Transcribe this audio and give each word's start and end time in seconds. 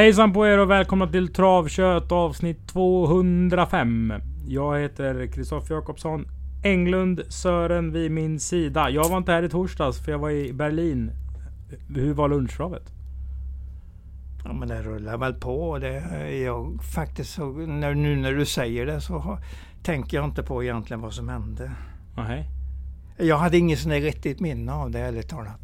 Hejsan 0.00 0.32
på 0.32 0.46
er 0.46 0.58
och 0.58 0.70
välkomna 0.70 1.06
till 1.06 1.32
Travkött 1.32 2.12
avsnitt 2.12 2.68
205. 2.68 4.14
Jag 4.46 4.80
heter 4.80 5.26
Kristoffer 5.26 5.74
Jakobsson. 5.74 6.28
Englund 6.64 7.22
Sören 7.28 7.92
vid 7.92 8.10
min 8.10 8.40
sida. 8.40 8.90
Jag 8.90 9.08
var 9.08 9.16
inte 9.16 9.32
här 9.32 9.42
i 9.42 9.48
torsdags 9.48 10.04
för 10.04 10.12
jag 10.12 10.18
var 10.18 10.30
i 10.30 10.52
Berlin. 10.52 11.10
Hur 11.88 12.14
var 12.14 12.28
lunchtravet? 12.28 12.82
Ja 14.44 14.52
men 14.52 14.68
det 14.68 14.82
rullar 14.82 15.18
väl 15.18 15.34
på. 15.34 15.78
Det, 15.78 16.02
jag, 16.38 16.82
faktiskt 16.94 17.34
så, 17.34 17.52
när, 17.52 17.94
nu 17.94 18.16
när 18.16 18.32
du 18.32 18.46
säger 18.46 18.86
det 18.86 19.00
så 19.00 19.18
har, 19.18 19.38
tänker 19.82 20.16
jag 20.16 20.24
inte 20.24 20.42
på 20.42 20.62
egentligen 20.62 21.00
vad 21.00 21.12
som 21.12 21.28
hände. 21.28 21.70
Nej. 22.16 22.48
Jag 23.18 23.38
hade 23.38 23.58
inget 23.58 23.78
sånt 23.78 23.94
riktigt 23.94 24.40
minne 24.40 24.72
av 24.72 24.90
det 24.90 24.98
ärligt 25.00 25.28
talat. 25.28 25.60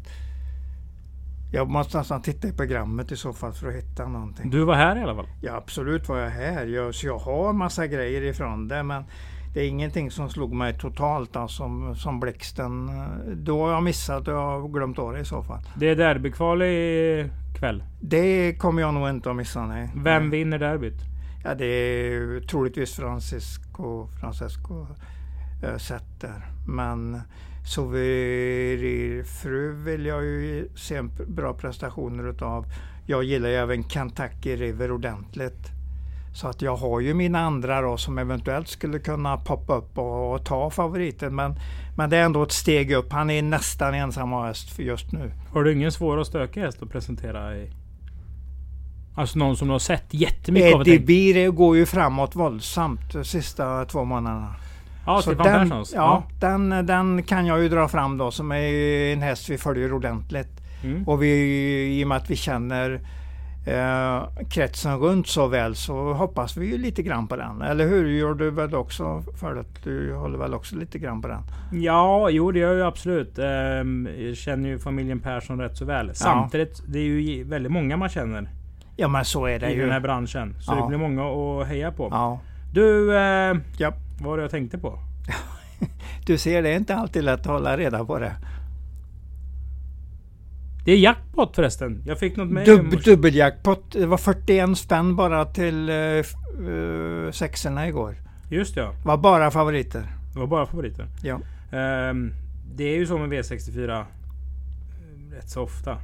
Jag 1.51 1.69
måste 1.69 1.97
nästan 1.97 2.21
titta 2.21 2.47
i 2.47 2.51
programmet 2.51 3.11
i 3.11 3.15
så 3.15 3.33
fall 3.33 3.53
för 3.53 3.67
att 3.67 3.73
hitta 3.73 4.07
någonting. 4.07 4.49
Du 4.49 4.63
var 4.63 4.75
här 4.75 4.97
i 4.97 5.01
alla 5.01 5.15
fall? 5.15 5.27
Ja 5.41 5.55
absolut 5.55 6.09
var 6.09 6.17
jag 6.17 6.29
här. 6.29 6.65
Jag, 6.65 6.95
så 6.95 7.07
jag 7.07 7.17
har 7.17 7.53
massa 7.53 7.87
grejer 7.87 8.21
ifrån 8.21 8.67
det 8.67 8.83
men 8.83 9.03
det 9.53 9.61
är 9.61 9.67
ingenting 9.67 10.11
som 10.11 10.29
slog 10.29 10.53
mig 10.53 10.77
totalt 10.77 11.33
då, 11.33 11.47
som, 11.47 11.95
som 11.95 12.19
blixten. 12.19 12.91
Då 13.35 13.65
har 13.65 13.71
jag 13.71 13.83
missat 13.83 14.27
och 14.27 14.33
jag 14.33 14.61
har 14.61 14.67
glömt 14.67 14.99
av 14.99 15.13
det 15.13 15.19
i 15.19 15.25
så 15.25 15.43
fall. 15.43 15.59
Det 15.75 15.89
är 15.89 15.95
derbykval 15.95 16.61
i 16.61 17.29
kväll. 17.59 17.83
Det 18.01 18.55
kommer 18.55 18.81
jag 18.81 18.93
nog 18.93 19.09
inte 19.09 19.29
att 19.29 19.35
missa 19.35 19.65
nej. 19.65 19.89
Vem 19.95 20.29
vinner 20.29 20.59
derbyt? 20.59 21.01
Ja 21.43 21.55
det 21.55 21.65
är 21.65 22.39
troligtvis 22.41 22.95
Francisco, 22.95 24.07
Francesco 24.19 24.87
äh, 25.63 25.77
Setter. 25.77 26.45
Men 26.67 27.21
Soverir 27.65 29.23
fru 29.23 29.73
vill 29.73 30.05
jag 30.05 30.23
ju 30.23 30.69
se 30.75 31.01
bra 31.27 31.53
prestationer 31.53 32.29
utav. 32.29 32.65
Jag 33.05 33.23
gillar 33.23 33.49
ju 33.49 33.55
även 33.55 33.89
Kentucky 33.89 34.55
River 34.55 34.91
ordentligt. 34.91 35.71
Så 36.33 36.47
att 36.47 36.61
jag 36.61 36.75
har 36.75 36.99
ju 36.99 37.13
mina 37.13 37.39
andra 37.39 37.81
då 37.81 37.97
som 37.97 38.17
eventuellt 38.17 38.67
skulle 38.67 38.99
kunna 38.99 39.37
poppa 39.37 39.75
upp 39.75 39.97
och, 39.97 40.33
och 40.33 40.45
ta 40.45 40.69
favoriten. 40.69 41.35
Men, 41.35 41.55
men 41.95 42.09
det 42.09 42.17
är 42.17 42.23
ändå 42.23 42.43
ett 42.43 42.51
steg 42.51 42.91
upp. 42.91 43.11
Han 43.11 43.29
är 43.29 43.41
nästan 43.41 43.93
ensam 43.93 44.31
häst 44.31 44.69
för 44.69 44.83
just 44.83 45.11
nu. 45.11 45.31
Har 45.53 45.63
du 45.63 45.73
ingen 45.73 45.91
svår 45.91 46.17
och 46.17 46.27
stökig 46.27 46.61
häst 46.61 46.81
att 46.81 46.89
presentera 46.89 47.57
i? 47.57 47.71
Alltså 49.15 49.39
någon 49.39 49.57
som 49.57 49.67
du 49.67 49.71
har 49.71 49.79
sett 49.79 50.13
jättemycket 50.13 50.75
av? 50.75 50.81
Eddie 50.81 50.99
Beer 50.99 51.51
går 51.51 51.77
ju 51.77 51.85
framåt 51.85 52.35
våldsamt 52.35 53.13
de 53.13 53.23
sista 53.23 53.85
två 53.85 54.03
månaderna. 54.03 54.55
Ja, 55.07 55.15
Så 55.21 55.21
Stefan 55.21 55.45
den, 55.45 55.69
Perssons? 55.69 55.93
ja, 55.95 56.23
Den, 56.39 56.69
den 56.85 57.23
kan 57.23 57.45
jag 57.45 57.63
ju 57.63 57.69
dra 57.69 57.87
fram 57.87 58.17
då 58.17 58.31
som 58.31 58.51
är 58.51 59.13
en 59.13 59.21
häst 59.21 59.49
vi 59.49 59.57
följer 59.57 59.93
ordentligt. 59.93 60.49
Mm. 60.83 61.07
Och 61.07 61.23
vi, 61.23 61.99
i 61.99 62.03
och 62.03 62.07
med 62.07 62.17
att 62.17 62.29
vi 62.29 62.35
känner 62.35 63.01
eh, 63.67 64.23
kretsen 64.49 64.99
runt 64.99 65.27
så 65.27 65.47
väl 65.47 65.75
så 65.75 66.13
hoppas 66.13 66.57
vi 66.57 66.65
ju 66.71 66.77
lite 66.77 67.03
grann 67.03 67.27
på 67.27 67.35
den. 67.35 67.61
Eller 67.61 67.87
hur? 67.87 68.07
Gör 68.09 68.33
du 68.33 68.49
väl 68.51 68.75
också 68.75 69.23
för 69.39 69.55
att 69.55 69.83
du 69.83 70.13
håller 70.13 70.37
väl 70.37 70.53
också 70.53 70.75
lite 70.75 70.99
grann 70.99 71.21
på 71.21 71.27
den? 71.27 71.41
Ja, 71.81 72.29
jo 72.29 72.51
det 72.51 72.59
gör 72.59 72.73
jag 72.77 72.87
absolut. 72.87 73.39
Ehm, 73.39 74.09
Jag 74.17 74.37
känner 74.37 74.69
ju 74.69 74.79
familjen 74.79 75.19
Persson 75.19 75.59
rätt 75.61 75.77
så 75.77 75.85
väl. 75.85 76.15
Samtidigt, 76.15 76.81
det 76.87 76.99
är 76.99 77.03
ju 77.03 77.43
väldigt 77.43 77.71
många 77.71 77.97
man 77.97 78.09
känner 78.09 78.49
Ja 78.99 79.07
men 79.07 79.25
så 79.25 79.45
är 79.45 79.59
det 79.59 79.69
i 79.69 79.75
ju. 79.75 79.81
den 79.81 79.91
här 79.91 79.99
branschen. 79.99 80.55
Så 80.59 80.73
Ja. 80.73 80.81
det 80.81 80.87
blir 80.87 80.97
många 80.97 81.23
att 81.61 81.67
heja 81.67 81.91
på. 81.91 82.07
Ja. 82.11 82.39
Du, 82.73 83.17
eh, 83.17 83.55
Ja. 83.77 83.93
Vad 84.19 84.29
var 84.29 84.37
det 84.37 84.43
jag 84.43 84.51
tänkte 84.51 84.77
på? 84.77 84.99
Du 86.25 86.37
ser, 86.37 86.63
det 86.63 86.69
är 86.69 86.75
inte 86.75 86.95
alltid 86.95 87.23
lätt 87.23 87.39
att 87.39 87.45
hålla 87.45 87.77
reda 87.77 88.05
på 88.05 88.19
det. 88.19 88.35
Det 90.85 90.91
är 90.91 90.97
jackpot 90.97 91.55
förresten. 91.55 92.03
Jag 92.05 92.19
fick 92.19 92.35
något 92.35 92.49
med 92.49 92.65
Dub, 92.65 93.03
dubbeljackpot. 93.03 93.91
Det 93.91 94.05
var 94.05 94.17
41 94.17 94.77
spänn 94.77 95.15
bara 95.15 95.45
till 95.45 95.89
uh, 95.89 97.31
sexorna 97.31 97.87
igår. 97.87 98.15
Just 98.49 98.75
det, 98.75 98.81
ja. 98.81 98.91
Det 99.01 99.07
var 99.07 99.17
bara 99.17 99.51
favoriter. 99.51 100.07
Det 100.33 100.39
var 100.39 100.47
bara 100.47 100.65
favoriter. 100.65 101.07
Ja. 101.23 101.39
Ehm, 101.71 102.33
det 102.75 102.83
är 102.83 102.97
ju 102.97 103.05
så 103.05 103.17
med 103.17 103.29
V64 103.29 103.99
eh, 103.99 104.05
rätt 105.35 105.49
så 105.49 105.61
ofta. 105.61 105.97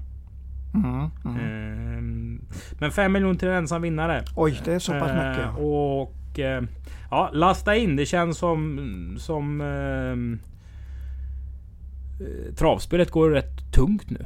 Mm, 0.74 1.10
mm. 1.26 1.38
Ehm, 1.40 2.42
men 2.80 2.92
5 2.92 3.12
miljoner 3.12 3.40
till 3.40 3.48
en 3.48 3.54
ensam 3.54 3.82
vinnare. 3.82 4.24
Oj, 4.36 4.62
det 4.66 4.74
är 4.74 4.80
så 4.80 4.92
pass 4.92 5.12
mycket. 5.12 5.38
Eh, 5.38 5.56
ja. 5.60 6.10
Och 6.34 6.40
eh, 6.40 6.64
ja, 7.12 7.30
lasta 7.34 7.76
in. 7.76 7.96
Det 7.96 8.06
känns 8.06 8.38
som 8.38 9.16
som 9.20 9.62
ehm, 9.62 10.40
eh, 12.20 12.54
travspelet 12.56 13.12
går 13.12 13.30
rätt 13.30 13.74
tungt 13.74 14.10
nu. 14.10 14.26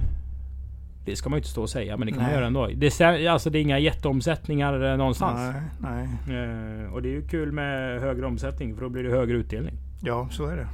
Det 1.05 1.15
ska 1.15 1.29
man 1.29 1.37
ju 1.37 1.39
inte 1.39 1.49
stå 1.49 1.61
och 1.61 1.69
säga, 1.69 1.97
men 1.97 2.05
det 2.05 2.11
kan 2.11 2.21
man 2.21 2.25
Nej. 2.25 2.35
göra 2.35 2.47
ändå. 2.47 2.69
Det, 2.75 3.01
alltså, 3.27 3.49
det 3.49 3.59
är 3.59 3.61
inga 3.61 3.79
jätteomsättningar 3.79 4.91
eh, 4.91 4.97
någonstans. 4.97 5.55
Nej, 5.79 6.07
nej. 6.27 6.43
Eh, 6.83 6.93
och 6.93 7.01
det 7.01 7.09
är 7.09 7.13
ju 7.13 7.27
kul 7.27 7.51
med 7.51 8.01
högre 8.01 8.25
omsättning, 8.25 8.75
för 8.75 8.81
då 8.81 8.89
blir 8.89 9.03
det 9.03 9.09
högre 9.09 9.37
utdelning. 9.37 9.73
Ja, 10.01 10.27
så 10.31 10.45
är 10.45 10.55
det. 10.57 10.67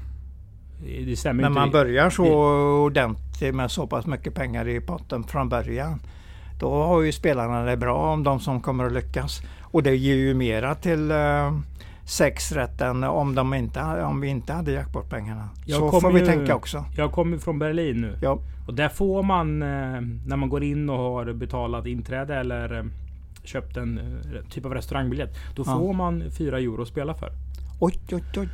Det, 0.83 1.05
det 1.05 1.15
stämmer 1.15 1.41
När 1.41 1.49
inte. 1.49 1.59
man 1.59 1.71
börjar 1.71 2.09
så 2.09 2.25
ordentligt 2.85 3.55
med 3.55 3.71
så 3.71 3.87
pass 3.87 4.05
mycket 4.05 4.35
pengar 4.35 4.67
i 4.67 4.81
potten 4.81 5.23
från 5.23 5.49
början. 5.49 5.99
Då 6.59 6.83
har 6.83 7.01
ju 7.01 7.11
spelarna 7.11 7.63
det 7.63 7.77
bra 7.77 8.13
om 8.13 8.23
de 8.23 8.39
som 8.39 8.61
kommer 8.61 8.85
att 8.85 8.93
lyckas. 8.93 9.41
Och 9.73 9.83
det 9.83 9.95
ger 9.95 10.15
ju 10.15 10.33
mera 10.33 10.75
till 10.75 11.11
uh, 11.11 11.59
sex 12.05 12.51
rätt 12.51 12.81
än 12.81 13.03
om, 13.03 13.35
de 13.35 13.53
inte, 13.53 13.81
om 14.03 14.21
vi 14.21 14.27
inte 14.27 14.53
hade 14.53 14.71
jackpotpengarna. 14.71 15.49
Så 15.67 15.79
kommer 15.79 16.01
får 16.01 16.11
vi 16.11 16.19
ju- 16.19 16.25
tänka 16.25 16.55
också. 16.55 16.85
Jag 16.97 17.11
kommer 17.11 17.37
från 17.37 17.59
Berlin 17.59 18.01
nu. 18.01 18.17
Ja. 18.21 18.39
Och 18.67 18.73
där 18.73 18.89
får 18.89 19.23
man, 19.23 19.61
eh, 19.61 19.67
när 20.25 20.35
man 20.35 20.49
går 20.49 20.63
in 20.63 20.89
och 20.89 20.97
har 20.99 21.33
betalat 21.33 21.85
inträde 21.87 22.35
eller 22.35 22.77
eh, 22.79 22.85
köpt 23.43 23.77
en 23.77 23.97
eh, 23.97 24.49
typ 24.49 24.65
av 24.65 24.73
restaurangbiljett. 24.73 25.35
Då 25.55 25.63
Ja. 25.65 25.77
får 25.79 25.93
man 25.93 26.23
4 26.37 26.57
euro 26.59 26.81
att 26.81 26.87
spela 26.87 27.13
för. 27.13 27.29
Oj, 27.79 27.93
oj, 28.11 28.23
oj. 28.37 28.49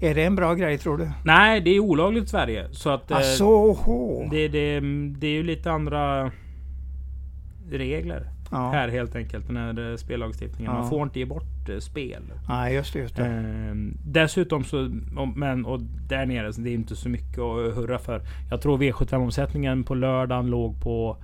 Är 0.00 0.14
det 0.14 0.24
en 0.24 0.36
bra 0.36 0.54
grej 0.54 0.78
tror 0.78 0.98
du? 0.98 1.10
Nej, 1.24 1.60
det 1.60 1.70
är 1.70 1.80
olagligt 1.80 2.24
i 2.24 2.28
Sverige. 2.28 2.68
Så 2.72 2.90
att 2.90 3.10
eh, 3.10 3.16
Alltså, 3.16 3.72
det, 4.30 4.48
det, 4.48 4.80
det 5.18 5.26
är 5.26 5.32
ju 5.32 5.42
lite 5.42 5.70
andra 5.72 6.30
regler 7.70 8.30
Ja. 8.50 8.70
här 8.70 8.88
helt 8.88 9.16
enkelt. 9.16 9.46
Den 9.46 9.56
här 9.56 9.90
eh, 9.90 9.96
spellagstiftningen. 9.96 10.72
Man 10.72 10.82
Ja. 10.84 10.90
får 10.90 11.02
inte 11.02 11.18
ge 11.18 11.24
bort 11.24 11.68
eh, 11.68 11.78
spel. 11.78 12.22
Nej, 12.48 12.74
just 12.74 12.92
det. 12.92 12.98
Just 12.98 13.16
det. 13.16 13.26
Eh, 13.26 13.74
dessutom 14.06 14.64
så, 14.64 14.90
men 15.36 15.64
och 15.66 15.80
där 16.08 16.26
nere, 16.26 16.52
så 16.52 16.60
det 16.60 16.70
är 16.70 16.74
inte 16.74 16.96
så 16.96 17.08
mycket 17.08 17.38
att 17.38 17.74
hurra 17.76 17.98
för. 17.98 18.20
Jag 18.50 18.60
tror 18.62 18.78
V75-omsättningen 18.78 19.84
på 19.84 19.94
lördagen 19.94 20.46
låg 20.46 20.80
på 20.82 21.16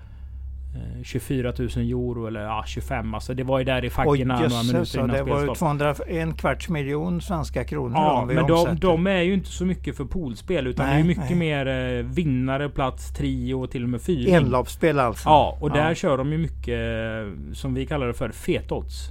24 1.05 1.53
000 1.59 1.69
euro 1.77 2.27
eller 2.27 2.41
ja, 2.41 2.65
25. 2.67 3.15
Alltså 3.15 3.35
det 3.35 3.43
var 3.45 3.59
ju 3.59 3.65
där 3.65 3.85
i 3.85 3.87
Oj 3.87 3.91
fackorna 3.91 4.35
några 4.41 4.63
minuter 4.63 4.85
så 4.85 4.99
innan 4.99 5.09
det 5.11 5.23
var 5.23 5.37
spelstopp. 5.37 5.59
200, 5.59 5.95
en 6.07 6.35
kvarts 6.35 6.69
miljon 6.69 7.21
svenska 7.21 7.65
kronor 7.65 7.97
Ja, 7.97 8.25
men 8.27 8.47
de, 8.47 8.77
de 8.81 9.07
är 9.07 9.21
ju 9.23 9.35
inte 9.35 9.49
så 9.51 9.65
mycket 9.65 9.97
för 9.97 10.05
poolspel 10.05 10.67
utan 10.67 10.87
Nej, 10.87 10.95
det 10.95 11.01
är 11.01 11.07
mycket 11.07 11.37
nej. 11.37 11.65
mer 11.65 11.67
eh, 11.99 12.05
vinnare, 12.05 12.69
plats, 12.69 13.13
trio 13.13 13.55
och 13.55 13.71
till 13.71 13.83
och 13.83 13.89
med 13.89 14.03
fyrning. 14.03 14.35
Enloppsspel 14.35 14.99
alltså? 14.99 15.29
Ja, 15.29 15.57
och 15.61 15.71
Ja. 15.71 15.75
där 15.75 15.95
kör 15.95 16.19
de 16.19 16.33
ju 16.33 16.39
mycket 16.39 16.69
eh, 16.69 17.53
som 17.55 17.75
vi 17.75 17.87
kallar 17.87 18.07
det 18.07 18.15
för 18.15 18.31
fetodds. 18.31 19.09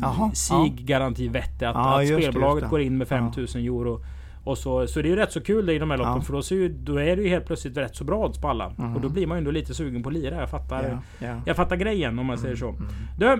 Jaha, 0.00 0.30
Sig 0.34 0.68
garanti 0.78 1.28
vette 1.28 1.68
att, 1.68 1.74
Ja, 1.74 2.00
att 2.02 2.08
det, 2.08 2.22
spelbolaget 2.22 2.64
det. 2.64 2.70
går 2.70 2.80
in 2.80 2.98
med 2.98 3.08
5000 3.08 3.60
euro. 3.62 4.00
Och 4.44 4.58
så, 4.58 4.86
så 4.86 5.02
det 5.02 5.08
är 5.08 5.10
ju 5.10 5.16
rätt 5.16 5.32
så 5.32 5.40
kul 5.40 5.70
i 5.70 5.78
de 5.78 5.90
här 5.90 5.98
loppen 5.98 6.12
Ja. 6.16 6.20
för 6.22 6.32
då, 6.32 6.42
ser 6.42 6.68
då 6.68 6.96
är 7.00 7.16
det 7.16 7.22
ju 7.22 7.28
helt 7.28 7.46
plötsligt 7.46 7.76
rätt 7.76 7.96
så 7.96 8.04
bra 8.04 8.24
odds 8.26 8.38
på 8.40 8.48
alla. 8.48 8.74
Mm. 8.78 8.94
Och 8.96 9.00
då 9.00 9.08
blir 9.08 9.26
man 9.26 9.36
ju 9.36 9.38
ändå 9.38 9.50
lite 9.50 9.74
sugen 9.74 10.02
på 10.02 10.08
att 10.08 10.14
lira. 10.14 10.36
Jag 10.36 10.50
fattar, 10.50 11.02
Ja, 11.20 11.26
ja. 11.26 11.42
jag 11.46 11.56
fattar 11.56 11.76
grejen 11.76 12.18
om 12.18 12.26
man 12.26 12.38
säger 12.38 12.56
så. 12.56 12.68
Mm. 12.68 12.82
Du! 13.18 13.32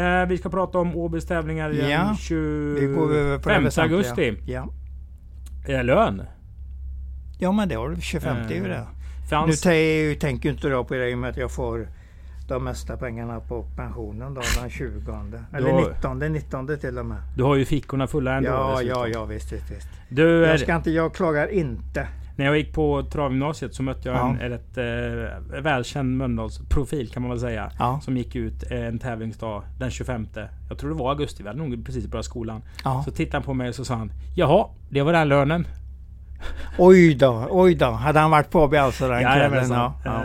Eh, 0.00 0.26
vi 0.28 0.38
ska 0.38 0.48
prata 0.48 0.78
om 0.78 0.96
Åbys 0.96 1.26
tävlingar 1.26 1.70
den 1.70 1.90
Ja, 1.90 2.08
det 2.10 2.16
25 2.16 3.64
väsentliga. 3.64 3.84
augusti. 3.84 4.36
Ja. 4.46 4.68
Eh, 5.68 5.84
lön. 5.84 6.22
ja, 7.38 7.52
men 7.52 7.68
det 7.68 7.74
har 7.74 7.88
du. 7.88 8.00
25 8.00 8.36
är 8.36 8.48
ju 8.50 8.56
Eh, 8.56 8.62
det. 8.62 8.86
Nu 9.22 9.28
Fanns, 9.30 9.66
tä- 9.66 10.14
tänker 10.20 10.48
ju 10.48 10.54
inte 10.54 10.68
jag 10.68 10.88
på 10.88 10.94
det 10.94 11.10
i 11.10 11.14
och 11.14 11.18
med 11.18 11.30
att 11.30 11.36
jag 11.36 11.50
får 11.52 11.88
de 12.48 12.64
mesta 12.64 12.96
pengarna 12.96 13.40
på 13.40 13.62
pensionen 13.76 14.34
då 14.34 14.40
den 14.60 14.70
20. 14.70 15.12
Eller 15.52 15.70
Då- 15.72 15.88
19, 15.88 16.18
19 16.18 16.78
till 16.78 16.98
och 16.98 17.06
med. 17.06 17.18
du 17.36 17.42
har 17.42 17.56
ju 17.56 17.64
fickorna 17.64 18.06
fulla 18.06 18.34
ändå. 18.36 18.48
Ja, 18.48 18.82
ja, 18.82 19.08
ja, 19.08 19.24
visst, 19.24 19.52
visst, 19.52 19.70
visst. 19.70 19.88
Du, 20.08 20.22
Jag, 20.46 20.60
ska 20.60 20.76
inte, 20.76 20.90
jag 20.90 21.14
klagar 21.14 21.48
inte. 21.52 22.08
När 22.36 22.44
jag 22.44 22.58
gick 22.58 22.72
på 22.74 23.02
travgymnasiet 23.02 23.74
så 23.74 23.82
mötte 23.82 24.08
jag 24.08 24.16
Ja. 24.18 24.36
en, 24.40 24.50
rätt 24.50 24.78
eh, 24.78 25.60
välkänd 25.62 26.16
Mölndalsprofil 26.16 27.08
kan 27.10 27.22
man 27.22 27.30
väl 27.30 27.40
säga. 27.40 27.70
Ja. 27.78 28.00
Som 28.02 28.16
gick 28.16 28.36
ut 28.36 28.62
en 28.70 28.98
tävlingsdag 28.98 29.62
den 29.78 29.90
25. 29.90 30.26
Jag 30.68 30.78
tror 30.78 30.90
det 30.90 30.96
var 30.96 31.10
augusti, 31.10 31.42
vi 31.42 31.48
hade 31.48 31.58
nog 31.60 31.86
precis 31.86 32.06
börjat 32.06 32.24
skolan. 32.24 32.62
Ja. 32.84 33.02
Så 33.04 33.10
tittade 33.10 33.36
han 33.36 33.42
på 33.42 33.54
mig 33.54 33.68
och 33.68 33.74
så 33.74 33.84
sa 33.84 33.94
han 33.94 34.12
Jaha, 34.36 34.66
det 34.88 35.02
var 35.02 35.12
den 35.12 35.28
lönen. 35.28 35.66
Oj 36.78 37.14
då, 37.14 37.46
oj 37.50 37.74
då. 37.74 37.90
Hade 37.90 38.18
han 38.20 38.30
varit 38.30 38.50
på 38.50 38.62
AB 38.64 38.74
alltså 38.74 39.08
den 39.08 39.20
kvällen? 39.22 39.38
Jajamensan. 39.38 39.92
Ja, 40.04 40.22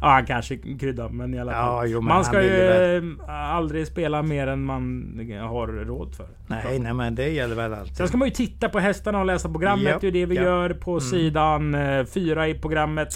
ja. 0.00 0.06
Eh, 0.06 0.12
han 0.12 0.26
kanske 0.26 0.56
kryddade 0.56 1.14
men 1.14 1.34
i 1.34 1.38
alla 1.38 1.52
fall. 1.52 1.86
Ja, 1.86 1.92
jo, 1.92 2.00
man 2.00 2.24
ska 2.24 2.42
ju 2.42 2.96
eh, 2.96 3.54
aldrig 3.54 3.86
spela 3.86 4.22
mer 4.22 4.46
än 4.46 4.64
man 4.64 5.12
har 5.40 5.66
råd 5.66 6.14
för. 6.14 6.26
Nej, 6.46 6.78
nej, 6.78 6.94
men 6.94 7.14
det 7.14 7.28
gäller 7.28 7.56
väl 7.56 7.74
alltid. 7.74 7.96
Sen 7.96 8.08
ska 8.08 8.16
man 8.16 8.28
ju 8.28 8.34
titta 8.34 8.68
på 8.68 8.78
hästarna 8.78 9.18
och 9.18 9.26
läsa 9.26 9.48
programmet. 9.48 9.86
Ja, 9.92 9.98
det 10.00 10.06
är 10.06 10.12
det 10.12 10.26
vi 10.26 10.36
ja. 10.36 10.42
gör 10.42 10.70
på 10.70 10.90
Mm. 10.90 11.00
sidan 11.00 11.76
4 12.06 12.48
i 12.48 12.54
programmet. 12.54 13.08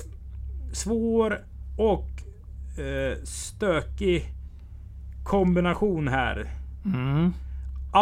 Svår 0.73 1.39
och 1.79 2.09
eh, 2.79 3.23
stökig 3.25 4.25
kombination 5.25 6.09
här. 6.09 6.51
Mm. 6.85 7.33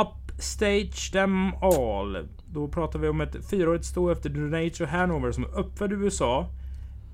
Upstage 0.02 1.12
them 1.12 1.52
all. 1.60 2.28
Då 2.46 2.68
pratar 2.68 2.98
vi 2.98 3.08
om 3.08 3.20
ett 3.20 3.50
fyraårigt 3.50 3.84
sto 3.84 4.10
efter 4.10 4.30
Donator 4.30 4.86
Hanover 4.86 5.32
som 5.32 5.44
är 5.44 5.58
uppfödd 5.58 5.92
i 5.92 5.94
USA. 5.94 6.46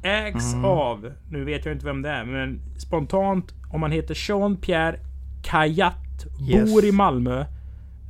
Ägs 0.02 0.52
Mm. 0.54 0.64
av, 0.64 1.12
nu 1.30 1.44
vet 1.44 1.64
jag 1.64 1.74
inte 1.74 1.86
vem 1.86 2.02
det 2.02 2.08
är, 2.10 2.24
men 2.24 2.60
spontant 2.78 3.54
om 3.72 3.80
man 3.80 3.92
heter 3.92 4.14
Jean-Pierre 4.14 4.98
Kajat. 5.42 6.26
Yes. 6.48 6.72
Bor 6.74 6.84
i 6.84 6.92
Malmö. 6.92 7.40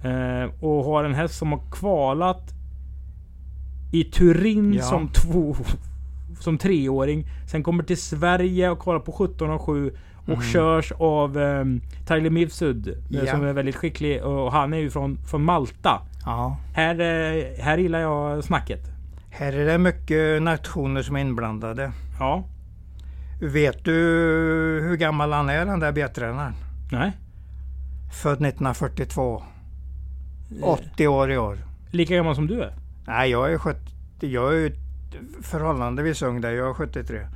Eh, 0.05 0.51
och 0.65 0.85
har 0.85 1.05
en 1.05 1.15
häst 1.15 1.35
som 1.39 1.53
har 1.53 1.61
kvalat 1.71 2.43
i 3.93 4.05
Turin 4.05 4.73
Ja. 4.73 4.83
som 4.83 5.09
två 5.09 5.57
som 6.41 6.59
treåring. 6.59 7.27
Sen 7.51 7.63
kommer 7.63 7.83
till 7.85 8.01
Sverige 8.03 8.71
och 8.71 8.79
kvalar 8.81 9.01
på 9.01 9.13
17 9.13 9.51
och 9.51 9.61
7 9.61 9.93
och 10.23 10.29
Mm. 10.29 10.43
körs 10.43 10.93
av 10.93 11.37
um, 11.37 11.81
Tyler 12.07 12.31
Mifsud. 12.31 13.05
Ja. 13.11 13.27
Som 13.27 13.45
är 13.45 13.53
väldigt 13.53 13.77
skicklig 13.77 14.25
och 14.25 14.53
han 14.53 14.73
är 14.73 14.79
ju 14.79 14.91
från, 14.91 15.19
från 15.27 15.43
Malta. 15.45 16.03
Ja. 16.25 16.57
Här, 16.75 16.95
eh, 17.01 17.63
här 17.65 17.79
gillar 17.79 17.99
jag 18.01 18.45
snacket. 18.45 18.81
Här 19.39 19.53
är 19.53 19.67
det 19.67 19.79
mycket 19.79 20.43
nationer 20.43 21.03
som 21.03 21.17
är 21.17 21.21
inblandade. 21.21 21.93
Ja. 22.19 22.45
Vet 23.41 23.85
du 23.85 23.93
hur 24.83 24.97
gammal 24.97 25.33
han 25.33 25.49
är 25.49 25.67
den 25.67 25.81
där 25.81 25.93
B-tränaren? 25.93 26.55
Nej. 26.93 27.13
Född 28.23 28.33
1942. 28.33 29.43
80 30.63 31.07
år 31.07 31.33
i 31.33 31.39
år. 31.39 31.59
Lika 31.91 32.15
gammal 32.15 32.35
som 32.35 32.47
du 32.47 32.63
är. 32.63 32.75
Nej, 33.07 33.31
jag 33.31 33.53
är, 33.53 33.59
70, 33.59 33.79
jag 34.21 34.57
är 34.57 34.73
förhållandevis 35.43 36.23
ung 36.23 36.41
där. 36.41 36.51
Jag 36.51 36.69
är 36.69 36.75
73. 36.75 37.27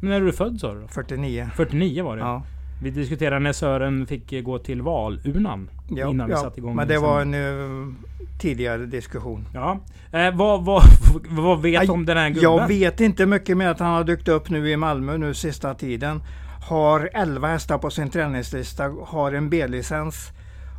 Men 0.00 0.10
när 0.10 0.16
är 0.16 0.24
du 0.24 0.32
född 0.32 0.60
sa 0.60 0.74
du 0.74 0.80
då? 0.80 0.88
49. 0.88 1.50
49 1.56 2.04
var 2.04 2.16
det. 2.16 2.22
Ja. 2.22 2.42
Vi 2.84 2.90
diskuterade 2.90 3.38
när 3.40 3.52
Sören 3.52 4.06
fick 4.06 4.32
eh, 4.32 4.42
gå 4.42 4.58
till 4.58 4.82
valurnan. 4.82 5.70
Ja, 5.88 6.10
innan 6.10 6.26
vi 6.26 6.32
ja, 6.32 6.38
satte 6.38 6.60
igång. 6.60 6.76
Men 6.76 6.88
det 6.88 6.98
var 6.98 7.20
en 7.20 7.34
uh, 7.34 7.94
tidigare 8.40 8.86
diskussion. 8.86 9.48
Ja. 9.54 9.80
Eh, 10.12 10.36
vad, 10.36 10.64
vad, 10.64 10.82
vad 11.30 11.62
vet 11.62 11.82
du 11.82 11.92
om 11.92 12.06
den 12.06 12.16
här 12.16 12.28
gubben? 12.28 12.42
Jag 12.42 12.68
vet 12.68 13.00
inte 13.00 13.26
mycket 13.26 13.56
med 13.56 13.70
att 13.70 13.78
han 13.78 13.90
har 13.90 14.04
dykt 14.04 14.28
upp 14.28 14.50
nu 14.50 14.70
i 14.70 14.76
Malmö 14.76 15.16
nu 15.16 15.34
sista 15.34 15.74
tiden. 15.74 16.22
Har 16.68 17.10
11 17.14 17.48
hästar 17.48 17.78
på 17.78 17.90
sin 17.90 18.10
träningslista, 18.10 18.92
har 19.06 19.32
en 19.32 19.50
B-licens 19.50 20.32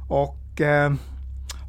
och 0.10 0.62
eh, 0.62 0.94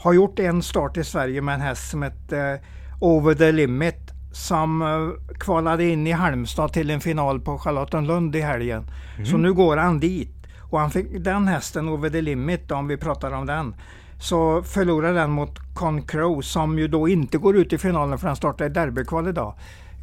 har 0.03 0.13
gjort 0.13 0.39
en 0.39 0.63
start 0.63 0.97
i 0.97 1.05
Sverige 1.05 1.41
med 1.41 1.55
en 1.55 1.61
häst 1.61 1.91
som 1.91 2.03
heter 2.03 2.53
eh, 2.53 2.61
Over 3.01 3.35
the 3.35 3.53
Limit 3.53 4.16
som 4.37 4.83
eh, 4.83 5.35
kvalade 5.39 5.85
in 5.85 6.07
i 6.07 6.13
Halmstad 6.13 6.73
till 6.73 6.91
en 6.91 7.01
final 7.01 7.41
på 7.41 7.59
Charlottenlund 7.59 8.37
i 8.37 8.41
helgen. 8.41 8.91
Så 9.25 9.37
nu 9.37 9.53
går 9.53 9.77
han 9.77 10.01
dit. 10.01 10.33
Och 10.71 10.81
han 10.81 10.91
fick 10.91 11.25
den 11.25 11.49
hästen 11.49 11.89
Over 11.89 12.11
the 12.11 12.21
Limit, 12.21 12.71
om 12.71 12.89
vi 12.89 12.97
pratar 12.97 13.33
om 13.33 13.47
den, 13.47 13.75
så 14.19 14.63
förlorar 14.63 15.13
den 15.13 15.31
mot 15.31 15.75
Con 15.75 16.03
Crow 16.03 16.41
som 16.41 16.79
ju 16.79 16.89
då 16.89 17.09
inte 17.09 17.39
går 17.39 17.57
ut 17.57 17.73
i 17.73 17.79
finalen 17.79 18.19
för 18.19 18.27
han 18.27 18.37
startar 18.37 18.65
i 18.65 18.69
derbykval 18.69 19.29
idag 19.29 19.55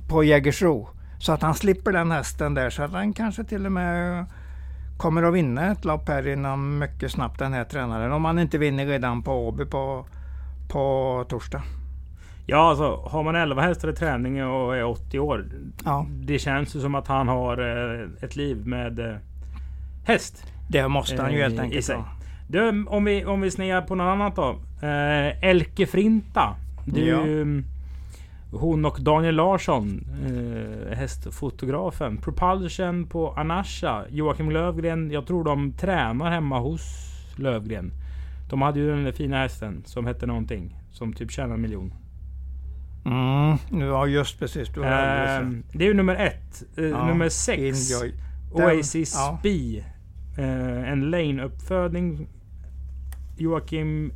på 0.10 0.24
Jägersro. 0.24 0.90
Så 1.20 1.32
att 1.32 1.42
han 1.42 1.56
slipper 1.56 1.92
den 1.92 2.12
hästen 2.12 2.54
där 2.54 2.70
så 2.70 2.84
att 2.84 2.92
han 2.92 3.14
kanske 3.14 3.44
till 3.44 3.66
och 3.66 3.72
med 3.72 4.26
kommer 4.98 5.24
att 5.24 5.34
vinna 5.34 5.72
ett 5.72 5.86
lopp 5.86 6.10
här 6.10 6.28
inom 6.28 6.80
mycket 6.80 7.12
snabbt 7.12 7.40
den 7.40 7.54
här 7.54 7.64
tränaren. 7.64 8.12
Om 8.12 8.26
han 8.26 8.40
inte 8.40 8.58
vinner 8.58 8.86
redan 8.86 9.24
på 9.24 9.48
Åby 9.48 9.66
på, 9.66 10.06
på 10.70 11.26
torsdag. 11.30 11.62
Ja, 12.46 12.70
alltså 12.70 12.96
har 12.96 13.24
man 13.24 13.36
11 13.36 13.62
hästar 13.62 13.90
i 13.90 13.94
träning 13.94 14.46
och 14.46 14.76
är 14.78 14.84
80 14.84 15.20
år. 15.20 15.46
Ja. 15.86 16.06
Det 16.10 16.40
känns 16.40 16.76
ju 16.76 16.80
som 16.80 16.96
att 16.96 17.08
han 17.08 17.28
har 17.28 17.58
eh, 18.02 18.08
ett 18.22 18.36
liv 18.36 18.68
med 18.68 19.00
eh, 19.00 19.16
häst. 20.06 20.46
Det 20.70 20.88
måste 20.88 21.22
han 21.22 21.34
ju 21.34 21.42
helt 21.42 21.54
Eh, 21.54 21.60
i 21.60 21.64
enkelt 21.64 21.86
sig. 21.86 21.96
ha. 21.96 22.06
Du, 22.48 22.86
om 22.88 23.06
vi, 23.06 23.26
om 23.26 23.42
vi 23.42 23.52
snear 23.52 23.82
på 23.82 23.96
något 23.96 24.06
annat 24.14 24.36
då. 24.36 24.56
Elke 25.42 25.86
Frinta. 25.86 26.56
Är 26.96 27.00
Ja. 27.08 27.24
hon 28.52 28.86
och 28.86 28.98
Daniel 29.02 29.36
Larsson, 29.36 30.06
hästfotografen. 30.96 32.18
Propulsion 32.18 33.08
på 33.08 33.32
Anasha. 33.32 34.04
Joakim 34.10 34.52
Lövgren, 34.52 35.12
jag 35.12 35.28
tror 35.28 35.44
de 35.44 35.72
tränar 35.74 36.32
hemma 36.32 36.60
hos 36.60 36.82
Lövgren. 37.36 37.92
De 38.50 38.62
hade 38.62 38.80
ju 38.80 38.90
den 38.90 39.04
där 39.04 39.12
fina 39.12 39.38
hästen 39.38 39.82
som 39.86 40.06
hette 40.06 40.26
någonting. 40.26 40.76
Som 40.92 41.14
typ 41.14 41.32
tjänar 41.32 41.54
en 41.56 41.62
miljon. 41.62 41.94
Mm, 43.06 43.58
nu 43.72 43.90
har 43.90 44.08
just 44.08 44.40
precis. 44.40 44.70
Du 44.70 44.80
har 44.82 44.88
Eh, 45.42 45.48
det 45.74 45.84
är 45.84 45.88
ju 45.88 45.94
nummer 45.94 46.16
ett. 46.16 46.64
Eh, 46.78 46.84
Ja, 46.86 47.08
nummer 47.08 47.30
sex. 47.30 47.92
Enjoy. 47.92 48.14
Oasis 48.52 49.14
ja. 49.16 49.38
Spee. 49.40 49.86
Eh, 50.38 50.92
en 50.92 51.12
lane-uppfödning. 51.12 52.28
Joakim... 53.38 54.12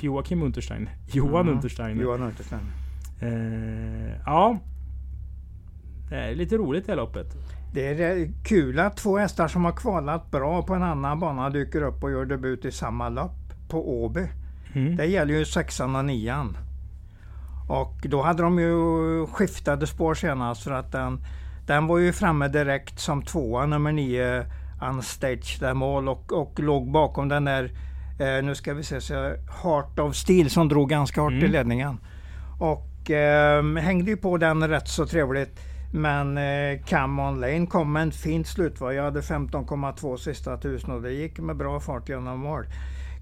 Joakim 0.00 0.42
Unterstein. 0.42 0.88
Johan 1.12 1.40
Mm. 1.40 1.54
Unterstein. 1.54 2.00
Johan 2.00 2.22
Unterstein. 2.22 2.60
Eh, 3.20 4.20
ja. 4.26 4.58
Det 6.08 6.16
är 6.16 6.34
lite 6.34 6.56
roligt 6.56 6.86
det 6.86 6.92
här 6.92 6.96
loppet. 6.96 7.26
Det 7.72 7.86
är 8.02 8.30
kul 8.44 8.78
att 8.78 8.96
två 8.96 9.18
hästar 9.18 9.48
som 9.48 9.64
har 9.64 9.72
kvalat 9.72 10.30
bra 10.30 10.62
på 10.62 10.74
en 10.74 10.82
annan 10.82 11.20
bana 11.20 11.50
dyker 11.50 11.82
upp 11.82 12.04
och 12.04 12.10
gör 12.10 12.24
debut 12.24 12.64
i 12.64 12.72
samma 12.72 13.08
lopp 13.08 13.52
på 13.68 14.02
Åby. 14.04 14.26
Mm. 14.72 14.96
Det 14.96 15.06
gäller 15.06 15.34
ju 15.34 15.44
sexan 15.44 15.96
och 15.96 16.04
nian. 16.04 16.56
Och 17.70 18.06
då 18.08 18.22
hade 18.22 18.42
de 18.42 18.58
ju 18.58 19.26
skiftade 19.26 19.86
spår 19.86 20.14
senast 20.14 20.64
för 20.64 20.70
att 20.70 20.92
den, 20.92 21.20
den 21.66 21.86
var 21.86 21.98
ju 21.98 22.12
framme 22.12 22.48
direkt 22.48 23.00
som 23.00 23.22
tvåa, 23.22 23.66
nummer 23.66 23.92
nio, 23.92 24.44
Unstage 24.90 25.58
Them 25.60 25.82
All 25.82 26.08
och, 26.08 26.32
och 26.32 26.60
låg 26.60 26.90
bakom 26.92 27.28
den 27.28 27.44
där, 27.44 27.64
eh, 28.20 28.44
nu 28.44 28.54
ska 28.54 28.74
vi 28.74 28.82
se, 28.82 29.00
så 29.00 29.14
Heart 29.62 29.98
of 29.98 30.14
Steel 30.16 30.50
som 30.50 30.68
drog 30.68 30.90
ganska 30.90 31.20
hårt 31.20 31.32
i 31.32 31.36
Mm. 31.36 31.50
ledningen. 31.50 32.00
Och 32.58 33.10
eh, 33.10 33.64
hängde 33.76 34.10
ju 34.10 34.16
på 34.16 34.36
den 34.36 34.68
rätt 34.68 34.88
så 34.88 35.06
trevligt. 35.06 35.60
Men 35.92 36.38
eh, 36.38 36.80
Come 36.88 37.22
On 37.22 37.40
Lane 37.40 37.66
kom 37.66 37.92
med 37.92 38.02
en 38.02 38.12
fint 38.12 38.46
slutvar. 38.46 38.92
Jag 38.92 39.04
hade 39.04 39.20
15,2 39.20 40.16
sista 40.16 40.56
tusen 40.56 40.90
och 40.90 41.02
det 41.02 41.12
gick 41.12 41.38
med 41.38 41.56
bra 41.56 41.80
fart 41.80 42.08
genom 42.08 42.40
mål. 42.40 42.64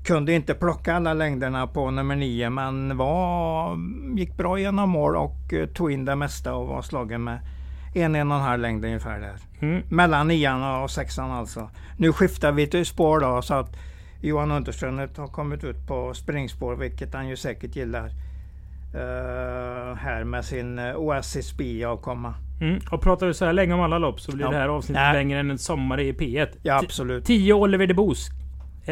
Kunde 0.05 0.33
inte 0.33 0.55
plocka 0.55 0.95
alla 0.95 1.15
längderna 1.15 1.67
på 1.67 1.91
nummer 1.91 2.17
9 2.17 2.51
men 2.51 2.97
var, 2.97 3.77
gick 4.17 4.37
bra 4.37 4.59
genom 4.59 4.91
mål 4.91 5.17
och 5.17 5.53
eh, 5.53 5.67
tog 5.67 5.93
in 5.93 6.05
det 6.05 6.17
mesta 6.17 6.55
och 6.55 6.67
var 6.69 6.83
slagen 6.83 7.25
med 7.25 7.39
en, 7.95 8.15
en 8.15 8.31
och 8.33 8.39
en 8.39 8.45
halv 8.45 8.63
längd 8.63 8.85
ungefär 8.85 9.21
där. 9.21 9.37
Mm. 9.61 9.83
Mellan 9.91 10.29
nian 10.29 10.83
och 10.83 10.91
sexan 10.91 11.31
alltså. 11.31 11.71
Nu 11.97 12.13
skiftar 12.13 12.53
vi 12.53 12.67
till 12.67 12.87
spår 12.87 13.21
då 13.21 13.43
så 13.43 13.55
att 13.55 13.77
Johan 14.21 14.51
Unterström 14.53 14.99
har 14.99 15.27
kommit 15.27 15.65
ut 15.65 15.87
på 15.87 16.15
springspår 16.15 16.77
vilket 16.77 17.15
han 17.15 17.29
ju 17.29 17.37
säkert 17.37 17.77
gillar. 17.77 18.07
eh, 18.95 19.95
här 19.97 20.25
med 20.25 20.45
sin 20.45 20.79
uh, 20.79 20.97
Oasis 20.97 21.57
B-avkomma. 21.57 22.35
Mm. 22.61 22.81
Och 22.91 23.03
pratar 23.03 23.27
vi 23.27 23.35
så 23.35 23.45
här 23.45 23.53
länge 23.53 23.75
om 23.75 23.81
alla 23.81 23.99
lopp 23.99 24.21
så 24.21 24.33
blir 24.33 24.45
Ja. 24.45 24.51
det 24.51 24.57
här 24.57 24.69
avsnittet 24.69 25.03
Nej. 25.03 25.15
längre 25.15 25.41
än 25.41 25.51
en 25.51 25.59
sommar 25.59 26.01
i 26.01 26.13
P1. 26.13 26.49
Ja 26.63 26.79
absolut. 26.79 27.25
10 27.25 27.53
Oliver 27.55 27.87
de 27.87 27.95
Boos 27.95 28.29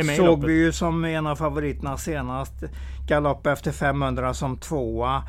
Såg 0.05 0.45
vi 0.45 0.65
ju 0.65 0.73
som 0.73 1.05
en 1.05 1.27
av 1.27 1.37
favoriterna 1.37 1.97
senast. 1.97 2.65
Galopp 3.07 3.47
efter 3.47 3.73
500 3.73 4.35
som 4.35 4.57
tvåa. 4.57 5.23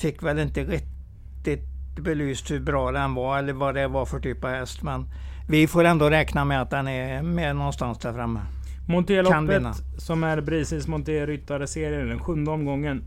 Fick 0.00 0.22
väl 0.22 0.38
inte 0.38 0.64
riktigt 0.64 1.68
belyst 2.00 2.50
hur 2.50 2.60
bra 2.60 2.92
den 2.92 3.14
var 3.14 3.38
eller 3.38 3.52
vad 3.52 3.74
det 3.74 3.88
var 3.88 4.06
för 4.06 4.20
typ 4.20 4.44
av 4.44 4.50
häst. 4.50 4.82
Men 4.82 5.06
vi 5.48 5.66
får 5.66 5.84
ändå 5.84 6.10
räkna 6.10 6.44
med 6.44 6.62
att 6.62 6.70
den 6.70 6.88
är 6.88 7.22
med 7.22 7.56
någonstans 7.56 7.98
där 7.98 8.12
framme. 8.12 8.40
Vinna. 9.52 9.74
som 9.98 10.24
är 10.24 10.40
Brisis 10.40 10.86
Monté 10.86 11.26
ryttare-serien. 11.26 12.08
Den 12.08 12.18
sjunde 12.18 12.50
omgången. 12.50 13.02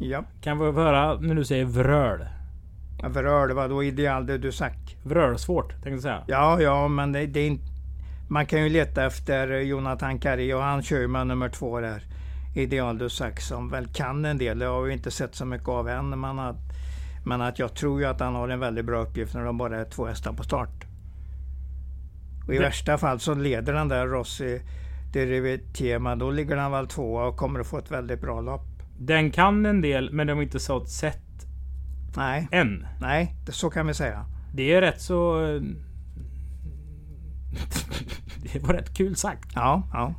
Ja, 0.00 0.24
Kan 0.40 0.58
vi 0.58 0.72
höra 0.72 1.14
när 1.20 1.34
du 1.34 1.44
säger 1.44 1.64
vröl? 1.64 2.20
Verör, 3.08 3.48
det 3.48 3.54
var 3.54 3.68
då 3.68 3.84
ideal 3.84 4.26
du 4.26 4.52
sagt. 4.52 4.96
Vrölsvårt 5.02 5.70
tänkte 5.70 5.90
jag 5.90 6.02
säga. 6.02 6.22
Ja, 6.26 6.60
ja, 6.60 6.88
men 6.88 7.12
det, 7.12 7.26
det 7.26 7.40
är 7.40 7.46
inte... 7.46 7.69
Man 8.30 8.46
kan 8.46 8.62
ju 8.62 8.68
leta 8.68 9.04
efter 9.06 9.48
Jonathan 9.60 10.18
Kari 10.18 10.52
och 10.54 10.62
han 10.62 10.82
kör 10.82 11.00
ju 11.00 11.08
med 11.08 11.26
nummer 11.26 11.48
två 11.48 11.80
där. 11.80 12.04
Ideal 12.54 12.98
du 12.98 13.08
sagt 13.08 13.42
som 13.42 13.70
väl 13.70 13.86
kan 13.86 14.24
en 14.24 14.38
del. 14.38 14.58
Det 14.58 14.66
har 14.66 14.82
vi 14.82 14.92
inte 14.92 15.10
sett 15.10 15.34
så 15.34 15.44
mycket 15.44 15.68
av 15.68 15.88
än. 15.88 16.20
Men 16.20 16.38
att, 16.38 16.56
men 17.26 17.40
att 17.42 17.58
jag 17.58 17.74
tror 17.74 18.00
ju 18.00 18.06
att 18.06 18.20
han 18.20 18.34
har 18.34 18.48
en 18.48 18.60
väldigt 18.60 18.84
bra 18.84 19.02
uppgift 19.02 19.34
när 19.34 19.44
de 19.44 19.58
bara 19.58 19.80
är 19.80 19.84
två 19.84 20.06
hästar 20.06 20.32
på 20.32 20.42
start. 20.42 20.84
Och 22.46 22.54
i 22.54 22.56
Det- 22.58 22.62
värsta 22.62 22.98
fall 22.98 23.20
så 23.20 23.34
leder 23.34 23.72
den 23.72 23.88
där 23.88 24.06
Rossi 24.06 24.62
Derivitema. 25.12 26.16
Då 26.16 26.30
ligger 26.30 26.56
han 26.56 26.72
väl 26.72 26.86
tvåa 26.86 27.24
och 27.26 27.36
kommer 27.36 27.60
att 27.60 27.66
få 27.66 27.78
ett 27.78 27.90
väldigt 27.90 28.20
bra 28.20 28.40
lopp. 28.40 28.66
Den 28.98 29.30
kan 29.30 29.66
en 29.66 29.80
del 29.80 30.12
men 30.12 30.26
de 30.26 30.32
har 30.32 30.42
inte 30.42 30.60
så 30.60 30.84
sett 30.84 31.16
Nej, 32.16 32.48
än. 32.52 32.86
nej, 33.00 33.34
det, 33.46 33.52
så 33.52 33.70
kan 33.70 33.86
vi 33.86 33.94
säga. 33.94 34.24
Det 34.54 34.72
är 34.74 34.80
rätt 34.80 35.00
så... 35.00 35.36
eh, 38.44 38.50
det 38.52 38.58
var 38.58 38.74
rätt 38.74 38.94
kul 38.94 39.16
sagt. 39.16 39.48
Ja, 39.54 39.82
ja. 39.92 40.14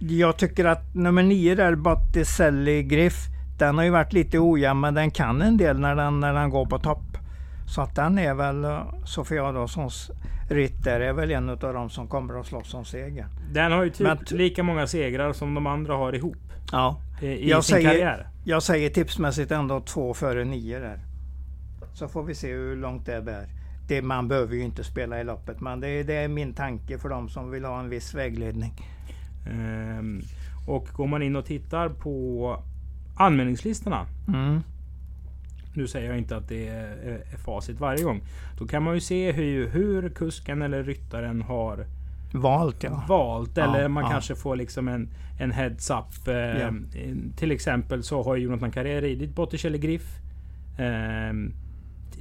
Jag 0.00 0.36
tycker 0.36 0.64
att 0.64 0.94
nummer 0.94 1.22
nio 1.22 1.54
där, 1.54 1.74
Botticelli 1.74 2.82
Griff, 2.82 3.26
den 3.58 3.76
har 3.78 3.84
ju 3.84 3.90
varit 3.90 4.12
lite 4.12 4.38
ojämn 4.38 4.80
men 4.80 4.94
den 4.94 5.10
kan 5.10 5.42
en 5.42 5.56
del 5.56 5.78
när 5.80 5.94
den, 5.96 6.20
när 6.20 6.34
den 6.34 6.50
går 6.50 6.66
på 6.66 6.78
topp. 6.78 7.02
Så 7.66 7.80
att 7.82 7.94
den 7.94 8.18
är 8.18 8.34
väl, 8.34 8.64
eh, 8.64 8.80
Sofia 9.04 9.44
Adolfssons 9.44 10.10
ritt 10.50 10.84
där 10.84 11.00
är 11.00 11.12
väl 11.12 11.30
en 11.30 11.48
av 11.48 11.58
de 11.58 11.90
som 11.90 12.08
kommer 12.08 12.40
att 12.40 12.46
slåss 12.46 12.74
om 12.74 12.84
seger. 12.84 13.26
Den 13.52 13.72
har 13.72 13.84
ju 13.84 13.90
typ 13.90 14.00
Men- 14.06 14.18
lika 14.38 14.62
många 14.62 14.86
segrar 14.86 15.32
som 15.32 15.54
de 15.54 15.66
andra 15.66 15.94
har 15.96 16.12
ihop. 16.14 16.36
Ja. 16.72 16.96
I, 17.22 17.26
i 17.26 17.50
Jag 17.50 17.64
sin 17.64 17.74
säger- 17.74 17.90
karriär. 17.90 18.28
Jag 18.44 18.62
säger 18.62 18.90
tipsmässigt 18.90 19.50
ändå 19.52 19.80
två 19.80 20.14
före 20.14 20.44
nio 20.44 20.78
där. 20.78 20.98
Så 21.94 22.08
får 22.08 22.22
vi 22.22 22.34
se 22.34 22.52
hur 22.52 22.76
långt 22.76 23.06
det 23.06 23.22
bär. 23.22 23.46
Det, 23.90 24.02
man 24.02 24.28
behöver 24.28 24.54
ju 24.54 24.62
inte 24.62 24.84
spela 24.84 25.20
i 25.20 25.24
loppet 25.24 25.60
men 25.60 25.80
det, 25.80 26.02
det 26.02 26.14
är 26.14 26.28
min 26.28 26.54
tanke 26.54 26.98
för 26.98 27.08
de 27.08 27.28
som 27.28 27.50
vill 27.50 27.64
ha 27.64 27.80
en 27.80 27.88
viss 27.88 28.14
vägledning. 28.14 28.72
Ehm, 29.46 30.22
och 30.66 30.88
går 30.92 31.06
man 31.06 31.22
in 31.22 31.36
och 31.36 31.44
tittar 31.44 31.88
på 31.88 32.56
anmälningslistorna. 33.16 34.06
Mm. 34.28 34.60
Nu 35.74 35.88
säger 35.88 36.08
jag 36.08 36.18
inte 36.18 36.36
att 36.36 36.48
det 36.48 36.68
är, 36.68 37.22
är 37.32 37.36
facit 37.36 37.80
varje 37.80 38.04
gång. 38.04 38.20
Då 38.58 38.66
kan 38.66 38.82
man 38.82 38.94
ju 38.94 39.00
se 39.00 39.32
hur, 39.32 39.68
hur 39.68 40.08
kusken 40.08 40.62
eller 40.62 40.82
ryttaren 40.82 41.42
har 41.42 41.86
Valt 42.32 42.82
ja. 42.82 43.04
valt. 43.08 43.56
Ja, 43.56 43.64
eller 43.64 43.88
man 43.88 44.04
ja. 44.04 44.10
kanske 44.10 44.34
får 44.34 44.56
liksom 44.56 44.88
en, 44.88 45.08
en 45.40 45.50
heads 45.50 45.90
up. 45.90 46.28
Eh, 46.28 46.34
Ja. 46.34 46.72
Till 47.36 47.50
exempel 47.50 48.02
så 48.02 48.22
har 48.22 48.36
ju 48.36 48.44
Jonathan 48.44 48.70
Carré 48.70 49.00
ridit 49.00 49.34
Botticelli 49.34 49.78
Griff. 49.78 50.18
Eh, 50.78 51.32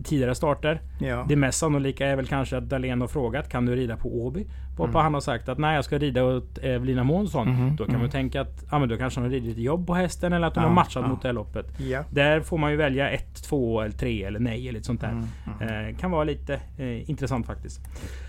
tidigare 0.03 0.35
starter. 0.35 0.81
ja. 0.99 1.25
Det 1.29 1.35
mest 1.35 1.59
sannolika 1.59 2.07
är 2.07 2.15
väl 2.15 2.27
kanske 2.27 2.57
att 2.57 2.69
Dahlén 2.69 3.01
har 3.01 3.07
frågat 3.07 3.49
Kan 3.49 3.65
du 3.65 3.75
rida 3.75 3.97
på 3.97 4.25
Åby? 4.25 4.45
Varpå 4.77 4.91
Mm. 4.91 5.03
han 5.03 5.13
har 5.13 5.21
sagt 5.21 5.49
att 5.49 5.57
nej 5.57 5.75
jag 5.75 5.85
ska 5.85 5.97
rida 5.97 6.23
åt 6.23 6.57
Evelina 6.57 7.03
Månsson. 7.03 7.49
Mhm, 7.49 7.75
Då 7.75 7.83
kan 7.85 7.93
man 7.93 8.01
mhm. 8.01 8.11
tänka 8.11 8.41
att 8.41 8.63
ja, 8.71 8.79
men 8.79 8.89
då 8.89 8.97
kanske 8.97 9.19
han 9.19 9.29
har 9.29 9.31
ridit 9.35 9.57
jobb 9.57 9.87
på 9.87 9.93
hästen 9.93 10.33
eller 10.33 10.47
att 10.47 10.53
de 10.53 10.59
Ja, 10.61 10.67
har 10.67 10.73
matchat 10.75 11.03
ja. 11.03 11.09
mot 11.09 11.21
det 11.21 11.27
här 11.27 11.33
loppet. 11.33 11.65
ja. 11.79 12.03
Där 12.11 12.41
får 12.41 12.57
man 12.57 12.71
ju 12.71 12.77
välja 12.77 13.09
ett, 13.09 13.43
två 13.43 13.81
eller 13.81 13.91
tre 13.97 14.23
eller 14.23 14.39
nej 14.39 14.61
eller 14.61 14.71
lite 14.71 14.85
sånt 14.85 15.01
där. 15.01 15.11
Mm, 15.11 15.25
mm. 15.61 15.89
Eh, 15.89 15.97
kan 15.97 16.11
vara 16.11 16.23
lite 16.23 16.53
eh, 16.77 17.09
intressant 17.09 17.45
faktiskt. 17.45 17.81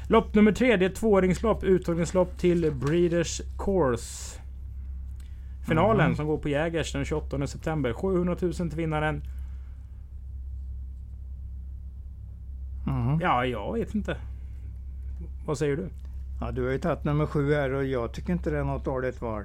Lopp 0.09 0.35
nummer 0.35 0.53
tre, 0.53 0.77
det 0.77 0.85
är 0.85 0.91
ett 0.91 0.97
tvååringslopp. 0.97 1.65
Uttagningslopp 1.65 2.39
till 2.39 2.73
Breeders 2.73 3.41
Course. 3.59 4.41
Finalen 5.69 6.07
Mhm. 6.07 6.17
som 6.17 6.27
går 6.27 6.39
på 6.39 6.49
Jägers 6.49 6.93
den 6.93 7.05
28 7.05 7.47
september. 7.47 7.93
700 7.93 8.37
000 8.41 8.53
till 8.53 8.69
vinnaren. 8.77 9.23
Mhm. 12.91 13.21
Ja, 13.21 13.47
jag 13.47 13.73
vet 13.73 13.95
inte. 13.95 14.17
Vad 15.47 15.59
säger 15.59 15.77
du? 15.77 15.89
Ja, 16.41 16.51
du 16.51 16.65
har 16.65 16.71
ju 16.71 16.79
tagit 16.79 17.05
nummer 17.05 17.27
sju 17.27 17.55
här 17.55 17.73
och 17.73 17.85
jag 17.85 18.13
tycker 18.13 18.33
inte 18.33 18.51
det 18.51 18.59
är 18.59 18.65
något 18.65 18.85
dåligt 18.85 19.23
val. 19.23 19.45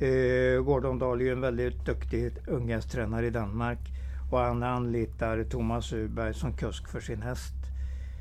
Eh, 0.00 0.62
Gordon 0.62 0.98
Dahl 0.98 1.20
är 1.20 1.24
ju 1.24 1.32
en 1.32 1.40
väldigt 1.40 1.86
duktig 1.86 2.32
unghästtränare 2.46 3.26
i 3.26 3.30
Danmark 3.30 3.78
och 4.30 4.38
han 4.38 4.62
anlitar 4.62 5.44
Thomas 5.44 5.92
Uberg 5.92 6.34
som 6.34 6.52
kusk 6.52 6.88
för 6.88 7.00
sin 7.00 7.22
häst. 7.22 7.54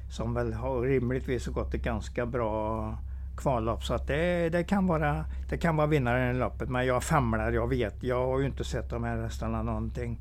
Som 0.10 0.34
väl 0.34 0.54
har 0.54 0.82
rimligtvis 0.82 1.48
gått 1.48 1.74
ett 1.74 1.84
ganska 1.84 2.26
bra 2.26 2.98
kvallopp. 3.38 3.84
Så 3.84 3.94
att 3.94 4.08
det, 4.08 4.50
det, 4.50 4.64
kan 4.64 4.88
vara, 4.88 5.26
det 5.50 5.58
kan 5.58 5.76
vara 5.76 5.88
vinnaren 5.88 6.36
i 6.36 6.40
loppet. 6.40 6.70
Men 6.70 6.86
jag 6.86 7.04
famlar, 7.04 7.52
jag 7.52 7.70
vet. 7.70 8.04
Jag 8.04 8.26
har 8.26 8.40
ju 8.40 8.46
inte 8.46 8.64
sett 8.64 8.90
de 8.90 9.04
här 9.04 9.18
hästarna 9.22 9.64
någonting. 9.64 10.20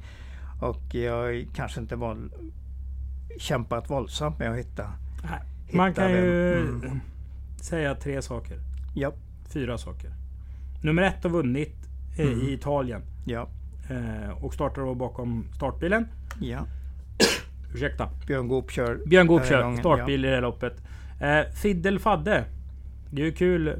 Och 0.60 0.94
jag 0.94 1.46
kanske 1.54 1.80
inte 1.80 1.96
våld, 1.96 2.32
kämpat 3.38 3.90
våldsamt 3.90 4.38
med 4.38 4.50
att 4.50 4.58
hitta. 4.58 4.92
Man 5.72 5.88
hitta 5.88 6.02
kan 6.02 6.12
vem. 6.12 6.24
ju 6.24 6.52
Mm. 6.58 7.00
säga 7.60 7.94
tre 7.94 8.22
saker. 8.22 8.58
Ja, 8.94 9.12
Fyra 9.48 9.78
saker. 9.78 10.10
Nummer 10.82 11.02
ett 11.02 11.22
har 11.22 11.30
vunnit 11.30 11.76
eh, 12.18 12.26
Mm. 12.26 12.40
i 12.40 12.52
Italien. 12.52 13.02
ja, 13.24 13.48
Eh, 13.90 14.44
och 14.44 14.54
startar 14.54 14.82
då 14.82 14.94
bakom 14.94 15.44
startbilen. 15.56 16.08
ja. 16.40 16.66
Ursäkta. 17.74 18.08
Björn 18.26 18.48
Goop 18.48 18.70
kör. 18.70 19.00
Björn 19.06 19.26
Goop 19.26 19.40
den 19.40 19.48
kör 19.48 19.76
startbil 19.76 20.24
i 20.24 20.28
det 20.28 20.34
här 20.34 20.42
loppet. 20.42 20.82
Eh, 21.20 21.52
Fiddel 21.54 21.98
Fadde. 21.98 22.44
Det 23.10 23.22
är 23.22 23.26
ju 23.26 23.32
kul 23.32 23.66
Ja. 23.66 23.74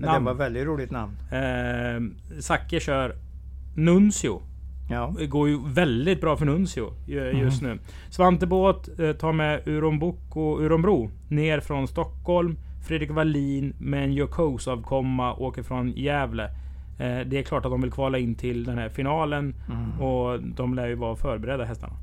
Det 0.00 0.06
namn. 0.06 0.24
var 0.24 0.34
väldigt 0.34 0.66
roligt 0.66 0.90
namn. 0.90 1.16
Eh, 1.30 2.40
Zacke 2.40 2.80
kör 2.80 3.16
Nuncio. 3.74 4.42
Ja, 4.90 5.14
Det 5.18 5.26
går 5.26 5.48
ju 5.48 5.58
väldigt 5.66 6.20
bra 6.20 6.36
för 6.36 6.44
Nuncio 6.46 6.92
ju- 7.06 7.30
just 7.30 7.62
Mm. 7.62 7.76
nu. 7.76 7.82
Svante 8.10 8.46
Båth 8.46 9.00
eh, 9.00 9.12
tar 9.12 9.32
med 9.32 9.68
Uronboko 9.68 10.58
Uronbro 10.60 11.10
ner 11.28 11.60
från 11.60 11.88
Stockholm. 11.88 12.58
Fredrik 12.88 13.10
Wallin 13.10 13.74
med 13.78 14.04
en 14.04 14.12
Jokos-avkomma 14.12 15.34
åker 15.34 15.62
från 15.62 15.92
Gävle. 15.96 16.44
Eh, 16.98 17.20
det 17.26 17.38
är 17.38 17.42
klart 17.42 17.64
att 17.64 17.70
de 17.70 17.80
vill 17.80 17.92
kvala 17.92 18.18
in 18.18 18.34
till 18.34 18.64
den 18.64 18.78
här 18.78 18.88
finalen 18.88 19.54
Mm. 19.68 20.00
och 20.00 20.42
de 20.42 20.74
lär 20.74 20.86
ju 20.88 20.94
vara 20.94 21.16
förberedda 21.16 21.64
hästarna. 21.64 21.94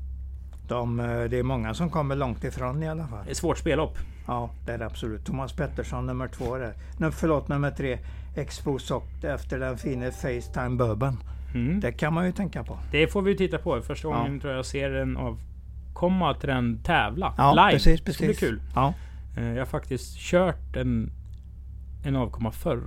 de, 0.68 1.00
eh, 1.00 1.06
det 1.06 1.38
är 1.38 1.42
många 1.42 1.74
som 1.74 1.90
kommer 1.90 2.16
långt 2.16 2.44
ifrån 2.44 2.82
i 2.82 2.88
alla 2.88 3.06
fall. 3.06 3.24
Det 3.24 3.30
är 3.30 3.34
svårt 3.34 3.58
spellopp. 3.58 3.98
Ja, 4.26 4.50
det 4.66 4.72
är 4.72 4.78
det 4.78 4.86
absolut. 4.86 5.24
Thomas 5.26 5.52
Pettersson 5.52 6.06
nummer 6.06 6.28
två 6.28 6.56
där. 6.56 6.72
Nu, 6.98 7.10
förlåt, 7.10 7.48
nummer 7.48 7.70
tre. 7.70 7.98
Expo 8.36 8.78
Sock 8.78 9.24
efter 9.24 9.58
den 9.58 9.78
fina 9.78 10.10
Facetime 10.10 10.76
Bourbon. 10.76 11.16
Mm. 11.64 11.80
Det 11.80 11.92
kan 11.92 12.12
man 12.14 12.26
ju 12.26 12.32
tänka 12.32 12.64
på. 12.64 12.78
Det 12.90 13.06
får 13.12 13.22
vi 13.22 13.36
titta 13.36 13.58
på. 13.58 13.80
Första 13.82 14.08
Ja. 14.08 14.16
gången 14.16 14.40
tror 14.40 14.52
jag 14.52 14.66
ser 14.66 14.90
en 14.94 15.16
av 15.16 15.38
komma 15.94 16.34
till 16.34 16.48
den 16.48 16.82
tävla 16.82 17.34
Ja, 17.38 17.52
live. 17.54 17.70
precis, 17.72 18.00
Det 18.04 18.12
ska 18.12 18.24
bli 18.24 18.34
precis. 18.34 18.48
kul. 18.48 18.60
Ja, 18.74 18.94
Eh, 19.38 19.44
Jag 19.48 19.58
har 19.58 19.66
faktiskt 19.66 20.16
kört 20.18 20.76
en, 20.76 21.10
en 22.04 22.16
avkomma 22.16 22.50
förr 22.50 22.82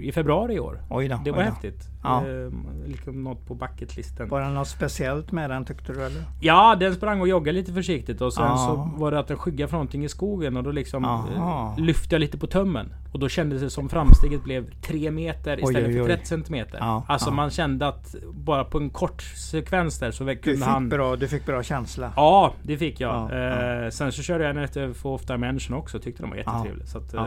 i 0.00 0.12
februari 0.12 0.54
i 0.54 0.60
år. 0.60 0.82
oj 0.90 1.08
då. 1.08 1.20
Det 1.24 1.30
var 1.30 1.38
oj 1.38 1.44
då. 1.44 1.50
häftigt. 1.50 1.88
Ja. 2.02 2.26
Eh, 2.28 2.50
liksom 2.86 3.24
något 3.24 3.46
på 3.46 3.54
bucketlisten. 3.54 4.28
Var 4.28 4.40
det 4.40 4.48
något 4.48 4.68
speciellt 4.68 5.32
med 5.32 5.50
den 5.50 5.64
tyckte 5.64 5.92
du 5.92 6.04
eller? 6.04 6.22
Ja, 6.40 6.76
den 6.80 6.94
sprang 6.94 7.20
och 7.20 7.28
joggade 7.28 7.52
lite 7.58 7.72
försiktigt 7.72 8.20
och 8.20 8.32
sen 8.32 8.44
Ja. 8.44 8.56
så 8.56 8.98
var 9.00 9.10
det 9.10 9.18
att 9.18 9.28
den 9.28 9.36
skyggade 9.36 9.68
för 9.68 9.76
någonting 9.76 10.04
i 10.04 10.08
skogen 10.08 10.56
och 10.56 10.62
då 10.62 10.70
liksom 10.70 11.04
Aha. 11.04 11.74
eh, 11.78 11.84
lyfte 11.84 12.14
jag 12.14 12.20
lite 12.20 12.38
på 12.38 12.46
tömmen. 12.46 12.94
Och 13.12 13.18
då 13.20 13.28
kändes 13.28 13.62
det 13.62 13.70
som 13.70 13.88
framsteget 13.88 14.44
blev 14.44 14.70
3 14.80 15.10
meter 15.10 15.58
istället 15.58 15.86
oj, 15.86 15.92
för 15.92 16.00
oj. 16.02 16.06
30 16.06 16.26
centimeter. 16.26 16.78
Ja, 16.80 17.04
alltså 17.08 17.30
man 17.30 17.50
kände 17.50 17.88
att 17.88 18.14
bara 18.32 18.64
på 18.64 18.78
en 18.78 18.90
kort 18.90 19.22
sekvens 19.22 19.98
där 19.98 20.10
så 20.10 20.24
Du 20.24 20.36
kunde 20.36 20.58
fick, 20.58 20.66
han... 20.66 20.88
bra, 20.88 21.16
du 21.16 21.28
fick 21.28 21.46
bra 21.46 21.62
känsla. 21.62 22.12
Ja, 22.16 22.52
det 22.62 22.76
fick 22.76 23.00
jag. 23.00 23.14
Ja, 23.32 23.34
ja. 23.38 23.84
Eh, 23.84 23.90
sen 23.90 24.12
så 24.12 24.22
körde 24.22 24.44
jag 24.44 24.50
en 24.56 24.62
efter 24.62 24.92
Fourth 24.92 25.26
Dimension 25.26 25.76
också. 25.76 25.98
Tyckte 25.98 26.22
de 26.22 26.30
var 26.30 26.36
jättetrevlig. 26.36 26.88
Så 26.88 26.98
att, 26.98 27.14
eh. 27.14 27.26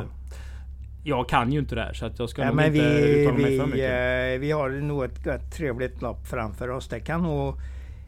Jag 1.03 1.29
kan 1.29 1.51
ju 1.51 1.59
inte 1.59 1.75
det 1.75 1.81
här 1.81 1.93
så 1.93 2.05
att 2.05 2.19
jag 2.19 2.29
ska 2.29 2.41
Ja, 2.41 2.51
nog 2.51 2.65
inte 2.65 2.69
vi, 3.01 3.21
uttala 3.21 3.37
mig 3.37 3.57
för 3.59 3.65
mycket. 3.65 4.35
eh, 4.35 4.39
vi 4.39 4.51
har 4.51 4.69
nog 4.69 5.03
ett, 5.03 5.27
ett 5.27 5.51
trevligt 5.51 6.01
lopp 6.01 6.27
framför 6.27 6.69
oss. 6.69 6.87
Det 6.87 6.99
kan 6.99 7.23
nog 7.23 7.55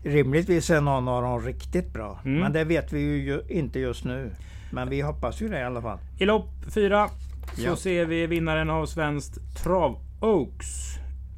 rimligtvis 0.03 0.69
är 0.69 0.81
någon 0.81 1.07
av 1.07 1.21
dem 1.23 1.41
riktigt 1.45 1.93
bra. 1.93 2.19
Mm. 2.25 2.39
Men 2.39 2.53
det 2.53 2.63
vet 2.63 2.93
vi 2.93 2.99
ju 2.99 3.41
inte 3.49 3.79
just 3.79 4.05
nu. 4.05 4.31
Men 4.71 4.89
vi 4.89 5.01
hoppas 5.01 5.41
ju 5.41 5.47
det 5.49 5.59
i 5.59 5.63
alla 5.63 5.81
fall. 5.81 5.97
I 6.19 6.25
lopp 6.25 6.49
4 6.73 7.09
så 7.55 7.61
Ja. 7.61 7.75
ser 7.75 8.05
vi 8.05 8.27
vinnaren 8.27 8.69
av 8.69 8.85
Svenskt 8.85 9.63
Trav 9.63 9.97
Oaks 10.21 10.97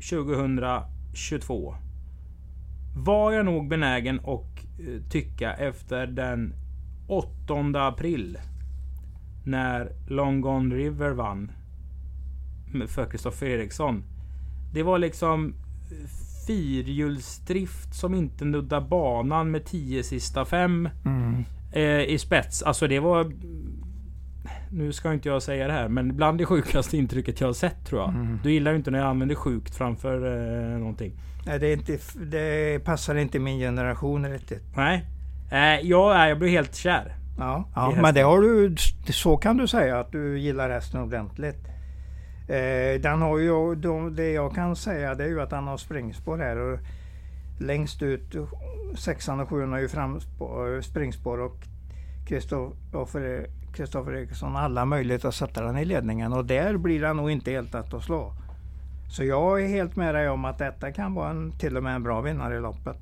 2022. 0.09 1.75
Var 2.95 3.31
jag 3.31 3.45
nog 3.45 3.67
benägen 3.69 4.19
att 4.19 4.29
eh, 4.79 5.09
tycka 5.11 5.53
efter 5.53 6.07
den 6.07 6.53
8 7.07 7.87
april. 7.87 8.37
När 9.43 9.91
Long 10.07 10.41
Gone 10.41 10.75
River 10.75 11.11
vann. 11.11 11.51
För 12.87 13.05
Kristoffer 13.05 13.47
Eriksson. 13.47 14.03
Det 14.73 14.83
var 14.83 14.99
liksom 14.99 15.53
eh, 15.91 16.07
fyrhjulsdrift 16.47 17.93
som 17.93 18.13
inte 18.13 18.45
nuddar 18.45 18.81
banan 18.81 19.51
med 19.51 19.65
10 19.65 20.03
sista 20.03 20.45
fem 20.45 20.89
eh, 21.73 22.01
i 22.01 22.17
spets. 22.19 22.63
Alltså 22.63 22.87
det 22.87 22.99
var... 22.99 23.31
Nu 24.71 24.93
ska 24.93 25.13
inte 25.13 25.29
jag 25.29 25.43
säga 25.43 25.67
det 25.67 25.73
här, 25.73 25.87
men 25.87 26.15
bland 26.15 26.37
det 26.37 26.45
sjukaste 26.45 26.97
intrycket 26.97 27.41
jag 27.41 27.47
har 27.47 27.53
sett 27.53 27.85
tror 27.85 28.01
jag. 28.01 28.09
Mm. 28.09 28.39
Du 28.43 28.51
gillar 28.51 28.71
ju 28.71 28.77
inte 28.77 28.91
när 28.91 28.99
jag 28.99 29.07
använder 29.07 29.35
sjukt 29.35 29.75
framför 29.75 30.15
eh, 30.73 30.79
någonting. 30.79 31.13
Nej, 31.45 31.59
det, 31.59 31.67
är 31.67 31.73
inte, 31.73 31.97
det 32.25 32.79
passar 32.85 33.15
inte 33.15 33.39
min 33.39 33.59
generation 33.59 34.29
riktigt. 34.29 34.63
Nej. 34.75 35.05
Eh, 35.51 35.87
jag, 35.87 36.29
jag 36.29 36.39
blir 36.39 36.49
helt 36.49 36.75
kär. 36.75 37.15
Ja, 37.37 37.69
ja 37.75 37.93
men 38.01 38.13
det 38.13 38.21
har 38.21 38.41
du, 38.41 38.75
så 39.13 39.37
kan 39.37 39.57
du 39.57 39.67
säga 39.67 39.99
att 39.99 40.11
du 40.11 40.39
gillar 40.39 40.69
hästen 40.69 41.01
ordentligt. 41.01 41.67
Eh, 42.47 43.01
den 43.01 43.21
har 43.21 43.37
ju, 43.37 43.75
de, 43.75 44.15
det 44.15 44.31
jag 44.31 44.55
kan 44.55 44.75
säga 44.75 45.15
det 45.15 45.23
är 45.23 45.27
ju 45.27 45.41
att 45.41 45.51
han 45.51 45.67
har 45.67 45.77
springspår 45.77 46.37
här. 46.37 46.57
Och 46.57 46.79
längst 47.59 48.01
ut, 48.01 48.35
sexan 48.95 49.39
och 49.39 49.49
sjuan 49.49 49.71
har 49.71 49.79
ju 49.79 49.87
framspår, 49.87 50.81
springspår 50.81 51.41
och 51.41 51.57
Kristoffer 52.27 53.47
Kristoffer 53.73 54.15
Eriksson 54.15 54.55
alla 54.55 54.85
möjligheter 54.85 55.27
att 55.27 55.35
sätta 55.35 55.63
den 55.63 55.77
i 55.77 55.85
ledningen 55.85 56.33
och 56.33 56.45
där 56.45 56.77
blir 56.77 57.01
den 57.01 57.17
nog 57.17 57.31
inte 57.31 57.51
helt 57.51 57.73
lätt 57.73 57.93
att 57.93 58.03
slå. 58.03 58.33
Så 59.09 59.23
jag 59.23 59.63
är 59.63 59.67
helt 59.67 59.95
med 59.95 60.15
dig 60.15 60.29
om 60.29 60.45
att 60.45 60.57
detta 60.57 60.91
kan 60.91 61.13
vara 61.13 61.29
en, 61.29 61.51
till 61.51 61.77
och 61.77 61.83
med 61.83 61.95
en 61.95 62.03
bra 62.03 62.21
vinnare 62.21 62.57
i 62.57 62.59
loppet. 62.59 62.97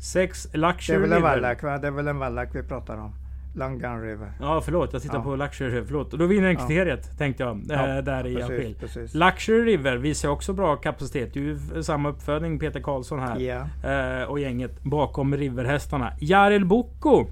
Sex 0.00 0.42
Det 0.52 0.56
är 0.56 0.60
Luxury 0.60 0.98
väl 0.98 1.12
en 1.12 1.16
River. 1.18 1.30
vallack 1.30 1.62
va? 1.62 1.78
Det 1.78 1.86
är 1.86 1.90
väl 1.90 2.08
en 2.08 2.18
vallack 2.18 2.48
vi 2.52 2.62
pratar 2.62 2.96
om. 2.96 3.12
Langan 3.54 4.02
River. 4.02 4.32
Ja 4.40 4.60
förlåt, 4.60 4.92
jag 4.92 5.02
tittar 5.02 5.16
Ja. 5.18 5.22
på 5.24 5.36
Luxury 5.36 5.68
River. 5.70 5.86
Förlåt. 5.86 6.12
Och 6.12 6.18
då 6.18 6.26
vinner 6.26 6.42
den 6.48 6.52
Ja. 6.56 6.60
kriteriet 6.60 7.18
tänkte 7.18 7.42
jag. 7.42 7.60
Ja, 7.68 7.96
eh, 7.98 8.04
där 8.04 8.26
i 8.26 8.34
precis, 8.34 8.44
april. 8.50 8.76
Precis. 8.80 9.14
Luxury 9.14 9.64
River 9.64 9.96
visar 9.96 10.28
också 10.28 10.52
bra 10.52 10.76
kapacitet. 10.76 11.34
Det 11.34 11.40
är 11.40 11.44
ju 11.44 11.82
samma 11.82 12.08
uppfödning 12.08 12.58
Peter 12.58 12.80
Karlsson 12.80 13.18
här. 13.18 13.38
Ja, 13.38 13.90
Eh, 13.90 14.22
och 14.28 14.40
gänget 14.40 14.82
bakom 14.82 15.36
Riverhästarna. 15.36 16.12
Jaril 16.20 16.64
Boko 16.64 17.26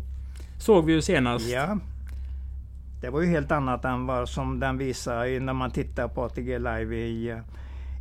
såg 0.59 0.85
vi 0.87 0.93
ju 0.93 1.03
senast. 1.03 1.49
ja. 1.49 1.79
Det 3.01 3.11
var 3.11 3.21
ju 3.21 3.27
helt 3.27 3.53
annat 3.53 3.85
än 3.85 4.07
vad 4.07 4.29
som 4.29 4.61
den 4.61 4.79
visade 4.79 5.29
i- 5.29 5.41
när 5.41 5.53
man 5.53 5.71
tittar 5.71 6.09
på 6.09 6.23
ATG 6.25 6.59
live 6.59 6.97
i, 6.97 7.31
eh, 7.31 7.39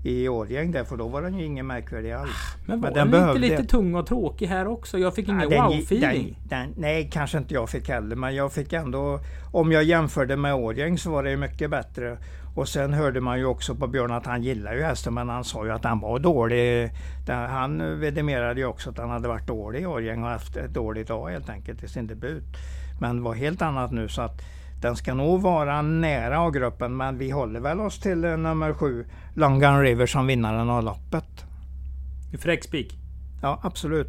i 0.06 0.28
Årjäng 0.30 0.72
där, 0.72 0.84
för 0.84 0.98
då 0.98 1.08
var 1.08 1.22
den 1.22 1.40
ju 1.40 1.46
ingen 1.46 1.68
märkvärdig 1.68 2.12
alls. 2.12 2.32
Men 2.66 2.82
var 2.82 2.90
Men 2.90 2.94
den, 2.94 3.12
den 3.12 3.20
inte 3.22 3.40
behövde- 3.40 3.40
lite 3.58 3.64
tung 3.72 3.96
och 3.96 4.08
tråkig 4.08 4.48
här 4.48 4.68
också? 4.68 4.98
Jag 4.98 5.16
fick 5.16 5.28
ingen 5.28 5.50
den- 5.50 5.62
wow-feeling. 5.64 6.36
Nej, 6.78 7.10
kanske 7.14 7.38
inte 7.38 7.54
jag 7.54 7.70
fick 7.70 7.90
heller, 7.90 8.16
men 8.16 8.36
jag 8.36 8.52
fick 8.54 8.74
ändå... 8.74 9.20
Om 9.52 9.72
jag 9.72 9.84
jämförde 9.84 10.38
med 10.38 10.56
Årjäng 10.56 10.98
så 10.98 11.12
var 11.12 11.24
det 11.24 11.38
mycket 11.38 11.70
bättre. 11.70 12.18
Och 12.56 12.68
sen 12.70 12.94
hörde 12.94 13.22
man 13.22 13.40
ju 13.40 13.46
också 13.46 13.76
på 13.76 13.88
Björn 13.88 14.12
att 14.12 14.26
han 14.26 14.44
gillar 14.44 14.74
ju 14.74 14.82
hästen, 14.84 15.14
men 15.14 15.30
han 15.30 15.44
sa 15.44 15.66
ju 15.66 15.72
att 15.72 15.84
han 15.84 16.00
var 16.00 16.20
dålig. 16.20 16.90
Han 17.28 18.00
vidimerade 18.00 18.60
ju 18.60 18.66
också 18.66 18.90
att 18.90 18.98
han 18.98 19.10
hade 19.10 19.28
varit 19.28 19.48
dålig 19.48 19.82
i 19.82 19.86
Årjäng 19.86 20.24
och 20.24 20.30
haft 20.30 20.58
ett 20.58 20.74
dåligt 20.74 21.08
dag 21.08 21.30
helt 21.30 21.50
enkelt 21.50 21.84
i 21.84 21.88
sin 21.88 22.08
debut. 22.08 22.44
Men 23.02 23.24
var 23.24 23.34
helt 23.34 23.62
annat 23.62 23.92
nu 23.92 24.08
så 24.08 24.22
att 24.22 24.42
den 24.86 24.96
ska 24.96 25.14
nog 25.14 25.42
vara 25.42 25.82
nära 25.82 26.40
A-gruppen, 26.40 26.98
men 26.98 27.18
vi 27.18 27.32
håller 27.32 27.60
väl 27.60 27.80
oss 27.80 28.00
till 28.00 28.24
eh, 28.24 28.38
nummer 28.38 28.74
sju, 28.74 29.06
Long 29.34 29.60
Gun 29.60 29.82
River 29.82 30.06
som 30.06 30.28
vinnaren 30.28 30.70
av 30.70 30.84
loppet. 30.84 31.46
Fräck 32.40 32.64
spik. 32.64 32.98
Ja, 33.42 33.60
absolut. 33.64 34.08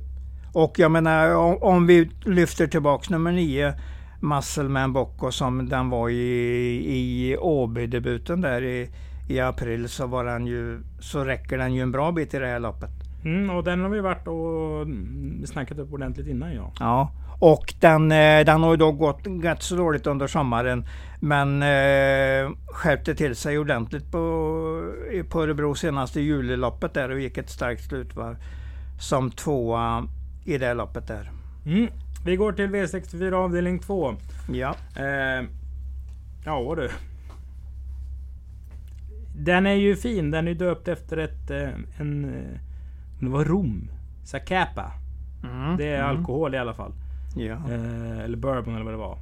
Och 0.53 0.79
jag 0.79 0.91
menar 0.91 1.35
om, 1.35 1.59
om 1.63 1.87
vi 1.87 2.11
lyfter 2.25 2.67
tillbaks 2.67 3.11
nummer 3.11 3.33
nio, 3.33 3.75
Muscleman 4.21 4.93
Bocco 4.93 5.31
som 5.31 5.69
den 5.69 5.91
var 5.91 6.09
i, 6.09 6.15
i 6.87 7.37
Åby-debuten 7.37 8.41
där 8.41 8.63
i, 8.63 8.91
i 9.29 9.41
april 9.41 9.89
så, 9.89 10.07
var 10.07 10.25
den 10.25 10.47
ju, 10.47 10.83
så 11.01 11.25
räcker 11.25 11.59
den 11.59 11.75
ju 11.75 11.83
en 11.83 11.93
bra 11.93 12.13
bit 12.13 12.35
i 12.35 12.39
det 12.39 12.47
här 12.47 12.61
loppet. 12.61 12.91
Mm, 13.25 13.51
och 13.51 13.65
den 13.65 13.81
har 13.81 13.89
vi 13.89 14.01
varit 14.01 14.29
och 14.29 14.83
mm, 14.83 15.47
snackat 15.47 15.79
upp 15.79 15.93
ordentligt 15.93 16.27
innan 16.27 16.55
ja. 16.55 16.73
Ja, 16.81 17.11
och 17.39 17.75
den, 17.81 18.13
eh, 18.13 18.45
den 18.45 18.63
har 18.63 18.71
ju 18.71 18.77
då 18.77 18.93
gått 18.93 19.27
rätt 19.43 19.63
så 19.63 19.77
dåligt 19.77 20.07
under 20.07 20.27
sommaren. 20.27 20.85
Men 21.21 21.63
eh, 21.63 22.51
skärpte 22.67 23.15
till 23.15 23.37
sig 23.37 23.59
ordentligt 23.59 24.11
på, 24.11 24.19
på 25.29 25.43
Örebro 25.43 25.75
senaste 25.75 26.21
juliloppet 26.21 26.95
där 26.95 27.11
och 27.11 27.21
gick 27.21 27.39
ett 27.39 27.51
starkt 27.51 27.85
slutvarv 27.85 28.37
som 29.01 29.31
tvåa 29.31 30.09
i 30.45 30.59
det 30.59 30.75
loppet 30.75 31.07
där. 31.07 31.31
Mm. 31.67 31.89
Vi 32.25 32.37
går 32.37 32.53
till 32.53 32.67
V64 32.67 33.33
avdelning 33.33 33.79
2. 33.79 34.15
Ja. 34.53 34.75
Eh, 34.97 35.45
ja 36.45 36.75
du. 36.77 36.91
Den 39.37 39.67
är 39.67 39.75
ju 39.75 39.97
fin. 39.97 40.31
Den 40.31 40.49
är 40.49 40.55
döpt 40.55 40.89
efter 40.89 41.17
ett... 41.17 41.51
Eh, 41.51 41.69
en... 42.01 42.25
Eh, 42.25 42.61
det 43.21 43.29
var 43.29 43.45
rom. 43.45 43.91
Zacapa. 44.25 44.93
Mm, 45.45 45.77
Det 45.77 45.89
är 45.89 46.05
mm. 46.05 46.17
alkohol 46.17 46.55
i 46.55 46.59
alla 46.59 46.75
fall. 46.75 46.93
Ja, 47.37 47.55
Eh, 47.55 48.19
eller 48.25 48.37
bourbon 48.37 48.75
eller 48.75 48.85
vad 48.85 48.95
det 48.95 48.99
var. 48.99 49.19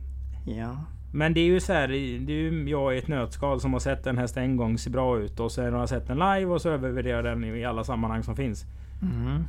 ja. 0.47 0.77
Men 1.17 1.35
det 1.35 1.41
är 1.41 1.45
ju 1.45 1.61
så 1.61 1.73
här, 1.73 1.89
det 1.89 2.33
är 2.33 2.37
ju 2.37 2.71
jag 2.71 2.95
i 2.95 2.99
ett 2.99 3.09
nötskal 3.09 3.61
som 3.61 3.73
har 3.73 3.81
sett 3.81 4.07
en 4.07 4.19
häst 4.19 4.37
en 4.37 4.57
gång 4.57 4.79
se 4.79 4.91
bra 4.91 5.19
ut 5.19 5.41
och 5.41 5.53
sen 5.53 5.73
har 5.73 5.81
jag 5.81 5.89
sett 5.89 6.07
den 6.07 6.17
live 6.19 6.47
och 6.47 6.63
så 6.63 6.71
övervärderar 6.71 7.23
den 7.23 7.45
i 7.45 7.65
alla 7.65 7.85
sammanhang 7.85 8.23
som 8.23 8.37
finns. 8.37 8.65
Mm. 9.03 9.45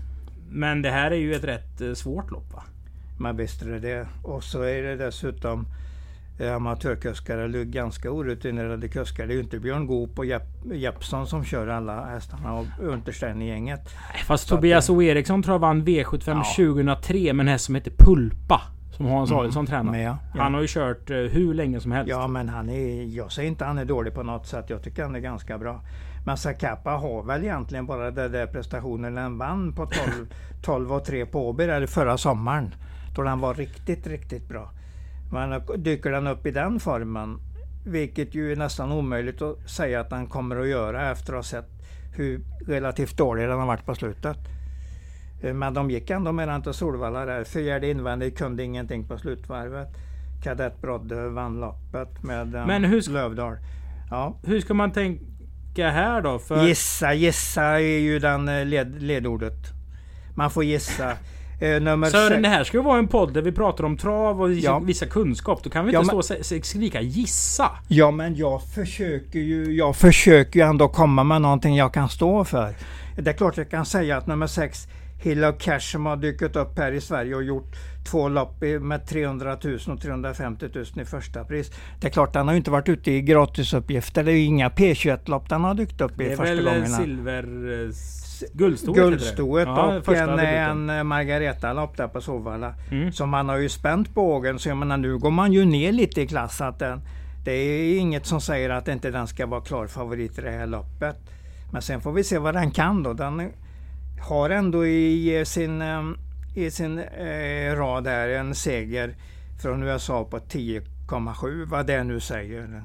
Men 0.50 0.82
det 0.82 0.90
här 0.92 1.12
är 1.12 1.16
ju 1.16 1.34
ett 1.34 1.44
rätt 1.44 1.82
eh, 1.82 1.94
svårt 1.94 2.32
lopp 2.32 2.54
va? 2.54 2.64
Men 3.20 3.38
visst 3.38 3.62
är 3.62 3.70
det 3.70 3.80
det. 3.80 4.08
Och 4.24 4.44
så 4.44 4.62
är 4.62 4.84
det 4.84 4.96
dessutom 4.96 5.66
amatörkuskar 6.40 7.38
eller 7.38 7.64
ganska 7.64 8.12
orutinerade 8.12 8.88
kuskar. 8.88 9.28
Det 9.28 9.34
är 9.34 9.36
ju 9.36 9.42
inte 9.44 9.60
Björn 9.60 9.88
Goop 9.88 10.20
och 10.20 10.26
Jepp, 10.26 10.44
Jeppsson 10.74 11.28
som 11.28 11.44
kör 11.46 11.68
alla 11.68 12.06
hästarna 12.06 12.54
och 12.54 12.66
Unterstein 12.82 13.42
i 13.42 13.48
gänget. 13.48 13.90
Fast 14.26 14.48
Så 14.48 14.56
Tobias 14.56 14.90
O. 14.90 15.02
Eriksson 15.02 15.44
tror 15.44 15.54
jag 15.54 15.60
vann 15.60 15.86
V75 15.86 16.22
Ja. 16.28 16.44
2003 16.66 17.34
med 17.34 17.44
en 17.44 17.48
häst 17.48 17.66
som 17.66 17.76
heter 17.76 17.92
Pulpa. 17.98 18.62
Som 18.92 19.06
Hans 19.06 19.30
Mm. 19.30 19.40
Adielsson 19.40 19.66
tränar. 19.66 19.92
Men 19.92 20.02
ja, 20.02 20.18
ja. 20.36 20.42
Han 20.44 20.54
har 20.54 20.62
ju 20.62 20.68
kört 20.68 21.10
eh, 21.10 21.18
hur 21.18 21.54
länge 21.54 21.80
som 21.80 21.92
helst. 21.92 22.10
Ja, 22.10 22.28
men 22.28 22.50
han 22.50 22.70
är, 22.70 23.04
jag 23.18 23.32
säger 23.32 23.50
inte 23.50 23.66
han 23.66 23.78
är 23.78 23.86
dålig 23.86 24.14
på 24.14 24.24
något 24.24 24.48
sätt. 24.48 24.66
Jag 24.70 24.84
tycker 24.84 25.04
han 25.04 25.16
är 25.16 25.20
ganska 25.20 25.58
bra. 25.58 25.82
Men 26.26 26.38
Zacapa 26.38 26.92
har 26.92 27.24
väl 27.24 27.44
egentligen 27.44 27.86
bara 27.86 28.12
den 28.12 28.32
där 28.32 28.48
prestationen 28.48 29.14
när 29.16 29.22
han 29.22 29.38
vann 29.38 29.74
på 29.74 29.86
12, 29.86 30.28
12 30.62 30.94
och 30.94 31.06
3 31.06 31.26
på 31.26 31.50
Åby 31.50 31.64
eller 31.64 31.88
förra 31.88 32.18
sommaren. 32.18 32.74
Då 33.16 33.22
den 33.24 33.40
var 33.40 33.54
riktigt, 33.54 34.08
riktigt 34.08 34.48
bra. 34.50 34.70
Men 35.32 35.62
dyker 35.78 36.12
den 36.12 36.28
upp 36.28 36.46
i 36.46 36.52
den 36.52 36.80
formen, 36.80 37.40
vilket 37.86 38.36
ju 38.36 38.52
är 38.52 38.56
nästan 38.56 38.92
omöjligt 38.92 39.42
att 39.42 39.70
säga 39.70 40.00
att 40.00 40.10
den 40.10 40.28
kommer 40.28 40.56
att 40.56 40.68
göra 40.68 41.12
efter 41.12 41.34
att 41.34 41.38
ha 41.38 41.44
sett 41.44 41.70
hur 42.16 42.42
relativt 42.68 43.18
dålig 43.18 43.48
den 43.48 43.60
har 43.60 43.68
varit 43.68 43.86
på 43.86 43.96
slutet. 43.96 44.38
Eh, 45.42 45.54
Men 45.54 45.74
de 45.74 45.92
gick 45.92 46.10
ändå 46.10 46.32
med 46.32 46.48
den 46.48 46.62
till 46.62 46.74
Solvalla 46.74 47.26
där. 47.26 47.44
Fjärde 47.44 47.90
invändigt 47.90 48.38
kunde 48.38 48.64
ingenting 48.64 49.08
på 49.08 49.18
slutvarvet. 49.18 49.88
Kadett 50.44 50.82
Brodde 50.82 51.30
vann 51.30 51.60
loppet 51.60 52.24
med 52.24 52.56
eh, 52.56 52.66
Men 52.66 52.84
hur 52.84 53.12
Lövdahl. 53.12 53.58
Ja. 54.10 54.38
Hur 54.44 54.62
ska 54.62 54.74
man 54.74 54.92
tänka 54.92 55.90
här 55.90 56.22
då? 56.22 56.40
För 56.40 56.68
Gissa, 56.68 57.14
gissa 57.14 57.64
är 57.64 58.00
ju 58.00 58.20
den 58.20 58.50
eh, 58.50 58.66
led, 58.66 59.02
ledordet. 59.02 59.74
Man 60.36 60.52
får 60.52 60.64
gissa. 60.64 61.14
Eh, 61.60 61.82
nummer 61.82 62.08
Sören, 62.10 62.42
det 62.42 62.48
här 62.50 62.64
ska 62.64 62.78
ju 62.78 62.84
vara 62.84 63.00
en 63.00 63.08
podd 63.08 63.34
där 63.34 63.42
vi 63.42 63.52
pratar 63.52 63.84
om 63.84 63.98
trav 63.98 64.42
och 64.42 64.52
vissa, 64.52 64.66
Ja. 64.68 64.80
vissa 64.80 65.06
kunskap. 65.06 65.64
Då 65.64 65.70
kan 65.70 65.86
vi 65.86 65.92
Ja, 65.94 66.00
inte 66.02 66.16
men- 66.16 66.24
stå 66.24 66.58
och 66.60 66.66
skrika 66.66 67.02
gissa. 67.02 67.72
Ja, 67.88 68.12
men 68.12 68.36
jag 68.36 68.62
försöker 68.64 69.40
ju 69.40 69.76
jag 69.76 69.96
försöker 69.96 70.60
ju 70.60 70.66
ändå 70.66 70.88
komma 70.88 71.24
med 71.24 71.42
någonting 71.42 71.76
jag 71.76 71.94
kan 71.94 72.10
stå 72.10 72.44
för. 72.46 72.76
Det 73.18 73.30
är 73.30 73.34
klart 73.34 73.58
jag 73.58 73.70
kan 73.70 73.86
säga 73.86 74.18
att 74.18 74.28
nummer 74.28 74.48
sex 74.48 74.88
Hill 75.24 75.44
of 75.44 75.56
Cash 75.60 75.80
som 75.80 76.06
har 76.06 76.18
dykt 76.18 76.56
upp 76.56 76.78
här 76.80 76.92
i 76.92 77.02
Sverige 77.02 77.36
och 77.36 77.44
gjort 77.44 77.76
två 78.12 78.30
lopp 78.30 78.62
med 78.82 79.08
300 79.08 79.58
000 79.64 79.80
och 79.88 80.02
350 80.02 80.66
000 80.74 80.86
i 81.02 81.06
första 81.06 81.44
pris. 81.44 81.72
Det 82.02 82.08
är 82.08 82.12
klart, 82.12 82.34
den 82.34 82.46
har 82.48 82.54
ju 82.54 82.58
inte 82.58 82.72
varit 82.72 82.90
ute 82.90 83.12
i 83.12 83.22
gratisuppgifter. 83.22 84.24
Det 84.24 84.32
är 84.32 84.36
ju 84.36 84.44
inga 84.44 84.70
P21-lopp 84.70 85.50
den 85.50 85.64
har 85.64 85.74
dykt 85.74 86.02
upp 86.02 86.12
i 86.12 86.24
Det 86.24 86.32
är 86.32 86.38
första 86.38 86.44
väl 86.56 86.68
eh, 86.68 86.74
gångerna. 86.74 86.98
silver... 86.98 87.44
Guldstoet. 88.54 88.98
Guldstoet 88.98 89.68
Ja, 89.68 89.98
och 90.08 90.16
en, 90.16 90.40
en 90.40 90.90
eh, 90.90 91.04
Margareta-lopp 91.04 91.98
där 91.98 92.08
på 92.08 92.22
Solvalla. 92.22 92.74
Mm. 92.92 93.12
Så 93.12 93.26
man 93.26 93.50
har 93.50 93.58
ju 93.58 93.70
spänt 93.70 94.14
bågen. 94.14 94.60
Så 94.60 94.70
jag 94.70 94.78
menar, 94.78 94.98
nu 94.98 95.18
går 95.18 95.32
man 95.32 95.54
ju 95.54 95.66
ner 95.66 95.92
lite 95.92 96.22
i 96.22 96.28
klass. 96.28 96.62
Att 96.62 96.80
den, 96.80 97.02
det 97.46 97.52
är 97.52 98.00
inget 98.00 98.26
som 98.26 98.42
säger 98.42 98.70
att 98.70 98.88
inte 98.88 99.12
den 99.12 99.28
ska 99.28 99.46
vara 99.46 99.62
klar 99.62 99.88
favorit 99.88 100.40
i 100.40 100.42
det 100.42 100.52
här 100.52 100.68
loppet. 100.68 101.16
Men 101.72 101.82
sen 101.82 102.02
får 102.02 102.12
vi 102.12 102.24
se 102.24 102.38
vad 102.38 102.54
den 102.54 102.72
kan 102.72 103.04
då. 103.04 103.14
Den 103.14 103.52
har 104.22 104.50
ändå 104.50 104.86
i 104.86 105.38
eh, 105.40 105.44
sin, 105.44 105.82
eh, 105.82 106.02
i 106.56 106.72
sin 106.72 107.00
eh, 107.00 107.76
rad 107.76 108.08
här 108.08 108.30
en 108.30 108.56
seger 108.56 109.16
från 109.62 109.84
USA 109.84 110.24
på 110.24 110.38
10,7 110.38 111.66
vad 111.66 111.88
det 111.88 112.04
nu 112.04 112.20
säger. 112.20 112.84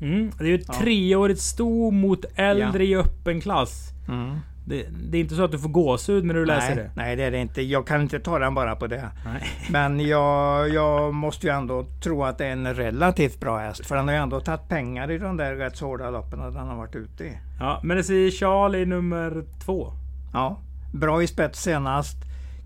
Mm. 0.00 0.30
Det 0.38 0.44
är 0.44 0.48
ju 0.48 0.54
ett 0.54 0.64
Ja. 0.68 0.74
treårigt 0.74 1.40
sto 1.40 1.90
mot 1.90 2.24
äldre 2.34 2.84
i 2.84 2.96
öppen 2.96 3.40
klass. 3.40 3.91
Mm. 4.08 4.38
Det, 4.66 4.86
det 5.10 5.16
är 5.18 5.20
inte 5.20 5.34
så 5.34 5.44
att 5.44 5.52
du 5.52 5.58
får 5.58 5.68
gåshud 5.68 6.24
när 6.24 6.34
du 6.34 6.44
läser 6.46 6.74
nej, 6.74 6.84
det. 6.84 6.90
nej, 6.96 7.16
det 7.16 7.22
är 7.22 7.30
det 7.30 7.38
inte. 7.38 7.62
Jag 7.62 7.86
kan 7.86 8.00
inte 8.00 8.20
ta 8.20 8.38
den 8.38 8.54
bara 8.54 8.76
på 8.76 8.86
det. 8.86 9.10
Nej. 9.24 9.42
Men 9.70 10.00
jag, 10.00 10.68
jag 10.68 11.14
måste 11.14 11.46
ju 11.46 11.52
ändå 11.52 11.86
tro 12.02 12.24
att 12.24 12.38
det 12.38 12.46
är 12.46 12.52
en 12.52 12.74
relativt 12.74 13.40
bra 13.40 13.58
häst. 13.58 13.86
För 13.86 13.96
den 13.96 14.08
har 14.08 14.14
ju 14.14 14.20
ändå 14.20 14.40
tagit 14.40 14.68
pengar 14.68 15.10
i 15.10 15.18
de 15.18 15.36
där 15.36 15.54
rätt 15.54 15.76
så 15.76 15.86
hårda 15.86 16.10
loppen 16.10 16.38
den 16.40 16.56
har 16.68 16.76
varit 16.76 16.94
ute 16.96 17.24
i. 17.24 17.38
Ja, 17.60 17.80
men 17.82 17.96
det 17.96 18.04
säger 18.04 18.30
Charlie 18.30 18.86
nummer 18.86 19.44
två. 19.64 19.92
Ja, 20.32 20.58
bra 20.92 21.22
i 21.22 21.26
spets 21.26 21.62
senast. 21.62 22.16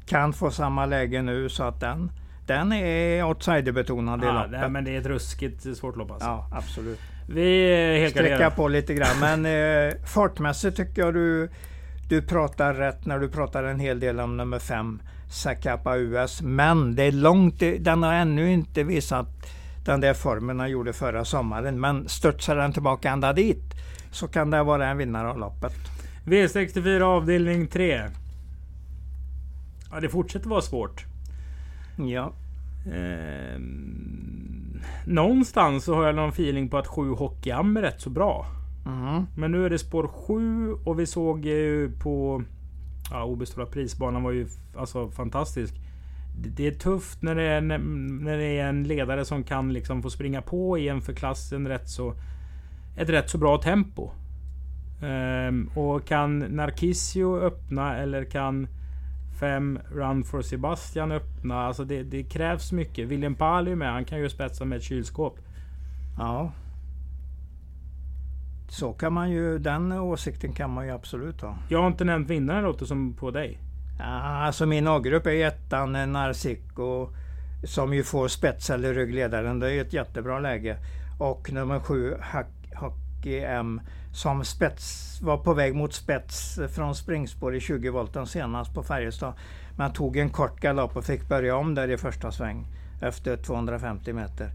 Kan 0.07 0.33
få 0.33 0.51
samma 0.51 0.87
läge 0.87 1.23
nu 1.23 1.49
så 1.49 1.63
att 1.63 1.81
den, 1.81 2.11
den 2.47 2.73
är 2.73 3.25
outsiderbetonad 3.25 4.23
i 4.23 4.27
Ja, 4.27 4.33
loppet. 4.33 4.51
nej, 4.61 4.71
men 4.71 4.85
det 4.85 4.97
är 4.97 5.01
ett 5.01 5.07
ruskigt 5.07 5.77
svårt 5.77 5.97
lopp 5.97 6.11
alltså. 6.11 6.29
Ja, 6.29 6.49
absolut. 6.53 7.01
Vi 7.29 7.73
är 7.73 7.99
helt 7.99 8.15
Sträcka 8.15 8.51
på 8.51 8.69
lite 8.69 8.95
grann. 8.95 9.21
Men 9.21 9.47
eh, 9.47 9.95
fartmässigt 10.05 10.77
tycker 10.77 11.03
jag 11.03 11.15
du, 11.15 11.49
du 12.09 12.23
pratar 12.23 12.75
rätt 12.75 13.07
när 13.07 13.19
du 13.19 13.29
pratar 13.29 13.65
en 13.65 13.81
hel 13.81 14.01
del 14.01 14.21
om 14.21 14.37
nummer 14.37 14.59
fem, 14.59 15.03
Zacapa 15.31 15.97
US. 15.97 16.43
Men 16.43 16.95
det 16.95 17.03
är 17.03 17.13
långt, 17.13 17.63
den 17.79 18.03
har 18.03 18.15
ännu 18.15 18.53
inte 18.53 18.83
visat 18.85 19.29
den 19.85 20.01
där 20.01 20.15
formen 20.15 20.57
den 20.57 20.71
gjorde 20.71 20.93
förra 20.93 21.25
sommaren. 21.25 21.81
Men 21.81 22.09
studsar 22.09 22.57
den 22.57 22.73
tillbaka 22.73 23.11
ända 23.11 23.33
dit 23.33 23.75
så 24.11 24.29
kan 24.29 24.51
det 24.51 24.63
vara 24.63 24.87
en 24.87 24.99
vinnare 24.99 25.29
av 25.29 25.39
loppet. 25.39 25.75
V64 26.25 27.01
avdelning 27.01 27.67
3. 27.67 28.03
Ja, 29.91 30.01
det 30.01 30.09
fortsätter 30.09 30.49
vara 30.49 30.63
svårt. 30.63 31.05
Ja, 31.97 32.33
Ehm, 32.93 34.66
någonstans 35.07 35.85
så 35.85 35.95
har 35.95 36.07
jag 36.07 36.15
någon 36.15 36.29
feeling 36.29 36.69
på 36.69 36.79
att 36.79 36.87
7 36.87 37.11
Hockeyam 37.11 37.77
är 37.77 37.83
rätt 37.83 38.01
så 38.01 38.11
bra. 38.11 38.47
Mhm. 38.87 39.27
Men 39.37 39.53
nu 39.53 39.67
är 39.67 39.71
det 39.71 39.79
spår 39.79 40.09
7 40.09 40.73
och 40.73 41.01
vi 41.01 41.07
såg 41.07 41.45
ju 41.45 41.91
på... 41.99 42.43
Ja, 43.11 43.25
Åby 43.25 43.47
Stora 43.47 43.67
Prisbanan 43.67 44.23
var 44.23 44.31
ju 44.31 44.47
alltså 44.77 45.11
fantastisk. 45.11 45.75
det 46.57 46.67
är 46.67 46.71
tufft 46.71 47.23
när 47.23 47.35
det 47.35 47.43
är, 47.43 47.61
när 47.61 48.37
det 48.37 48.59
är 48.59 48.69
en 48.69 48.85
ledare 48.85 49.25
som 49.25 49.45
kan 49.45 49.73
liksom 49.73 50.03
få 50.03 50.11
springa 50.11 50.43
på 50.43 50.79
i 50.79 50.89
en 50.89 51.01
för 51.01 51.13
klassen 51.13 51.69
rätt 51.69 51.89
så... 51.89 52.15
Ett 52.97 53.09
rätt 53.09 53.31
så 53.31 53.39
bra 53.39 53.59
tempo. 53.59 54.11
Um, 55.03 55.71
och 55.75 56.07
kan 56.07 56.39
Narcisio 56.39 57.37
öppna 57.41 57.97
eller 57.97 58.25
kan 58.25 58.69
5 59.41 59.79
Run 59.91 60.25
for 60.25 60.43
Sebastian 60.43 61.13
öppna? 61.13 61.67
Alltså 61.67 61.85
det, 61.85 62.03
det 62.03 62.23
krävs 62.23 62.73
mycket. 62.73 63.09
William 63.09 63.35
Pali 63.35 63.75
med. 63.75 63.93
Han 63.93 64.05
kan 64.05 64.19
ju 64.19 64.29
spetsa 64.29 64.65
med 64.65 64.77
ett 64.77 64.85
kylskåp. 64.85 65.39
Ja. 66.19 66.53
Så 68.69 68.93
kan 68.93 69.13
man 69.13 69.31
ju, 69.31 69.59
den 69.59 69.93
åsikten 69.93 70.53
kan 70.53 70.71
man 70.71 70.87
ju 70.87 70.93
absolut 70.93 71.41
ha. 71.41 71.59
Jag 71.69 71.81
har 71.81 71.87
inte 71.87 72.05
nämnt 72.05 72.31
vinnaren 72.31 72.65
låter 72.65 72.87
som 72.87 73.15
på 73.15 73.31
dig. 73.31 73.59
Ja, 73.99 74.05
alltså 74.05 74.67
min 74.67 74.89
A-grupp 74.89 75.27
är 75.27 75.47
ettan 75.47 76.13
Narcico 76.13 77.09
som 77.65 77.95
ju 77.95 78.03
får 78.03 78.29
spets 78.29 78.71
eller 78.71 78.95
ryggledaren. 78.95 79.59
Det 79.59 79.73
är 79.73 79.81
ett 79.81 79.93
jättebra 79.93 80.39
läge. 80.39 80.77
Och 81.19 81.53
nummer 81.53 81.81
sju 81.81 82.17
Hockey 82.75 83.41
M 83.41 83.81
som 84.17 84.45
spets, 84.45 85.19
var 85.23 85.39
på 85.39 85.55
väg 85.55 85.75
mot 85.75 85.95
spets 85.95 86.59
från 86.75 86.95
springspår 86.95 87.55
i 87.55 87.61
20 87.61 87.91
volten 87.91 88.27
senast 88.27 88.75
på 88.75 88.83
Färjestad. 88.83 89.35
Men 89.77 89.93
tog 89.93 90.17
en 90.17 90.31
kort 90.31 90.61
galopp 90.61 90.97
och 90.97 91.05
fick 91.05 91.29
börja 91.29 91.57
om 91.57 91.75
där 91.75 91.91
i 91.91 91.97
första 91.97 92.33
sväng 92.33 92.67
efter 93.03 93.37
250 93.37 94.13
meter. 94.13 94.51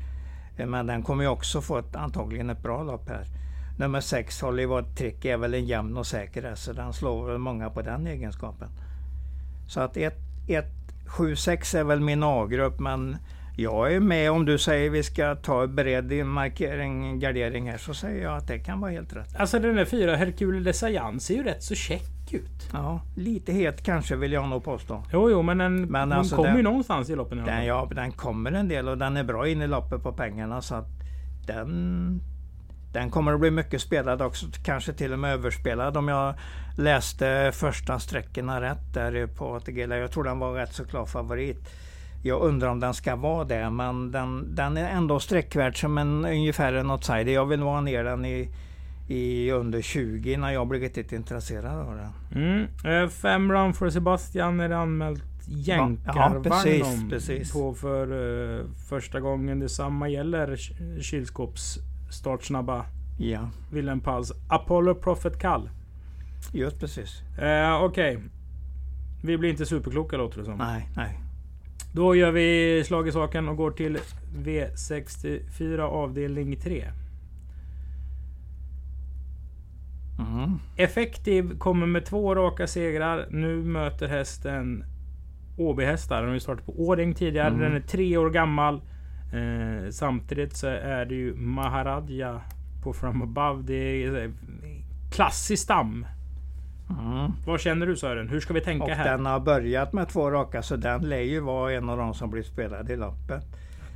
Eh, 0.58 0.68
men 0.68 0.88
den 0.88 1.04
kommer 1.04 1.24
ju 1.24 1.30
också 1.30 1.62
få 1.62 1.78
ett, 1.78 1.96
antagligen 1.96 2.50
ett 2.50 2.64
bra 2.64 2.84
lopp 2.84 3.10
här. 3.10 3.26
Nummer 3.80 4.02
6 4.02 4.42
Hollywood 4.42 4.98
Trick 4.98 5.26
är 5.26 5.38
väl 5.38 5.54
en 5.54 5.66
jämn 5.66 5.98
och 5.98 6.08
säker 6.08 6.44
häst 6.44 6.64
så 6.64 6.74
den 6.74 6.94
slår 6.94 7.28
väl 7.28 7.38
många 7.38 7.70
på 7.70 7.82
den 7.82 8.08
egenskapen. 8.08 8.70
Så 9.68 9.80
att 9.80 9.98
1, 9.98 10.16
1, 10.48 10.66
7, 11.06 11.36
6 11.36 11.76
är 11.76 11.84
väl 11.84 12.00
min 12.00 12.24
A-grupp 12.24 12.80
men 12.80 13.18
jag 13.56 13.94
är 13.94 14.00
med 14.00 14.32
om 14.32 14.46
du 14.46 14.58
säger 14.58 14.90
vi 14.90 15.04
ska 15.04 15.36
ta 15.36 15.68
beredd 15.68 16.26
markering, 16.26 17.20
gardering 17.20 17.72
här 17.72 17.78
så 17.78 17.94
säger 17.94 18.24
jag 18.24 18.38
att 18.38 18.48
det 18.48 18.60
kan 18.60 18.82
vara 18.82 18.92
helt 18.92 19.16
rätt. 19.16 19.36
Alltså 19.36 19.60
den 19.60 19.76
där 19.76 19.86
fyra 19.86 20.16
Hercule 20.16 20.60
de 20.60 20.74
Sayan 20.74 21.20
ser 21.20 21.34
ju 21.34 21.44
rätt 21.44 21.64
så 21.64 21.76
check 21.76 22.34
ut. 22.34 22.70
Ja, 22.74 23.02
lite 23.16 23.52
het 23.52 23.84
kanske 23.84 24.16
vill 24.16 24.32
jag 24.32 24.50
nog 24.50 24.64
påstå. 24.64 25.04
Jo, 25.14 25.30
jo, 25.30 25.42
men 25.42 25.58
den, 25.58 25.82
men 25.82 26.10
den 26.10 26.20
alltså 26.20 26.36
kommer 26.36 26.58
ju 26.58 26.64
någonstans 26.64 27.10
i 27.10 27.16
loppen. 27.16 27.38
Den, 27.46 27.66
ja, 27.66 27.90
den 27.96 28.12
kommer 28.12 28.52
en 28.52 28.68
del 28.68 28.88
och 28.88 28.98
den 28.98 29.18
är 29.18 29.24
bra 29.24 29.48
in 29.48 29.62
i 29.62 29.68
loppet 29.68 30.04
på 30.04 30.14
pengarna 30.14 30.62
så 30.62 30.76
att 30.76 30.88
den 31.48 32.22
den 32.94 33.10
kommer 33.10 33.34
att 33.34 33.40
bli 33.40 33.52
mycket 33.52 33.82
spelad 33.82 34.22
också, 34.22 34.46
kanske 34.64 34.94
till 34.94 35.14
och 35.14 35.20
med 35.20 35.34
överspelad 35.34 35.98
om 35.98 36.08
jag 36.08 36.36
läste 36.78 37.52
första 37.54 38.00
sträckorna 38.00 38.62
rätt 38.62 38.94
där 38.94 39.28
på 39.28 39.56
ATG. 39.56 39.80
Jag 39.82 40.12
tror 40.12 40.24
den 40.24 40.40
var 40.40 40.54
rätt 40.54 40.74
så 40.74 40.86
klar 40.86 41.06
favorit. 41.06 41.70
Jag 42.24 42.42
undrar 42.42 42.68
om 42.68 42.80
den 42.80 42.94
ska 42.94 43.16
vara 43.16 43.44
det, 43.44 43.70
men 43.70 44.12
den, 44.12 44.56
den 44.56 44.78
är 44.78 44.90
ändå 44.90 45.20
sträckvärd 45.20 45.82
som 45.82 45.98
en 45.98 46.26
ungefär 46.26 46.74
en 46.74 46.92
outsider. 46.92 47.32
Jag 47.32 47.46
vill 47.46 47.62
vara 47.62 47.82
ner 47.82 48.04
den 48.04 48.26
i, 48.26 48.50
i 49.08 49.52
under 49.52 49.82
20 49.82 50.38
när 50.38 50.52
jag 50.52 50.68
blir 50.68 50.80
riktigt 50.80 51.12
intresserad 51.12 51.80
av 51.80 51.96
den. 51.96 52.42
Mm. 52.44 52.68
Eh, 53.04 53.10
fem 53.10 53.52
run 53.52 53.74
för 53.74 53.90
Sebastian 53.90 54.60
är 54.60 54.70
det 54.70 54.78
anmält 54.78 55.24
jänkarvagn 55.48 56.44
ja, 56.46 57.10
precis. 57.10 57.54
på 57.54 57.74
för 57.74 58.12
uh, 58.12 58.66
första 58.90 59.20
gången. 59.20 59.60
Detsamma 59.60 60.10
gäller 60.10 60.56
kylskåps 61.02 61.78
startsnabba 62.10 62.86
ja. 63.18 63.50
Wilhelm 63.72 64.00
Pals 64.00 64.32
Apollo 64.50 64.96
Prophet 64.96 65.40
Kall. 65.40 65.70
Just 66.54 66.80
precis. 66.80 67.22
Eh, 67.38 67.84
Okej. 67.84 68.18
Okay. 68.18 68.30
Vi 69.24 69.38
blir 69.38 69.50
inte 69.50 69.66
superkloka 69.66 70.18
låter 70.18 70.40
det 70.40 70.46
som. 70.46 70.58
Nej, 70.58 70.90
nej. 70.96 71.20
Då 71.94 72.16
gör 72.16 72.32
vi 72.32 72.84
slag 72.86 73.08
i 73.08 73.12
saken 73.12 73.50
och 73.50 73.58
går 73.58 73.72
till 73.72 73.98
V64 74.36 75.80
avdelning 75.80 76.56
3. 76.56 76.92
Mm. 80.20 80.60
Effektiv 80.76 81.58
kommer 81.58 81.88
med 81.88 82.06
två 82.06 82.36
raka 82.36 82.68
segrar. 82.68 83.28
Nu 83.30 83.56
möter 83.56 84.08
hästen 84.08 84.84
Åby-hästar. 85.58 86.22
Den 86.22 86.32
har 86.32 86.40
startat 86.40 86.66
på 86.66 86.82
Åring 86.82 87.14
tidigare. 87.14 87.48
Mm. 87.48 87.60
Den 87.60 87.76
är 87.76 87.80
tre 87.80 88.18
år 88.18 88.30
gammal. 88.30 88.82
Eh, 89.34 89.90
samtidigt 89.90 90.56
så 90.56 90.68
är 90.68 91.06
det 91.06 91.16
ju 91.16 91.36
Maharadja 91.36 92.42
på 92.84 92.94
From 92.94 93.22
Above. 93.22 93.64
Det 93.64 94.04
är 94.04 94.32
klassisk 95.12 95.64
stam. 95.64 96.06
Mm. 97.00 97.32
Vad 97.46 97.60
känner 97.60 97.86
du 97.86 97.96
Sören? 97.98 98.30
Hur 98.30 98.40
ska 98.40 98.54
vi 98.54 98.62
tänka 98.62 98.84
och 98.84 98.90
här? 98.90 99.12
Den 99.12 99.26
har 99.26 99.40
börjat 99.40 99.94
med 99.94 100.10
två 100.10 100.32
raka 100.32 100.62
så 100.62 100.76
den 100.76 101.02
lär 101.02 101.22
ju 101.22 101.40
vara 101.40 101.74
en 101.74 101.90
av 101.90 101.98
de 101.98 102.14
som 102.14 102.30
blir 102.30 102.44
spelade 102.44 102.94
i 102.94 102.96
loppet. 102.96 103.44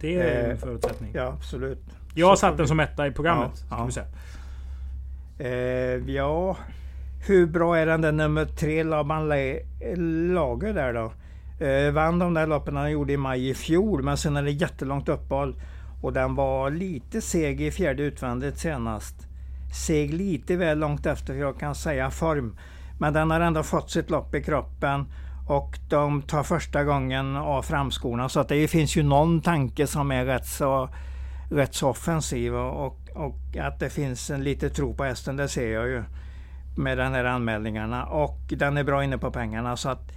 Det 0.02 0.16
är 0.16 0.46
en 0.46 0.52
eh, 0.52 0.58
förutsättning. 0.58 1.12
Ja 1.14 1.24
absolut. 1.24 1.84
Jag 2.16 2.28
har 2.28 2.36
satt 2.36 2.58
den 2.58 2.68
som 2.68 2.80
etta 2.80 3.08
i 3.08 3.12
programmet. 3.12 3.66
Ja, 3.70 3.90
ja. 3.96 4.02
Eh, 5.46 6.12
ja. 6.16 6.58
Hur 7.28 7.46
bra 7.46 7.78
är 7.78 7.86
den 7.86 8.02
där 8.02 8.12
nummer 8.12 8.46
tre 8.46 8.84
Laban 8.84 9.30
Lager 10.34 10.74
där 10.74 10.94
då? 10.94 11.12
Eh, 11.66 11.92
vann 11.92 12.20
de 12.20 12.34
där 12.34 12.48
loppen 12.48 12.76
han 12.76 12.92
gjorde 12.92 13.14
i 13.14 13.18
maj 13.18 13.50
i 13.50 13.54
fjol 13.54 14.04
men 14.04 14.18
sen 14.18 14.38
är 14.38 14.44
det 14.44 14.52
jättelångt 14.52 15.10
uppehåll. 15.10 15.56
Och 16.02 16.14
den 16.14 16.36
var 16.36 16.70
lite 16.70 17.22
seg 17.22 17.62
i 17.62 17.72
fjärde 17.72 18.04
utvändigt 18.04 18.58
senast. 18.58 19.16
Seg 19.88 20.14
lite 20.14 20.56
väl 20.56 20.80
långt 20.80 21.06
efter 21.06 21.34
jag 21.34 21.60
kan 21.60 21.76
säga 21.76 22.12
form. 22.12 22.58
Men 23.00 23.14
den 23.14 23.32
har 23.32 23.40
ändå 23.40 23.64
fått 23.64 23.92
sitt 23.92 24.10
lopp 24.10 24.36
i 24.36 24.44
kroppen. 24.44 25.06
Och 25.48 25.80
de 25.90 26.22
tar 26.22 26.44
första 26.44 26.84
gången 26.84 27.36
av 27.36 27.62
framskorna. 27.62 28.30
Så 28.30 28.40
att 28.40 28.50
det 28.50 28.68
finns 28.68 28.96
ju 28.96 29.04
någon 29.04 29.42
tanke 29.42 29.88
som 29.88 30.12
är 30.12 30.26
rätt 30.26 30.46
så, 30.46 30.90
rätt 31.52 31.76
så 31.76 31.90
offensiv. 31.90 32.56
Och, 32.56 33.00
och 33.14 33.58
att 33.62 33.80
det 33.80 33.90
finns 33.90 34.30
en 34.30 34.44
lite 34.44 34.70
tro 34.70 34.94
på 34.94 35.04
hästen, 35.04 35.36
det 35.36 35.48
ser 35.48 35.74
jag 35.74 35.88
ju. 35.88 36.04
Med 36.78 36.98
den 36.98 37.14
här 37.14 37.26
anmälningarna. 37.26 38.06
Och 38.06 38.40
den 38.50 38.78
är 38.78 38.84
bra 38.84 39.04
inne 39.04 39.18
på 39.18 39.32
pengarna. 39.32 39.78
så 39.78 39.90
att 39.90 40.12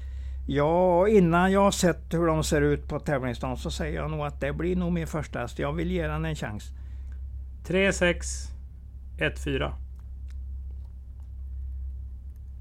Ja, 0.51 1.09
innan 1.09 1.53
jag 1.53 1.61
har 1.61 1.71
sett 1.71 2.15
hur 2.15 2.27
de 2.27 2.45
ser 2.45 2.61
ut 2.61 2.89
på 2.89 3.01
tävlingsdagen 3.01 3.57
så 3.57 3.71
säger 3.71 4.01
jag 4.01 4.11
nog 4.11 4.21
att 4.21 4.41
det 4.41 4.53
blir 4.53 4.77
nog 4.77 4.93
min 4.93 5.07
första 5.07 5.39
häst. 5.39 5.59
Jag 5.59 5.73
vill 5.73 5.91
ge 5.91 6.07
den 6.07 6.25
en 6.25 6.35
chans. 6.35 6.73
3, 7.67 7.93
6, 7.93 8.27
1, 9.19 9.39
4. 9.39 9.73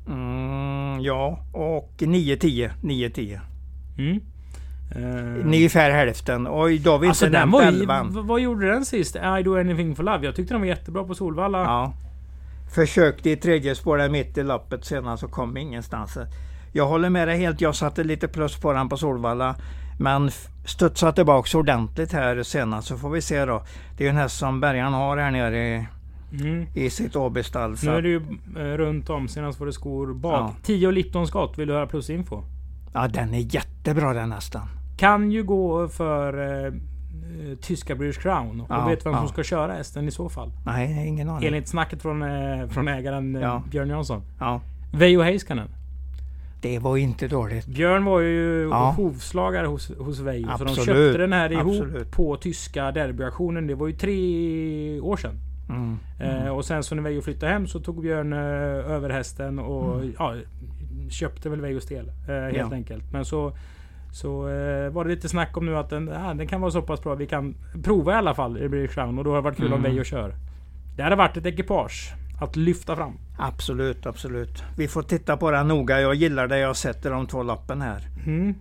Mm, 0.08 0.97
ja, 1.08 1.40
och 1.54 1.94
9, 2.00 2.38
10. 2.38 2.72
9, 2.82 3.10
10. 3.10 3.42
Mm. 3.98 4.22
Uh, 4.96 5.46
Ungefär 5.46 5.92
hälften. 5.92 6.44
Då 6.44 6.52
har 6.52 7.00
vi 7.00 7.08
alltså 7.08 7.26
inte 7.26 7.40
nämnt 7.40 7.62
elvan. 7.62 8.28
Vad 8.28 8.40
gjorde 8.40 8.68
den 8.68 8.86
sist? 8.86 9.16
I 9.16 9.44
do 9.44 9.60
anything 9.60 9.96
for 9.96 10.04
love. 10.04 10.26
Jag 10.26 10.36
tyckte 10.36 10.54
den 10.54 10.62
var 10.62 10.68
jättebra 10.68 11.04
på 11.04 11.16
Solvalla. 11.16 11.58
Ja. 11.58 11.94
Försökte 12.76 13.30
i 13.30 13.36
tredje 13.36 13.76
spåret 13.76 14.12
mitt 14.12 14.38
i 14.38 14.44
loppet 14.44 14.86
senast 14.86 15.24
och 15.24 15.32
kom 15.32 15.58
ingenstans. 15.58 16.18
Jag 16.74 16.88
håller 16.88 17.10
med 17.10 17.28
dig 17.28 17.38
helt. 17.38 17.62
Jag 17.62 17.76
satte 17.76 18.04
lite 18.04 18.28
plus 18.28 18.62
på 18.62 18.74
den 18.74 18.90
på 18.90 18.98
Solvalla. 18.98 19.56
Men 20.00 20.32
studsade 20.66 21.14
tillbaka 21.14 21.58
ordentligt 21.58 22.14
här 22.14 22.44
senast 22.44 22.88
så 22.88 22.98
får 22.98 23.10
vi 23.10 23.22
se 23.22 23.46
då. 23.46 23.64
Det 23.98 24.06
är 24.06 24.10
en 24.10 24.16
häst 24.16 24.38
som 24.38 24.60
Bergan 24.62 24.94
har 24.94 25.18
här 25.18 25.32
nere 25.32 25.58
i, 25.58 25.88
mm. 26.32 26.66
i 26.74 26.90
sitt 26.90 27.16
Åbystall. 27.16 27.76
Nu 27.84 27.92
är 27.92 28.02
det 28.02 28.10
ju 28.10 28.22
eh, 28.58 28.78
runt 28.78 29.10
om. 29.10 29.28
Senast 29.28 29.60
var 29.60 29.68
det 29.68 29.74
skor 29.74 30.14
bak. 30.14 30.34
Ja. 30.34 30.56
10 30.64 30.88
och 30.88 30.94
Lipton 30.94 31.28
skott. 31.28 31.58
Vill 31.58 31.68
du 31.68 31.74
höra 31.74 31.88
plusinfo? 31.88 32.44
Ja 32.94 33.08
den 33.08 33.34
är 33.34 33.56
jättebra 33.56 34.14
den 34.14 34.32
hästen. 34.32 34.62
Kan 34.98 35.32
ju 35.32 35.44
gå 35.44 35.88
för 35.88 36.66
eh, 36.66 36.74
tyska 37.62 37.96
British 37.96 38.22
Crown. 38.22 38.62
Och 38.62 38.68
ja, 38.70 38.88
vet 38.88 39.06
vem 39.06 39.14
ja. 39.14 39.20
som 39.20 39.28
ska 39.28 39.44
köra 39.44 39.74
hästen 39.74 40.08
i 40.08 40.12
så 40.12 40.30
fall? 40.30 40.52
Nej, 40.66 41.08
ingen 41.08 41.30
aning. 41.30 41.48
Enligt 41.48 41.68
snacket 41.68 42.02
från, 42.02 42.22
eh, 42.22 42.68
från 42.68 42.88
ägaren 42.88 43.36
eh, 43.36 43.42
ja. 43.42 43.64
Björn 43.72 43.90
Jansson. 43.90 44.22
Ja. 44.40 44.62
Veijo 44.94 45.22
Heiskanen. 45.22 45.70
Det 46.62 46.80
var 46.80 46.98
inte 46.98 47.28
dåligt. 47.28 47.66
Björn 47.66 48.06
var 48.06 48.20
ju 48.20 48.70
ja. 48.72 48.94
hovslagare 48.98 49.68
hos, 49.68 49.92
hos 49.98 50.20
Veijo. 50.20 50.58
Så 50.58 50.64
de 50.64 50.76
köpte 50.76 51.18
den 51.18 51.34
här 51.34 51.52
ihop 51.52 51.82
Absolut. 51.82 52.12
på 52.12 52.38
tyska 52.38 52.92
derbyaktionen. 52.92 53.68
Det 53.68 53.76
var 53.76 53.88
ju 53.88 53.94
tre 53.94 55.00
år 55.00 55.18
sedan. 55.18 55.40
Mm. 55.70 55.98
Eh, 56.20 56.42
mm. 56.42 56.54
och 56.54 56.66
sen 56.66 56.84
så 56.84 56.96
när 56.96 57.04
Veijo 57.04 57.22
flyttade 57.22 57.52
hem 57.52 57.68
så 57.68 57.80
tog 57.80 58.02
Björn 58.02 58.34
eh, 58.34 58.40
över 58.92 59.10
hästen 59.10 59.60
och 59.60 59.96
mm. 59.96 60.14
ja, 60.20 60.36
köpte 61.10 61.50
väl 61.50 61.62
Veijos 61.62 61.86
del. 61.86 62.12
Eh, 62.28 62.36
helt 62.36 62.58
ja. 62.58 62.74
enkelt. 62.74 63.04
Men 63.12 63.26
så, 63.26 63.58
så 64.12 64.48
eh, 64.48 64.90
var 64.90 65.04
det 65.04 65.10
lite 65.10 65.30
snack 65.30 65.58
om 65.58 65.66
nu 65.66 65.78
att 65.78 65.90
den, 65.90 66.10
ah, 66.10 66.34
den 66.34 66.48
kan 66.48 66.62
vara 66.62 66.72
så 66.72 66.82
pass 66.82 67.04
bra. 67.04 67.16
Vi 67.16 67.28
kan 67.28 67.56
prova 67.84 68.14
i 68.14 68.16
alla 68.16 68.34
fall 68.34 68.58
i 68.58 68.70
British 68.70 68.94
Crown. 68.94 69.18
Och 69.18 69.24
då 69.24 69.30
har 69.30 69.38
det 69.38 69.44
varit 69.44 69.58
kul 69.58 69.66
om 69.66 69.80
mm. 69.80 69.84
Veijo 69.84 70.04
kör. 70.04 70.36
Det 70.96 71.04
hade 71.04 71.16
varit 71.16 71.38
ett 71.38 71.46
ekipage 71.46 72.14
att 72.42 72.56
lyfta 72.56 72.96
fram. 72.96 73.14
Absolut, 73.38 74.06
absolut. 74.06 74.64
Vi 74.78 74.88
får 74.88 75.02
titta 75.02 75.38
på 75.38 75.52
den 75.52 75.68
noga. 75.68 76.02
Jag 76.02 76.16
gillar 76.16 76.48
det 76.48 76.60
jag 76.60 76.76
sätter 76.76 77.12
de 77.12 77.28
två 77.28 77.44
lappen 77.44 77.82
här. 77.82 78.08
Mm. 78.26 78.56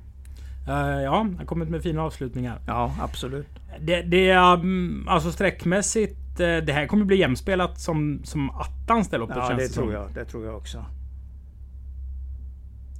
Uh, 0.68 1.02
ja, 1.02 1.26
har 1.38 1.44
kommit 1.44 1.68
med 1.68 1.82
fina 1.82 2.02
avslutningar. 2.02 2.58
Ja, 2.66 2.94
absolut. 3.00 3.46
Det, 3.80 4.02
det 4.02 4.30
är 4.30 4.52
um, 4.52 5.08
alltså 5.08 5.32
sträckmässigt. 5.32 6.25
Uh, 6.40 6.56
det 6.56 6.72
här 6.72 6.86
kommer 6.86 7.04
bli 7.04 7.16
jämspelat 7.16 7.80
som, 7.80 8.20
som 8.24 8.50
attans 8.50 9.08
det 9.08 9.18
loppet 9.18 9.36
Ja, 9.36 9.54
det 9.54 9.68
tror 9.68 9.92
jag. 9.92 10.14
Det 10.14 10.24
tror 10.24 10.46
jag 10.46 10.56
också. 10.56 10.84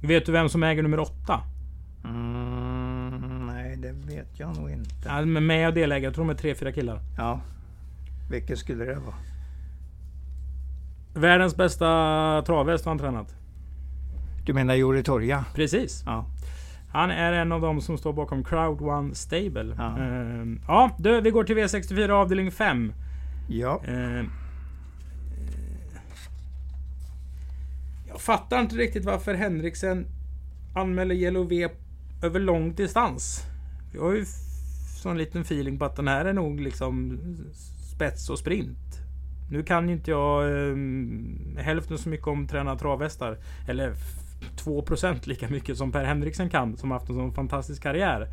Vet 0.01 0.25
du 0.25 0.31
vem 0.31 0.49
som 0.49 0.63
äger 0.63 0.83
nummer 0.83 0.99
åtta? 0.99 1.41
Mm, 2.03 3.51
vet 4.07 4.39
jag 4.39 4.57
nog 4.57 4.69
inte. 4.69 4.95
Ja, 5.05 5.25
men 5.25 5.45
med 5.45 5.67
och 5.67 5.73
delägare, 5.73 6.03
jag 6.03 6.13
tror 6.13 6.25
de 6.25 6.29
är 6.29 6.37
tre, 6.37 6.55
fyra 6.55 6.71
killar. 6.71 6.99
Ja. 7.17 7.41
Vilken 8.29 8.57
skulle 8.57 8.85
det 8.85 8.95
vara? 8.95 9.15
Världens 11.13 11.55
bästa 11.55 11.85
travhäst 12.45 12.85
har 12.85 12.91
han 12.91 12.99
tränat. 12.99 13.35
Du 14.45 14.53
menar 14.53 14.75
Jori 14.75 15.03
Torja? 15.03 15.45
Precis. 15.55 16.03
Ja. 16.05 16.25
Han 16.91 17.11
är 17.11 17.33
en 17.33 17.51
av 17.51 17.61
dem 17.61 17.81
som 17.81 17.97
står 17.97 18.13
bakom 18.13 18.43
Crowd 18.43 18.81
One 18.81 19.15
Stable. 19.15 19.75
Ja. 19.77 19.97
Ehm, 19.97 20.61
ja, 20.67 20.91
du, 20.99 21.21
vi 21.21 21.31
går 21.31 21.43
till 21.43 21.57
V64 21.57 22.09
avdelning 22.09 22.51
5. 22.51 22.93
Ja. 23.47 23.81
Eh, 23.87 24.19
eh, 24.19 24.25
jag 28.07 28.21
fattar 28.21 28.61
inte 28.61 28.75
riktigt 28.75 29.05
varför 29.05 29.33
Henriksen 29.33 30.05
anmäler 30.75 31.15
Yellow 31.15 31.47
V 31.47 31.69
över 32.23 32.39
lång 32.39 32.75
distans. 32.75 33.43
Jag 33.93 34.01
har 34.01 34.13
ju 34.13 34.25
sån 35.01 35.17
liten 35.17 35.41
feeling 35.41 35.79
på 35.79 35.85
att 35.85 35.95
den 35.95 36.07
här 36.07 36.25
är 36.25 36.33
nog 36.33 36.59
liksom 36.59 37.19
spets 37.95 38.29
och 38.29 38.39
sprint. 38.39 38.99
Nu 39.51 39.63
kan 39.63 39.87
ju 39.89 39.93
inte 39.95 40.11
jag 40.11 40.43
eh, 40.43 40.75
hälften 41.57 41.97
så 41.97 42.09
mycket 42.09 42.27
om 42.27 42.43
att 42.43 42.49
träna 42.49 42.75
travhästar. 42.75 43.37
Eller 43.67 43.93
2% 44.57 45.27
lika 45.27 45.49
mycket 45.49 45.77
som 45.77 45.91
Per 45.91 46.03
Henriksen 46.03 46.49
kan, 46.49 46.77
som 46.77 46.91
haft 46.91 47.09
en 47.09 47.15
sån 47.15 47.33
fantastisk 47.33 47.83
karriär. 47.83 48.27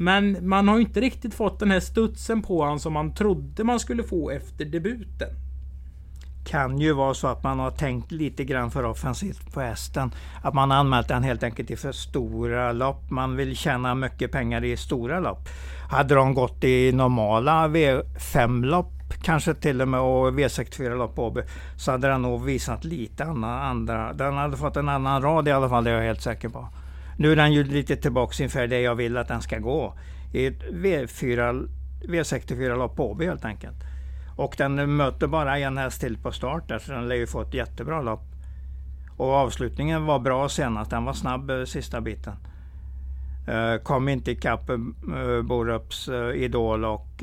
Men 0.00 0.48
man 0.48 0.68
har 0.68 0.76
ju 0.76 0.82
inte 0.82 1.00
riktigt 1.00 1.34
fått 1.34 1.58
den 1.58 1.70
här 1.70 1.80
studsen 1.80 2.42
på 2.42 2.64
han 2.64 2.80
som 2.80 2.92
man 2.92 3.14
trodde 3.14 3.64
man 3.64 3.80
skulle 3.80 4.02
få 4.02 4.30
efter 4.30 4.64
debuten. 4.64 5.28
Kan 6.46 6.78
ju 6.78 6.92
vara 6.92 7.14
så 7.14 7.26
att 7.26 7.42
man 7.42 7.58
har 7.58 7.70
tänkt 7.70 8.12
lite 8.12 8.44
grann 8.44 8.70
för 8.70 8.84
offensivt 8.84 9.52
på 9.52 9.60
hästen. 9.60 10.14
Att 10.42 10.54
man 10.54 10.70
har 10.70 10.78
anmält 10.78 11.08
den 11.08 11.22
helt 11.22 11.42
enkelt 11.42 11.70
i 11.70 11.76
för 11.76 11.92
stora 11.92 12.72
lopp. 12.72 13.10
Man 13.10 13.36
vill 13.36 13.56
tjäna 13.56 13.94
mycket 13.94 14.32
pengar 14.32 14.64
i 14.64 14.76
stora 14.76 15.20
lopp. 15.20 15.48
Hade 15.90 16.14
de 16.14 16.34
gått 16.34 16.64
i 16.64 16.92
normala 16.92 17.68
V5-lopp, 17.68 18.92
kanske 19.22 19.54
till 19.54 19.80
och 19.82 19.88
med 19.88 20.00
och 20.00 20.28
V64-lopp 20.28 21.14
på 21.14 21.26
Åby, 21.26 21.42
så 21.76 21.90
hade 21.90 22.08
den 22.08 22.22
nog 22.22 22.44
visat 22.44 22.84
lite 22.84 23.24
andra. 23.24 24.12
Den 24.12 24.34
hade 24.34 24.56
fått 24.56 24.76
en 24.76 24.88
annan 24.88 25.22
rad 25.22 25.48
i 25.48 25.50
alla 25.50 25.68
fall, 25.68 25.84
det 25.84 25.90
är 25.90 25.94
jag 25.94 26.02
helt 26.02 26.22
säker 26.22 26.48
på. 26.48 26.68
Nu 27.20 27.32
är 27.32 27.36
den 27.36 27.52
ju 27.52 27.64
lite 27.64 27.96
tillbaks 27.96 28.40
inför 28.40 28.66
det 28.66 28.80
jag 28.80 28.94
vill 28.94 29.16
att 29.16 29.28
den 29.28 29.42
ska 29.42 29.58
gå. 29.58 29.94
I 30.32 30.46
ett 30.46 30.62
V4, 30.72 31.68
V64-lopp 32.08 32.96
på 32.96 33.10
Åby 33.10 33.26
helt 33.26 33.44
enkelt. 33.44 33.76
Och 34.36 34.54
den 34.58 34.96
möter 34.96 35.26
bara 35.26 35.58
en 35.58 35.78
häst 35.78 36.00
till 36.00 36.18
på 36.18 36.32
start 36.32 36.68
där, 36.68 36.78
så 36.78 36.92
den 36.92 37.08
lär 37.08 37.16
ju 37.16 37.26
få 37.26 37.40
ett 37.40 37.54
jättebra 37.54 38.02
lopp. 38.02 38.22
Och 39.16 39.28
avslutningen 39.28 40.06
var 40.06 40.18
bra 40.18 40.48
senast. 40.48 40.90
Den 40.90 41.04
var 41.04 41.12
snabb 41.12 41.50
eh, 41.50 41.64
sista 41.64 42.00
biten. 42.00 42.34
Eh, 43.48 43.82
kom 43.82 44.08
inte 44.08 44.30
ikapp 44.30 44.70
uh, 44.70 45.42
Borups 45.42 46.08
Idol 46.34 46.84
och 46.84 47.22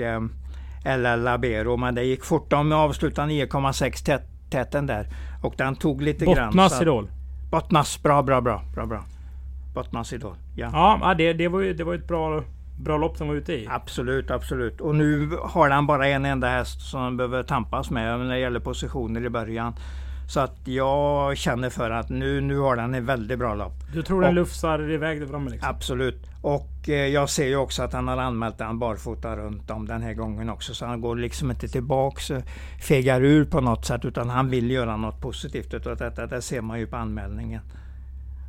LL 0.86 1.24
Labero. 1.24 1.78
Men 1.78 1.96
det 1.96 2.04
gick 2.04 2.26
fort. 2.26 2.50
De 2.50 2.72
avslutade 2.72 3.32
9,6 3.32 4.06
tät, 4.06 4.24
täten 4.50 4.86
där. 4.86 5.08
Och 5.44 5.54
den 5.58 5.76
tog 5.76 6.02
lite 6.02 6.26
grann. 6.26 6.48
Bottnas 6.48 6.82
Idol. 6.82 7.12
Bottnas. 7.52 8.04
Bra, 8.04 8.24
bra, 8.24 8.42
bra. 8.42 8.62
bra, 8.76 8.86
bra. 8.86 9.04
Bottnas 9.78 10.14
Idol. 10.14 10.36
Ja. 10.56 11.00
Ja, 11.02 11.14
det, 11.14 11.34
det 11.34 11.48
var 11.48 11.60
ju 11.62 11.74
det 11.74 11.84
var 11.84 11.94
ett 11.96 12.08
bra, 12.08 12.44
bra 12.80 12.98
lopp 12.98 13.18
som 13.18 13.28
var 13.28 13.36
ute 13.36 13.54
i. 13.54 13.68
Absolut, 13.70 14.32
absolut. 14.32 14.82
Och 14.82 14.96
nu 14.96 15.30
har 15.44 15.70
han 15.70 15.88
bara 15.88 16.08
en 16.08 16.26
enda 16.26 16.48
häst 16.48 16.82
som 16.82 17.02
han 17.02 17.18
behöver 17.18 17.44
tampas 17.44 17.90
med 17.90 18.20
när 18.20 18.30
det 18.34 18.40
gäller 18.40 18.60
positioner 18.60 19.26
i 19.26 19.30
början. 19.30 19.74
Så 20.30 20.40
att 20.40 20.68
jag 20.68 21.38
känner 21.38 21.70
för 21.70 21.92
att 21.92 22.10
nu, 22.10 22.42
nu 22.42 22.58
har 22.60 22.76
den 22.76 22.96
en 22.96 23.06
väldigt 23.06 23.40
bra 23.40 23.56
lopp. 23.56 23.74
Du 23.94 24.02
tror 24.04 24.22
den 24.22 24.28
Och- 24.30 24.36
lufsar 24.36 24.92
iväg 24.92 25.20
där 25.20 25.28
framme 25.28 25.50
liksom? 25.50 25.70
Absolut. 25.70 26.26
Och 26.42 26.90
eh, 26.90 26.96
jag 27.08 27.30
ser 27.30 27.48
ju 27.48 27.56
också 27.56 27.84
att 27.84 27.94
han 27.94 28.08
har 28.08 28.18
anmält 28.18 28.58
den 28.58 28.80
barfota 28.80 29.36
runt 29.36 29.72
om 29.72 29.88
den 29.88 30.02
här 30.02 30.14
gången 30.14 30.50
också. 30.50 30.74
Så 30.74 30.86
han 30.86 31.02
går 31.02 31.16
liksom 31.16 31.52
inte 31.52 31.68
tillbaks, 31.68 32.32
eh, 32.32 32.42
fegar 32.88 33.22
ur 33.22 33.46
på 33.46 33.62
något 33.62 33.86
sätt. 33.86 34.06
Utan 34.06 34.30
han 34.30 34.50
vill 34.50 34.72
göra 34.72 34.98
något 34.98 35.22
positivt 35.22 35.74
utav 35.74 35.98
detta. 35.98 36.28
Det 36.28 36.42
ser 36.42 36.62
man 36.62 36.80
ju 36.80 36.88
på 36.88 36.96
anmälningen. 36.98 37.62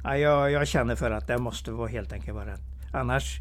Ja, 0.04 0.16
jag, 0.16 0.50
jag 0.52 0.68
känner 0.68 0.94
för 0.96 1.10
att 1.10 1.26
det 1.26 1.38
måste 1.38 1.70
vara 1.72 1.88
helt 1.88 2.12
enkelt 2.12 2.34
vara 2.34 2.46
rätt. 2.52 2.60
Annars, 2.92 3.40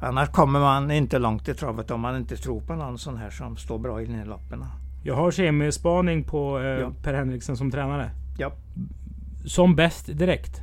annars 0.00 0.28
kommer 0.28 0.60
man 0.60 0.90
inte 0.90 1.18
långt 1.18 1.48
i 1.48 1.54
travet 1.54 1.90
om 1.90 2.00
man 2.00 2.16
inte 2.16 2.36
tror 2.36 2.60
på 2.60 2.74
någon 2.74 2.98
sån 2.98 3.16
här 3.16 3.30
som 3.30 3.56
står 3.56 3.78
bra 3.78 4.02
i 4.02 4.06
den 4.06 4.14
här 4.14 4.24
loppen. 4.26 4.64
Jag 5.04 5.14
har 5.14 5.30
kemispaning 5.30 6.24
på 6.24 6.58
eh, 6.58 6.64
Ja. 6.66 6.92
Per 7.02 7.14
Henriksen 7.14 7.56
som 7.56 7.70
tränare. 7.70 8.10
Ja. 8.38 8.52
Som 9.46 9.76
bäst 9.76 10.06
direkt. 10.18 10.60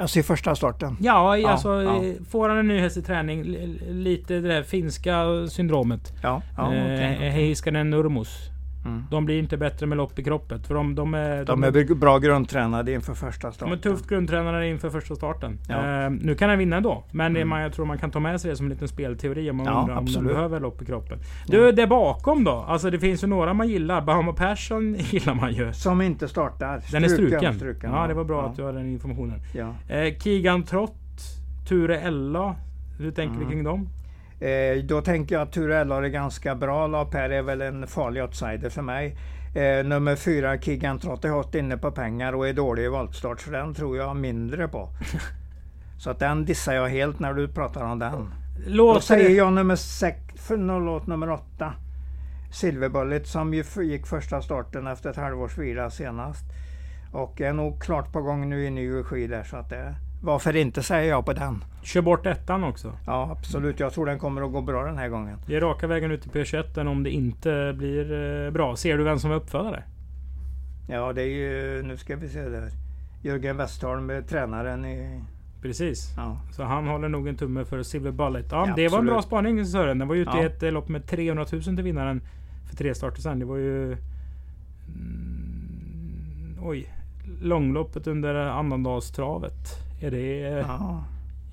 Alltså 0.00 0.18
i 0.18 0.22
första 0.22 0.54
starten. 0.54 0.96
Ja, 1.00 1.36
Ja, 1.36 1.50
alltså 1.50 1.82
ja. 1.82 2.02
får 2.28 2.48
han 2.48 2.58
en 2.58 2.68
ny 2.68 2.80
häst 2.80 2.96
i 2.96 3.02
träning, 3.02 3.42
li- 3.44 3.80
lite 3.92 4.34
det 4.34 4.48
där 4.48 4.62
finska 4.62 5.24
syndromet. 5.48 6.12
Ja, 6.22 6.42
ja 6.56 6.66
okej, 6.66 6.78
eh, 6.78 7.14
okej. 7.16 7.30
Heiskanen 7.30 7.90
Nurmos. 7.90 8.50
Mm. 8.84 9.04
De 9.10 9.24
blir 9.24 9.38
inte 9.38 9.56
bättre 9.56 9.86
med 9.86 9.98
lopp 9.98 10.18
i 10.18 10.24
kroppen. 10.24 10.62
För 10.62 10.74
de, 10.74 10.94
de 10.94 11.14
är... 11.14 11.44
De 11.44 11.64
är 11.64 11.94
bra 11.94 12.18
grundtränade 12.18 12.92
inför 12.92 13.14
första 13.14 13.48
de 13.48 13.52
starten. 13.54 13.72
är 13.72 13.82
tufft 13.82 14.08
grundtränare 14.08 14.68
inför 14.68 14.90
första 14.90 15.14
starten. 15.14 15.58
Ja. 15.68 16.04
Eh, 16.04 16.10
nu 16.10 16.34
kan 16.34 16.48
han 16.48 16.58
vinna 16.58 16.76
ändå. 16.76 17.04
Men 17.10 17.36
Mm. 17.36 17.48
man, 17.48 17.60
jag 17.60 17.72
tror 17.72 17.86
man 17.86 17.98
kan 17.98 18.10
ta 18.10 18.20
med 18.20 18.40
sig 18.40 18.50
det 18.50 18.56
som 18.56 18.66
en 18.66 18.70
liten 18.72 18.88
spelteori 18.88 19.50
om 19.50 19.56
man 19.56 19.66
Ja, 19.66 19.80
undrar 19.80 19.96
om 19.96 20.04
de 20.04 20.10
absolut. 20.10 20.32
behöver 20.32 20.60
lopp 20.60 20.82
i 20.82 20.84
kroppen. 20.84 21.18
Du, 21.46 21.72
det 21.72 21.86
bakom 21.86 22.44
då? 22.44 22.50
Alltså 22.68 22.90
det 22.90 22.98
finns 22.98 23.22
ju 23.24 23.28
några 23.28 23.54
man 23.54 23.68
gillar. 23.68 24.00
Bahama 24.02 24.32
Persson 24.32 24.94
gillar 24.98 25.34
man 25.34 25.52
ju. 25.52 25.72
Som 25.72 26.00
inte 26.02 26.28
startar. 26.28 26.82
Den 26.92 27.04
är 27.04 27.08
struken. 27.08 27.54
struken, 27.54 27.90
ja, 27.92 28.06
det 28.06 28.14
var 28.14 28.24
bra 28.24 28.42
ja. 28.42 28.48
att 28.50 28.56
du 28.56 28.62
har 28.62 28.72
den 28.72 28.92
informationen. 28.92 29.40
Ja. 29.54 29.74
Eh, 29.94 30.14
Kigan 30.18 30.62
Trott, 30.62 30.94
Ture 31.68 31.98
Ella. 32.00 32.54
Hur 32.98 33.10
tänker 33.10 33.34
Mm. 33.36 33.48
vi 33.48 33.52
kring 33.54 33.64
dem? 33.64 33.88
Eh, 34.40 34.84
då 34.84 35.00
tänker 35.00 35.34
jag 35.34 35.42
att 35.42 35.52
Ture 35.52 35.78
Eller 35.78 36.02
är 36.02 36.08
ganska 36.08 36.54
bra 36.54 36.86
lopp. 36.86 37.14
Här 37.14 37.30
är 37.30 37.42
väl 37.42 37.60
en 37.60 37.86
farlig 37.86 38.22
outsider 38.22 38.70
för 38.70 38.82
mig. 38.82 39.16
Eh, 39.54 39.84
nummer 39.84 40.16
fyra, 40.16 40.60
Kigan 40.60 40.96
är 40.96 41.28
hårt 41.28 41.54
inne 41.54 41.76
på 41.76 41.90
pengar 41.90 42.32
och 42.32 42.48
är 42.48 42.52
dålig 42.52 42.84
i 42.84 42.88
voltstart. 42.88 43.40
Så 43.40 43.50
den 43.50 43.74
tror 43.74 43.96
jag 43.96 44.16
mindre 44.16 44.68
på. 44.68 44.88
så 45.98 46.10
att 46.10 46.18
den 46.18 46.44
dissar 46.44 46.74
jag 46.74 46.88
helt 46.88 47.18
när 47.18 47.34
du 47.34 47.48
pratar 47.48 47.84
om 47.84 47.98
den. 47.98 48.12
Då 48.12 48.30
Låter 48.66 49.00
säger 49.00 49.28
det... 49.28 49.34
jag 49.34 49.52
nummer 49.52 49.76
sex, 49.76 50.18
för 50.36 50.56
låt 50.56 51.06
nummer 51.06 51.30
åtta. 51.30 51.72
Silverbullet 52.52 53.26
som 53.26 53.54
ju 53.54 53.64
gick 53.76 54.06
första 54.06 54.42
starten 54.42 54.86
efter 54.86 55.10
ett 55.10 55.16
halvårs 55.16 55.58
vila 55.58 55.90
senast. 55.90 56.44
Och 57.12 57.40
är 57.40 57.52
nog 57.52 57.82
klart 57.82 58.12
på 58.12 58.22
gång 58.22 58.48
nu 58.48 58.64
i 58.64 58.70
ny 58.70 58.90
regi 58.90 59.26
där 59.26 59.42
så 59.42 59.56
att 59.56 59.70
det... 59.70 59.94
Varför 60.22 60.56
inte 60.56 60.82
säger 60.82 61.10
jag 61.10 61.24
på 61.26 61.32
den? 61.32 61.64
Kör 61.82 62.02
bort 62.02 62.26
ettan 62.26 62.64
också. 62.64 62.92
Ja 63.06 63.28
absolut, 63.38 63.80
jag 63.80 63.92
tror 63.92 64.06
den 64.06 64.18
kommer 64.18 64.42
att 64.42 64.52
gå 64.52 64.60
bra 64.60 64.84
den 64.84 64.98
här 64.98 65.08
gången. 65.08 65.38
Det 65.46 65.56
är 65.56 65.60
raka 65.60 65.86
vägen 65.86 66.10
ut 66.10 66.22
till 66.22 66.30
P21 66.30 66.86
om 66.86 67.02
det 67.02 67.10
inte 67.10 67.74
blir 67.76 68.12
eh, 68.46 68.50
bra. 68.50 68.76
Ser 68.76 68.98
du 68.98 69.04
vem 69.04 69.18
som 69.18 69.30
var 69.30 69.36
uppfödare? 69.36 69.82
Ja 70.88 71.12
det 71.12 71.22
är 71.22 71.26
ju, 71.26 71.82
nu 71.82 71.96
ska 71.96 72.16
vi 72.16 72.28
se 72.28 72.42
där. 72.48 72.68
Jörgen 73.22 73.56
Westholm, 73.56 74.10
eh, 74.10 74.20
tränaren 74.20 74.84
i... 74.84 75.20
Precis. 75.62 76.12
Ja, 76.16 76.40
Så 76.52 76.62
han 76.64 76.86
håller 76.88 77.08
nog 77.08 77.28
en 77.28 77.36
tumme 77.36 77.64
för 77.64 77.82
Silver 77.82 78.10
Bullet. 78.10 78.46
Ja, 78.50 78.64
Ja, 78.68 78.74
det 78.76 78.88
var 78.88 78.98
en 78.98 79.06
bra 79.06 79.22
spaning 79.22 79.66
Sören. 79.66 79.98
Den 79.98 80.08
var 80.08 80.14
ju 80.14 80.22
ute 80.22 80.36
i 80.36 80.40
Ja. 80.40 80.46
ett 80.46 80.62
eh, 80.62 80.72
lopp 80.72 80.88
med 80.88 81.06
300 81.06 81.46
000 81.52 81.62
till 81.62 81.82
vinnaren 81.82 82.20
för 82.68 82.76
tre 82.76 82.94
starter 82.94 83.20
sen. 83.22 83.38
Det 83.38 83.44
var 83.44 83.56
ju... 83.56 83.92
Mm, 84.94 86.58
oj. 86.62 86.94
Långloppet 87.42 88.06
under 88.06 88.34
annandagstravet. 88.34 89.68
Är 90.00 90.10
det... 90.10 90.42
eh, 90.46 90.52
ja. 90.68 91.04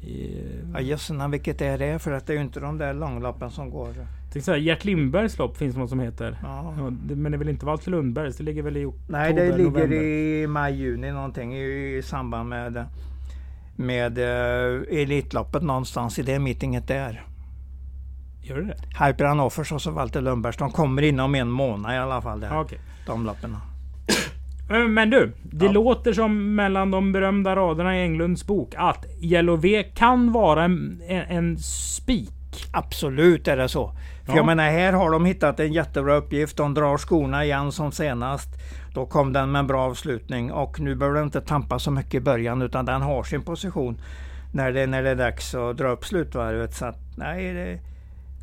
i, 0.02 0.42
ja 0.74 0.82
jösses 0.82 1.18
vilket 1.30 1.62
är 1.62 1.78
det? 1.78 2.00
För 2.00 2.12
att 2.12 2.28
det 2.28 2.34
är 2.34 2.38
ju 2.38 2.42
inte 2.44 2.60
de 2.60 2.78
där 2.78 2.94
långloppen 2.94 3.52
som 3.52 3.70
går. 3.70 3.94
tänkte 4.22 4.42
säga, 4.42 4.58
Gert 4.58 4.86
Lindbergs 4.86 5.38
lopp 5.38 5.58
finns 5.58 5.76
något 5.76 5.90
som 5.90 6.00
heter. 6.00 6.40
Ja. 6.44 6.74
Ja, 6.78 6.90
det, 7.04 7.16
men 7.16 7.32
det 7.32 7.36
är 7.36 7.40
väl 7.40 7.50
inte 7.50 7.66
Valter 7.66 7.92
Lundbergs? 7.92 8.38
Det 8.38 8.44
ligger 8.44 8.64
väl 8.64 8.78
i 8.78 8.86
oktober, 8.86 9.20
Nej, 9.20 9.34
det 9.34 9.58
ligger 9.58 9.64
november? 9.72 9.96
i 9.96 10.48
maj, 10.48 10.76
juni 10.76 11.12
någonting 11.12 11.56
i, 11.56 11.98
i 11.98 12.02
samband 12.02 12.50
med, 12.50 12.86
med 13.76 14.18
uh, 14.18 15.02
Elitloppet 15.02 15.64
någonstans 15.64 16.20
i 16.20 16.24
det 16.24 16.40
meetinget 16.40 16.88
där. 16.88 17.26
Gör 18.42 18.58
det 18.58 18.64
det? 18.64 19.06
Hyper 19.06 19.26
Hannoffers 19.26 19.72
och 19.72 19.82
så 19.82 19.92
Walter 19.92 20.22
Lundbergs. 20.22 20.58
De 20.58 20.72
kommer 20.72 21.02
inom 21.02 21.36
en 21.36 21.50
månad 21.50 21.94
i 21.94 21.98
alla 21.98 22.22
fall. 22.22 22.40
Där, 22.40 22.48
Ja, 22.48 22.62
okej. 22.62 22.80
De 23.06 23.26
loppen. 23.26 23.58
Eh, 24.69 24.88
Men 24.88 25.10
du, 25.10 25.32
det 25.43 25.65
Ja. 25.65 25.71
låter 25.71 26.13
som 26.13 26.56
mellan 26.56 26.91
de 26.91 27.12
berömda 27.12 27.56
raderna 27.56 27.97
i 27.97 28.01
Englunds 28.01 28.47
bok 28.47 28.73
att 28.77 29.06
Yellow 29.21 29.62
V 29.62 29.84
kan 29.84 30.32
vara 30.32 30.63
en, 30.63 31.01
en, 31.08 31.21
en 31.38 31.58
spik. 31.58 32.32
Absolut 32.73 33.47
är 33.47 33.58
det 33.58 33.69
så. 33.69 33.88
För 34.25 34.32
Ja. 34.32 34.36
jag 34.38 34.45
menar 34.45 34.69
här 34.69 34.93
har 34.93 35.12
de 35.12 35.25
hittat 35.25 35.60
en 35.60 35.73
jättebra 35.73 36.15
uppgift. 36.15 36.58
De 36.58 36.73
drar 36.73 36.97
skorna 36.97 37.45
igen 37.45 37.71
som 37.71 37.91
senast. 37.91 38.49
Då 38.93 39.06
kom 39.06 39.34
den 39.34 39.51
med 39.51 39.60
en 39.60 39.67
bra 39.67 39.82
avslutning 39.82 40.51
och 40.51 40.80
nu 40.80 40.95
behöver 40.95 41.15
den 41.17 41.25
inte 41.25 41.41
tampa 41.41 41.80
så 41.80 41.91
mycket 41.91 42.13
i 42.13 42.19
början 42.19 42.62
utan 42.62 42.86
den 42.86 43.01
har 43.01 43.23
sin 43.23 43.41
position 43.41 44.01
när 44.53 44.71
det, 44.71 44.88
när 44.88 45.03
det 45.03 45.10
är 45.10 45.15
dags 45.15 45.56
att 45.56 45.77
dra 45.77 45.88
upp 45.88 46.06
slutvarvet. 46.06 46.73
Så 46.73 46.86
att, 46.86 46.97
nej, 47.17 47.53
det, 47.53 47.80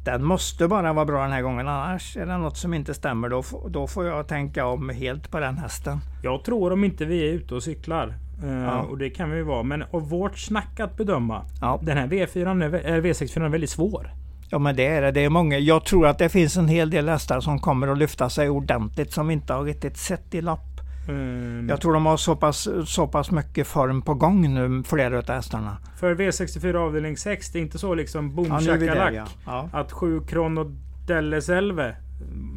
den 0.05 0.25
måste 0.25 0.69
bara 0.69 0.93
vara 0.93 1.05
bra 1.05 1.23
den 1.23 1.33
här 1.33 1.43
gången. 1.43 1.69
Annars 1.69 2.17
är 2.17 2.27
det 2.27 2.39
något 2.39 2.57
som 2.57 2.75
inte 2.75 2.95
stämmer. 2.95 3.29
Då, 3.29 3.43
då 3.69 3.87
får 3.87 4.07
jag 4.07 4.29
tänka 4.29 4.67
om 4.67 4.89
helt 4.89 5.31
på 5.31 5.41
den 5.41 5.59
hästen. 5.59 5.99
Jag 6.23 6.45
tror 6.45 6.73
om 6.73 6.85
inte 6.85 7.05
vi 7.05 7.29
är 7.29 7.33
ute 7.33 7.55
och 7.55 7.63
cyklar 7.63 8.15
Eh, 8.45 8.51
Ja. 8.65 8.81
Och 8.83 8.99
det 8.99 9.11
kan 9.11 9.31
vi 9.31 9.37
ju 9.37 9.43
vara. 9.43 9.63
Men 9.63 9.83
av 9.91 10.09
vårt 10.09 10.39
snack 10.39 10.81
att 10.81 10.97
bedöma. 10.97 11.43
Ja. 11.61 11.81
Den 11.83 11.97
här 11.97 12.07
V4, 12.07 12.65
är 12.65 12.69
vä- 12.69 12.85
eller 12.85 13.03
V64 13.03 13.45
är 13.45 13.49
väldigt 13.49 13.71
svår. 13.71 14.11
Ja 14.51 14.59
men 14.59 14.77
det 14.77 14.87
är 14.87 15.03
det. 15.03 15.11
Det 15.11 15.25
är 15.25 15.29
många. 15.31 15.59
Jag 15.59 15.85
tror 15.85 16.07
att 16.07 16.19
det 16.19 16.29
finns 16.29 16.57
en 16.57 16.69
hel 16.69 16.91
del 16.91 17.09
hästar 17.09 17.41
som 17.41 17.59
kommer 17.59 17.89
att 17.89 17.99
lyfta 17.99 18.31
sig 18.31 18.51
ordentligt 18.51 19.13
som 19.13 19.29
vi 19.29 19.35
inte 19.35 19.53
har 19.53 19.65
riktigt 19.65 19.97
sett 19.97 20.35
i 20.35 20.41
lopp. 20.41 20.74
Mm. 21.09 21.69
Jag 21.69 21.81
tror 21.81 21.95
de 21.95 22.07
har 22.07 22.17
så 22.17 22.37
pass, 22.37 22.69
så 22.87 23.07
pass 23.07 23.31
mycket 23.31 23.67
form 23.67 24.03
på 24.03 24.15
gång 24.15 24.55
nu, 24.55 24.83
flera 24.83 25.19
av 25.19 25.29
hästarna. 25.29 25.77
För 25.97 26.15
V64 26.15 26.75
avdelning 26.75 27.17
6, 27.17 27.53
det 27.53 27.59
är 27.59 27.63
inte 27.63 27.79
så 27.79 27.95
liksom 27.95 28.35
boom 28.35 28.47
Ja, 28.61 28.77
där 28.77 29.13
ja. 29.13 29.27
ja. 29.47 29.69
Att 29.73 29.93
7 29.93 30.21
Krono 30.21 30.77
Delleselve 31.07 31.97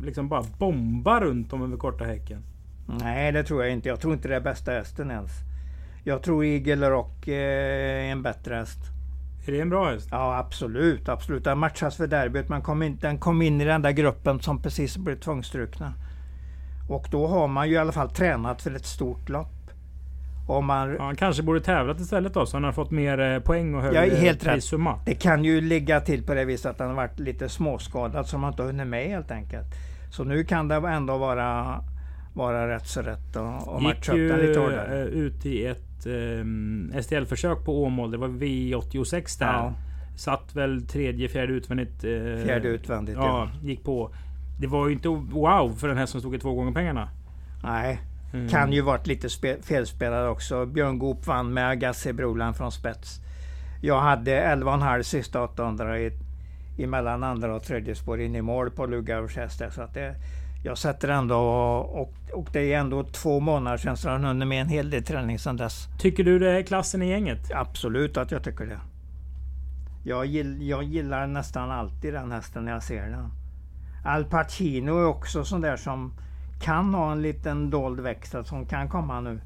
liksom 0.03 0.29
bara 0.29 0.43
bombar 0.57 1.21
runt 1.21 1.53
om 1.53 1.63
över 1.63 1.77
korta 1.77 2.05
häcken. 2.05 2.43
Nej 2.87 3.31
det 3.31 3.43
tror 3.43 3.63
jag 3.63 3.73
inte. 3.73 3.89
Jag 3.89 3.99
tror 3.99 4.13
inte 4.13 4.27
det 4.27 4.35
är 4.35 4.41
bästa 4.41 4.71
hästen 4.71 5.11
ens. 5.11 5.31
Jag 6.03 6.23
tror 6.23 6.45
Eagle 6.45 6.89
Rock 6.89 7.27
eh, 7.27 7.33
är 7.33 8.11
en 8.11 8.21
bättre 8.21 8.55
häst. 8.55 8.79
Är 9.47 9.51
det 9.51 9.61
en 9.61 9.69
bra 9.69 9.89
häst? 9.91 10.07
Ja 10.11 10.37
absolut, 10.37 11.09
absolut. 11.09 11.43
Den 11.43 11.57
matchas 11.57 11.97
för 11.97 12.07
derbyt 12.07 12.49
men 12.49 12.61
kom 12.61 12.83
in, 12.83 12.97
den 13.01 13.17
kom 13.17 13.41
in 13.41 13.61
i 13.61 13.65
den 13.65 13.81
där 13.81 13.91
gruppen 13.91 14.39
som 14.39 14.61
precis 14.61 14.97
blev 14.97 15.19
tvångsstrukna. 15.19 15.93
Och 16.87 17.07
då 17.11 17.27
har 17.27 17.47
man 17.47 17.69
ju 17.69 17.75
i 17.75 17.77
alla 17.77 17.91
fall 17.91 18.09
tränat 18.09 18.61
för 18.61 18.75
ett 18.75 18.85
stort 18.85 19.29
lopp. 19.29 19.47
Om 20.47 20.65
man, 20.65 20.89
Ja, 20.95 21.03
han 21.03 21.15
kanske 21.15 21.43
borde 21.43 21.59
tävlat 21.61 21.99
istället 21.99 22.33
då, 22.33 22.45
så 22.45 22.57
han 22.57 22.63
har 22.63 22.71
fått 22.71 22.91
mer 22.91 23.19
eh, 23.19 23.39
poäng 23.39 23.75
och 23.75 23.81
högre 23.81 24.07
Ja, 24.07 24.15
helt 24.15 24.45
rätt. 24.45 24.53
prissumma. 24.53 24.99
Det 25.05 25.15
kan 25.15 25.43
ju 25.43 25.61
ligga 25.61 25.99
till 26.01 26.23
på 26.23 26.33
det 26.33 26.45
viset 26.45 26.71
att 26.71 26.77
den 26.77 26.87
har 26.87 26.95
varit 26.95 27.19
lite 27.19 27.49
småskadad 27.49 28.27
som 28.27 28.41
man 28.41 28.51
inte 28.53 28.63
hunnit 28.63 28.87
med 28.87 29.07
helt 29.07 29.31
enkelt. 29.31 29.67
Så 30.11 30.23
nu 30.23 30.43
kan 30.43 30.67
det 30.67 30.75
ändå 30.75 31.17
vara, 31.17 31.79
vara 32.33 32.75
rätt 32.75 32.87
så 32.87 33.01
rätt 33.01 33.19
Gick 33.35 33.81
matcha 33.81 34.11
upp 34.11 34.29
den 34.29 34.39
lite 34.39 34.59
hårdare. 34.59 35.01
eh, 35.01 35.05
ut 35.07 35.45
i 35.45 35.65
ett 35.65 36.05
eh, 36.05 37.01
STL-försök 37.01 37.65
på 37.65 37.83
Åmål. 37.83 38.11
Det 38.11 38.17
var 38.17 38.27
V86 38.27 39.39
där. 39.39 39.45
Ja, 39.53 39.73
Satt 40.17 40.55
väl 40.55 40.87
tredje, 40.87 41.27
fjärde 41.29 41.53
utvändigt. 41.53 42.01
fjärde 42.45 42.67
utvändigt 42.67 43.15
Ja, 43.15 43.49
ja. 43.53 43.67
gick 43.67 43.83
på. 43.83 44.11
Det 44.59 44.67
var 44.67 44.87
ju 44.87 44.93
inte 44.93 45.07
wow 45.09 45.75
för 45.77 45.87
den 45.87 45.97
här 45.97 46.05
som 46.05 46.19
stod 46.19 46.35
i 46.35 46.39
två 46.39 46.53
gånger 46.53 46.71
pengarna. 46.71 47.09
Nej, 47.63 47.99
Mm. 48.33 48.49
kan 48.49 48.73
ju 48.73 48.81
varit 48.81 49.07
lite 49.07 49.29
spe, 49.29 49.57
felspelad 49.61 50.27
också. 50.29 50.65
Björn 50.65 50.99
Goop 50.99 51.27
vann 51.27 51.53
med 51.53 51.69
Agassi 51.69 52.13
Broland 52.13 52.55
från 52.55 52.71
spets. 52.71 53.19
Jag 53.81 53.99
hade 54.01 54.31
11,5 54.41 55.03
sista 55.03 55.43
800 55.43 55.99
i, 55.99 56.11
i 56.77 56.87
mellan 56.87 57.23
andra 57.23 57.55
och 57.55 57.63
tredje 57.63 57.95
spår 57.95 58.21
in 58.21 58.35
i 58.35 58.41
mål 58.41 58.71
på 58.71 58.85
Lugauers 58.85 59.35
häst 59.37 59.59
där, 59.59 59.69
Så 59.69 59.81
att 59.81 59.93
det, 59.93 60.15
jag 60.63 60.77
sätter 60.77 61.09
ändå 61.09 61.35
och, 61.35 62.01
och, 62.01 62.13
och 62.33 62.49
det 62.53 62.73
är 62.73 62.79
ändå 62.79 63.03
två 63.03 63.39
månader 63.39 63.77
sedan 63.77 63.97
så 63.97 64.09
han 64.09 64.23
hunnit 64.23 64.47
med 64.47 64.61
en 64.61 64.69
hel 64.69 64.89
del 64.89 65.03
träning 65.03 65.39
sedan 65.39 65.57
dess. 65.57 65.87
Tycker 65.99 66.23
du 66.23 66.39
det 66.39 66.51
är 66.51 66.63
klassen 66.63 67.01
i 67.01 67.09
gänget? 67.09 67.51
Absolut 67.53 68.17
att 68.17 68.31
jag 68.31 68.43
tycker 68.43 68.65
det. 68.65 68.79
Jag, 70.03 70.25
gill, 70.25 70.67
jag 70.69 70.83
gillar 70.83 71.27
nästan 71.27 71.71
alltid 71.71 72.13
den 72.13 72.31
hästen 72.31 72.65
när 72.65 72.71
jag 72.71 72.83
ser 72.83 73.09
den. 73.09 73.31
Al 74.07 74.25
Pacino 74.25 74.91
är 74.99 75.05
också 75.05 75.43
sån 75.45 75.61
där 75.61 75.77
som 75.77 76.13
kan 76.61 76.93
ha 76.93 77.11
en 77.11 77.21
liten 77.21 77.69
dold 77.69 77.99
växel 77.99 78.45
som 78.45 78.65
kan 78.65 78.89
komma 78.89 79.21
nu 79.21 79.39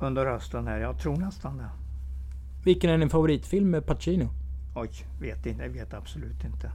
under 0.00 0.26
hösten 0.26 0.66
här. 0.66 0.78
Jag 0.78 0.98
tror 0.98 1.16
nästan 1.16 1.56
det. 1.58 1.68
Vilken 2.64 2.90
är 2.90 2.98
din 2.98 3.10
favoritfilm 3.10 3.70
med 3.70 3.86
Pacino? 3.86 4.28
Oj, 4.74 4.90
vet 5.20 5.46
inte, 5.46 5.62
jag 5.62 5.70
vet 5.70 5.94
absolut 5.94 6.44
inte. 6.44 6.70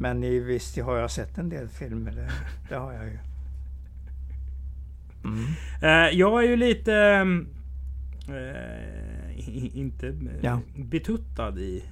Men 0.00 0.20
visst 0.20 0.78
har 0.78 0.96
jag 0.96 1.10
sett 1.10 1.38
en 1.38 1.48
del 1.48 1.68
filmer, 1.68 2.12
det, 2.12 2.30
det 2.68 2.74
har 2.74 2.92
jag 2.92 3.04
ju. 3.04 3.18
Mm. 5.24 5.44
Eh, 5.82 6.18
jag 6.18 6.44
är 6.44 6.48
ju 6.48 6.56
lite... 6.56 7.24
i- 9.36 9.80
inte 9.80 10.08
eh, 10.08 10.14
Ja. 10.42 10.60
betuttad 10.76 11.58
i... 11.58 11.84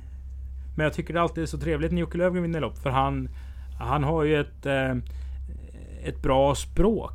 Men 0.76 0.85
jag 0.85 0.92
tycker 0.92 1.14
det 1.14 1.20
alltid 1.20 1.42
är 1.42 1.46
så 1.46 1.59
trevligt 1.59 1.92
när 1.92 2.00
Jocke 2.00 2.18
Löfgren 2.18 2.42
vinner 2.42 2.61
lopp. 2.61 2.79
För 2.79 2.90
han, 2.90 3.29
han 3.78 4.04
har 4.04 4.22
ju 4.22 4.40
ett, 4.40 4.66
eh, 4.66 4.90
ett 6.04 6.22
bra 6.22 6.54
språk. 6.54 7.12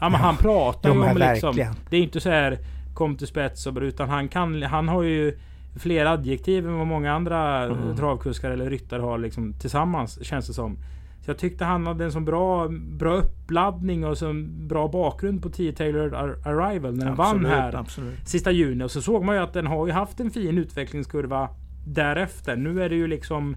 Ja, 0.00 0.08
men 0.08 0.20
Ja, 0.20 0.26
han 0.26 0.36
pratar 0.36 0.88
ja, 0.88 0.94
ju 0.94 1.00
men 1.00 1.10
om 1.10 1.16
liksom... 1.16 1.56
Det 1.90 1.96
är 1.96 2.00
inte 2.02 2.20
så 2.20 2.30
här 2.30 2.58
kom 2.94 3.16
till 3.16 3.26
spets 3.26 3.66
och 3.66 3.76
utan 3.76 4.08
han 4.08 4.28
kan... 4.28 4.62
Han 4.62 4.88
har 4.88 5.02
ju 5.02 5.38
fler 5.76 6.06
adjektiv 6.06 6.66
än 6.66 6.78
vad 6.78 6.86
många 6.86 7.12
andra 7.12 7.62
Mm. 7.64 7.96
travkuskar 7.96 8.50
eller 8.50 8.70
ryttare 8.70 9.02
har 9.02 9.18
liksom 9.18 9.52
tillsammans 9.52 10.24
känns 10.24 10.46
det 10.46 10.52
som. 10.52 10.76
Så 11.24 11.30
jag 11.30 11.38
tyckte 11.38 11.64
han 11.64 11.86
hade 11.86 12.04
en 12.04 12.12
så 12.12 12.20
bra, 12.20 12.68
bra 12.98 13.14
uppladdning 13.16 14.04
och 14.06 14.18
så 14.18 14.32
bra 14.48 14.88
bakgrund 14.88 15.42
på 15.42 15.50
10 15.50 15.72
Taylor 15.72 16.14
Ar- 16.14 16.38
Arrival 16.48 16.94
när 16.96 17.04
den 17.04 17.14
vann 17.14 17.44
här 17.44 17.74
Absolut. 17.76 18.28
sista 18.28 18.50
juni. 18.50 18.84
Och 18.84 18.90
så 18.90 19.02
såg 19.02 19.24
man 19.24 19.34
ju 19.36 19.42
att 19.42 19.52
den 19.52 19.66
har 19.66 19.86
ju 19.86 19.92
haft 19.92 20.20
en 20.20 20.30
fin 20.30 20.58
utvecklingskurva 20.58 21.48
därefter. 21.86 22.56
Nu 22.56 22.82
är 22.82 22.88
det 22.88 22.94
ju 22.96 23.06
liksom 23.06 23.56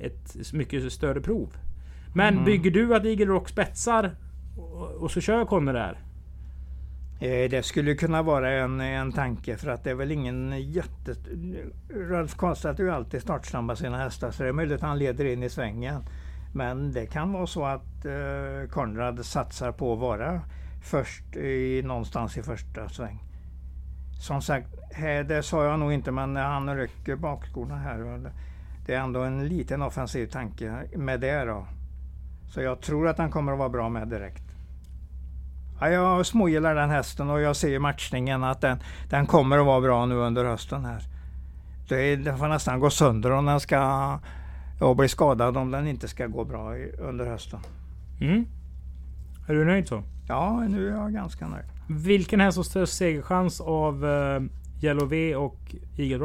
ett 0.00 0.52
mycket 0.52 0.92
större 0.92 1.20
prov. 1.20 1.56
Men 2.14 2.34
Mm. 2.34 2.44
bygger 2.44 2.70
du 2.70 2.94
att 2.96 3.04
Eagle 3.04 3.26
Rock 3.26 3.48
spetsar 3.48 4.16
och, 4.56 4.90
och 4.90 5.10
så 5.10 5.20
kör 5.20 5.44
Conny 5.44 5.72
där? 5.72 5.98
Eh, 7.20 7.50
Det 7.50 7.64
skulle 7.64 7.94
kunna 7.94 8.22
vara 8.22 8.50
en, 8.50 8.80
en 8.80 9.12
tanke 9.12 9.56
för 9.56 9.70
att 9.70 9.84
det 9.84 9.90
är 9.90 9.94
väl 9.94 10.12
ingen 10.12 10.54
jätte... 10.72 11.14
Ralf 12.10 12.36
Karlstedt 12.36 12.80
är 12.80 12.84
ju 12.84 12.90
alltid 12.90 13.22
startsnabb 13.22 13.64
med 13.64 13.78
sina 13.78 13.98
hästar 13.98 14.30
så 14.30 14.42
det 14.42 14.48
är 14.48 14.52
möjligt 14.52 14.74
att 14.76 14.88
han 14.88 14.98
leder 14.98 15.24
in 15.24 15.42
i 15.42 15.48
svängen. 15.50 16.02
Men 16.54 16.92
det 16.92 17.06
kan 17.06 17.32
vara 17.32 17.46
så 17.46 17.64
att 17.64 18.04
eh, 18.04 18.70
Konrad 18.70 19.24
satsar 19.24 19.72
på 19.72 19.92
att 19.92 19.98
vara 19.98 20.40
först 20.82 21.36
i, 21.36 21.82
någonstans 21.84 22.36
i 22.38 22.42
första 22.42 22.88
sväng. 22.88 23.24
Som 24.20 24.42
sagt, 24.42 24.68
här, 24.92 25.24
det 25.24 25.42
sa 25.42 25.64
jag 25.64 25.78
nog 25.80 25.92
inte 25.92 26.10
men 26.12 26.36
han 26.36 26.76
rycker 26.76 27.16
bakskorna 27.16 27.76
här. 27.76 28.30
Det- 28.88 28.94
är 28.94 29.00
ändå 29.00 29.22
en 29.22 29.48
liten 29.48 29.82
offensiv 29.82 30.26
tanke 30.26 30.84
med 30.96 31.20
det 31.20 31.44
då. 31.44 31.66
Så 32.50 32.60
jag 32.60 32.80
tror 32.80 33.08
att 33.08 33.18
han 33.18 33.30
kommer 33.30 33.52
att 33.52 33.58
vara 33.58 33.68
bra 33.68 33.88
med 33.88 34.08
direkt. 34.08 34.42
Ja, 35.80 35.88
jag 35.88 36.26
smågillar 36.26 36.74
den 36.74 36.90
hästen 36.90 37.30
och 37.30 37.40
jag 37.40 37.56
ser 37.56 37.68
i 37.68 37.78
matchningen 37.78 38.44
att 38.44 38.60
den, 38.60 38.78
den 39.10 39.26
kommer 39.26 39.58
att 39.58 39.66
vara 39.66 39.80
bra 39.80 40.06
nu 40.06 40.14
under 40.14 40.44
hösten 40.44 40.84
här. 40.84 41.02
Det, 41.88 42.16
den 42.16 42.38
får 42.38 42.48
nästan 42.48 42.80
gå 42.80 42.90
sönder 42.90 43.30
om 43.30 43.44
den 43.44 43.60
ska 43.60 44.18
och 44.80 44.96
bli 44.96 45.08
skadad 45.08 45.56
om 45.56 45.70
den 45.70 45.86
inte 45.86 46.08
ska 46.08 46.26
gå 46.26 46.44
bra 46.44 46.74
under 46.98 47.26
hösten. 47.26 47.60
Mm. 48.20 48.46
Är 49.48 49.54
du 49.54 49.64
nöjd 49.64 49.88
så? 49.88 50.02
Ja, 50.28 50.60
nu 50.68 50.88
är 50.88 50.92
jag 50.96 51.12
ganska 51.12 51.48
nöjd. 51.48 51.66
Vilken 51.88 52.40
häst 52.40 52.56
har 52.56 52.64
störst 52.64 52.92
segerchans 52.92 53.60
av 53.60 54.04
uh, 54.04 54.42
Yellow 54.82 55.08
V 55.08 55.36
och 55.36 55.74
Eagle 55.96 56.18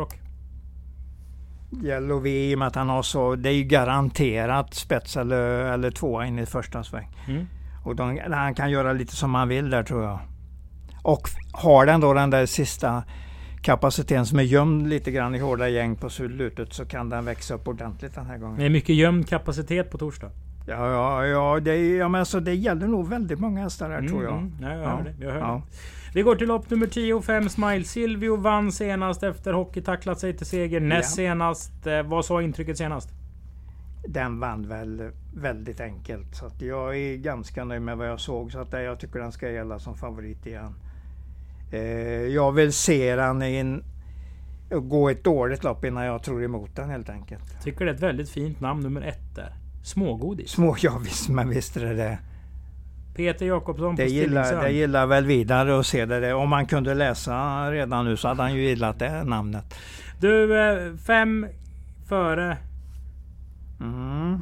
Yellow 1.83 2.21
V 2.21 2.51
i 2.51 2.55
och 2.55 2.59
med 2.59 2.67
att 2.67 2.75
han 2.75 2.89
har 2.89 3.01
så, 3.03 3.36
det 3.36 3.49
är 3.49 3.53
ju 3.53 3.63
garanterat 3.63 4.73
spets 4.73 5.17
eller, 5.17 5.41
eller 5.73 5.91
tvåa 5.91 6.25
in 6.25 6.39
i 6.39 6.45
första 6.45 6.83
sväng. 6.83 7.07
Mm. 7.27 7.45
Och 7.86 7.95
de, 7.95 8.19
han 8.31 8.53
kan 8.55 8.71
göra 8.71 8.93
lite 8.93 9.15
som 9.15 9.36
han 9.36 9.47
vill 9.47 9.69
där 9.69 9.83
tror 9.83 10.03
jag. 10.03 10.19
Och 11.01 11.29
har 11.53 11.86
den 11.86 12.01
då 12.01 12.13
den 12.13 12.29
där 12.29 12.45
sista 12.45 13.03
kapaciteten 13.62 14.25
som 14.25 14.39
är 14.39 14.43
gömd 14.43 14.88
lite 14.89 15.12
grann 15.12 15.36
i 15.36 15.39
hårda 15.39 15.69
gäng 15.69 15.95
på 15.95 16.09
slutet 16.09 16.73
så 16.73 16.86
kan 16.86 17.09
den 17.09 17.25
växa 17.25 17.53
upp 17.53 17.67
ordentligt 17.67 18.15
den 18.15 18.25
här 18.25 18.38
gången. 18.38 18.57
Det 18.59 18.65
är 18.65 18.69
mycket 18.69 18.95
gömd 18.95 19.29
kapacitet 19.29 19.91
på 19.91 19.97
torsdag. 19.97 20.29
Ja, 20.67 20.89
ja, 20.91 21.25
ja, 21.25 21.59
det, 21.59 21.75
ja 21.95 22.07
men 22.07 22.19
alltså, 22.19 22.39
det 22.39 22.53
gäller 22.55 22.88
nog 22.88 23.09
väldigt 23.09 23.39
många 23.39 23.62
hästar 23.63 23.89
här 23.89 24.07
tror 24.07 24.23
jag. 24.23 24.33
Mm, 24.33 24.55
ja, 24.62 24.69
jag 24.69 24.83
Ja. 24.83 24.89
hör 24.89 25.03
det. 25.03 25.25
Jag 25.25 25.31
hör 25.31 25.39
Ja. 25.39 25.62
det. 25.69 25.77
Vi 26.13 26.21
går 26.21 26.36
till 26.36 26.47
lopp 26.47 26.69
nummer 26.69 26.88
10 26.88 27.13
och 27.13 27.26
5 27.26 27.49
Smile. 27.49 27.84
Silvio 27.84 28.36
vann 28.38 28.71
senast 28.71 29.23
efter 29.23 29.54
hockeytacklat 29.54 30.19
sig 30.19 30.38
till 30.38 30.45
seger. 30.45 30.80
Näst 30.80 31.10
Ja. 31.12 31.15
senast. 31.15 31.88
Eh, 31.88 32.04
vad 32.04 32.26
sa 32.26 32.41
intrycket 32.41 32.78
senast? 32.78 33.10
Den 34.08 34.39
vann 34.39 34.67
väl 34.67 35.12
väldigt 35.36 35.80
enkelt. 35.80 36.36
Så 36.36 36.52
jag 36.60 36.97
är 36.97 37.17
ganska 37.17 37.63
nöjd 37.65 37.82
med 37.82 37.97
vad 37.97 38.08
jag 38.10 38.19
såg. 38.19 38.52
Så 38.52 38.60
att 38.60 38.73
jag 38.73 38.99
tycker 38.99 39.19
den 39.19 39.32
ska 39.32 39.49
gälla 39.49 39.80
som 39.80 39.95
favorit 39.97 40.45
igen. 40.45 40.76
Eh, 41.72 41.82
jag 42.28 42.51
vill 42.51 42.74
se 42.74 43.16
den 43.16 43.41
in, 43.41 43.84
gå 44.70 45.09
ett 45.09 45.24
dåligt 45.24 45.64
lopp 45.64 45.86
innan 45.86 46.05
jag 46.05 46.24
tror 46.24 46.43
emot 46.43 46.76
den 46.76 46.89
helt 46.89 47.09
enkelt. 47.09 47.64
Tycker 47.64 47.86
det 47.86 47.91
är 47.91 47.95
ett 47.95 48.01
väldigt 48.01 48.30
fint 48.30 48.59
namn 48.59 48.84
nummer 48.84 49.01
ett 49.01 49.36
där. 49.36 49.53
Smågodis. 49.84 50.49
Små, 50.51 50.76
ja 50.82 50.97
visst, 51.03 51.30
men 51.30 51.49
visst 51.49 51.78
är 51.78 51.86
det 51.86 51.93
det. 51.93 52.18
Peter 53.16 53.45
Jakobsson 53.45 53.95
på 53.95 54.01
Det 54.01 54.07
gillar, 54.07 54.43
Stillingsön. 54.43 54.72
det 54.72 54.78
gillar 54.78 55.05
väl 55.07 55.26
vidare 55.26 55.80
att 55.80 55.86
se 55.86 56.05
det. 56.05 56.34
Om 56.34 56.49
man 56.49 56.66
kunde 56.66 56.93
läsa 56.93 57.72
redan 57.72 58.05
nu 58.05 58.18
så 58.18 58.28
hade 58.28 58.41
han 58.41 58.53
ju 58.55 58.61
gillat 58.61 58.99
det 58.99 59.24
namnet. 59.24 59.74
Du, 60.20 60.59
eh, 60.61 60.95
fem 60.95 61.47
före. 62.09 62.57
Mm. 63.82 64.41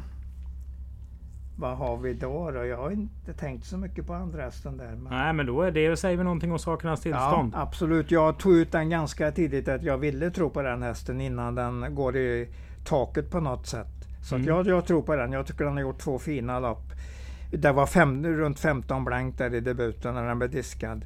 Vad 1.56 1.76
har 1.76 1.96
vi 1.96 2.14
då, 2.14 2.50
då? 2.50 2.64
Jag 2.64 2.76
har 2.76 2.90
inte 2.90 3.32
tänkt 3.32 3.64
så 3.66 3.76
mycket 3.76 4.06
på 4.06 4.14
andra 4.14 4.42
hästen 4.42 4.76
där. 4.76 4.90
Men... 4.96 5.12
Nej 5.12 5.32
men 5.32 5.46
då 5.46 5.62
är 5.62 5.70
det, 5.70 5.96
säger 5.96 6.16
vi 6.16 6.24
någonting 6.24 6.52
om 6.52 6.58
sakernas 6.58 7.06
Ja, 7.06 7.12
tillstånd. 7.12 7.52
absolut. 7.56 8.10
Jag 8.10 8.38
tog 8.38 8.52
ut 8.52 8.72
den 8.72 8.90
ganska 8.90 9.30
tidigt 9.32 9.68
att 9.68 9.82
jag 9.82 9.98
ville 9.98 10.30
tro 10.30 10.50
på 10.50 10.62
den 10.62 10.82
hästen 10.82 11.20
innan 11.20 11.54
den 11.54 11.94
går 11.94 12.16
i 12.16 12.48
taket 12.84 13.30
på 13.30 13.40
något 13.40 13.66
sätt. 13.66 13.86
Så 14.22 14.34
Mm. 14.34 14.46
jag, 14.48 14.66
jag 14.66 14.86
tror 14.86 15.02
på 15.02 15.16
den. 15.16 15.32
Jag 15.32 15.46
tycker 15.46 15.64
den 15.64 15.72
har 15.74 15.80
gjort 15.80 15.98
två 15.98 16.18
fina 16.18 16.60
lopp. 16.60 16.92
Det 17.52 17.72
var 17.72 17.86
fem, 17.86 18.26
runt 18.26 18.60
15 18.60 19.04
blankt 19.04 19.38
där 19.38 19.54
i 19.54 19.60
debuten 19.60 20.14
när 20.14 20.26
den 20.26 20.38
blev 20.38 20.50
diskad. 20.50 21.04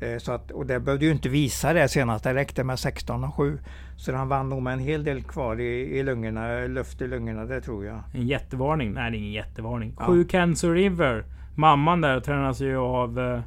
Eh, 0.00 0.18
så 0.18 0.32
att, 0.32 0.50
och 0.50 0.66
det 0.66 0.80
behövde 0.80 1.06
ju 1.06 1.12
inte 1.12 1.28
visa 1.28 1.72
det 1.72 1.88
senast, 1.88 2.24
det 2.24 2.34
räckte 2.34 2.64
med 2.64 2.78
16 2.78 3.24
och 3.24 3.34
7. 3.34 3.58
Så 3.96 4.12
han 4.12 4.28
vann 4.28 4.48
nog 4.48 4.62
med 4.62 4.72
en 4.72 4.78
hel 4.78 5.04
del 5.04 5.22
kvar 5.22 5.60
i, 5.60 5.98
i 5.98 6.02
lungorna, 6.02 6.66
luft 6.66 7.02
i 7.02 7.06
lungorna, 7.06 7.44
det 7.44 7.60
tror 7.60 7.84
jag. 7.84 8.02
En 8.14 8.26
jättevarning? 8.26 8.92
Nej, 8.92 9.10
det 9.10 9.16
är 9.16 9.18
ingen 9.18 9.32
jättevarning. 9.32 9.94
Ja. 9.98 10.04
7 10.04 10.24
Cancer 10.24 10.70
River. 10.70 11.24
Mamman 11.54 12.00
där 12.00 12.20
tränas 12.20 12.60
ju 12.60 12.76
av 12.76 13.18
uh, 13.18 13.40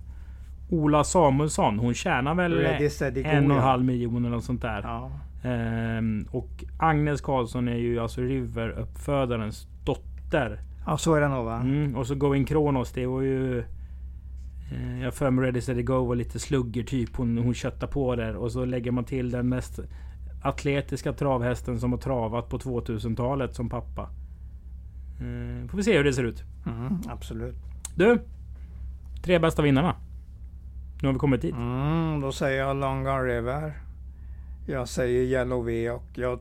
Ola 0.69 1.03
Samuelsson. 1.03 1.79
Hon 1.79 1.93
tjänar 1.93 2.35
väl 2.35 2.65
en 3.25 3.51
och 3.51 3.57
en 3.57 3.63
halv 3.63 3.83
miljon 3.83 4.25
eller 4.25 4.35
något 4.35 4.43
sånt 4.43 4.61
där. 4.61 4.81
Ja. 4.83 5.11
Um, 5.43 6.27
och 6.31 6.63
Agnes 6.79 7.21
Karlsson 7.21 7.67
är 7.67 7.75
ju 7.75 7.99
alltså 7.99 8.21
River-uppfödarens 8.21 9.67
dotter. 9.85 10.59
Ja, 10.89 10.97
så 10.97 11.13
är 11.13 11.21
det 11.21 11.27
nog 11.27 11.45
va? 11.45 11.55
Mm, 11.55 11.95
och 11.95 12.07
så 12.07 12.15
Going 12.15 12.45
Kronos, 12.45 12.91
det 12.91 13.05
var 13.05 13.21
ju... 13.21 13.59
Eh, 14.71 15.01
jag 15.01 15.13
för 15.13 15.31
mig 15.31 15.45
Ready 15.45 15.61
Steady 15.61 15.83
Go 15.83 16.05
var 16.05 16.15
lite 16.15 16.39
slugger 16.39 16.83
typ. 16.83 17.15
Hon, 17.15 17.37
hon 17.37 17.53
köttar 17.53 17.87
på 17.87 18.15
där. 18.15 18.35
Och 18.35 18.51
så 18.51 18.65
lägger 18.65 18.91
man 18.91 19.03
till 19.03 19.31
den 19.31 19.49
mest 19.49 19.79
atletiska 20.43 21.13
travhästen 21.13 21.79
som 21.79 21.91
har 21.91 21.99
travat 21.99 22.49
på 22.49 22.57
2000-talet 22.57 23.55
som 23.55 23.69
pappa. 23.69 24.09
Eh, 25.19 25.67
får 25.67 25.77
vi 25.77 25.83
se 25.83 25.97
hur 25.97 26.03
det 26.03 26.13
ser 26.13 26.23
ut. 26.23 26.43
Mm, 26.65 27.01
absolut. 27.09 27.55
Du! 27.95 28.21
Tre 29.23 29.39
bästa 29.39 29.61
vinnarna. 29.61 29.95
Nu 31.01 31.07
har 31.07 31.13
vi 31.13 31.19
kommit 31.19 31.41
dit. 31.41 31.55
Mm, 31.55 32.21
då 32.21 32.31
säger 32.31 32.59
jag 32.59 32.77
Longa 32.77 33.19
River. 33.19 33.73
Jag 34.67 34.87
säger 34.87 35.23
Yellow 35.23 35.65
V 35.65 35.89
och 35.89 36.07
jag 36.15 36.39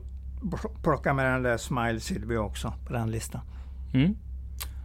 plockar 0.83 1.13
med 1.13 1.33
den 1.33 1.43
där 1.43 1.57
Smile 1.57 1.99
Silvio 1.99 2.37
också 2.37 2.73
på 2.87 2.93
den 2.93 3.11
listan. 3.11 3.41
Mm. 3.93 4.15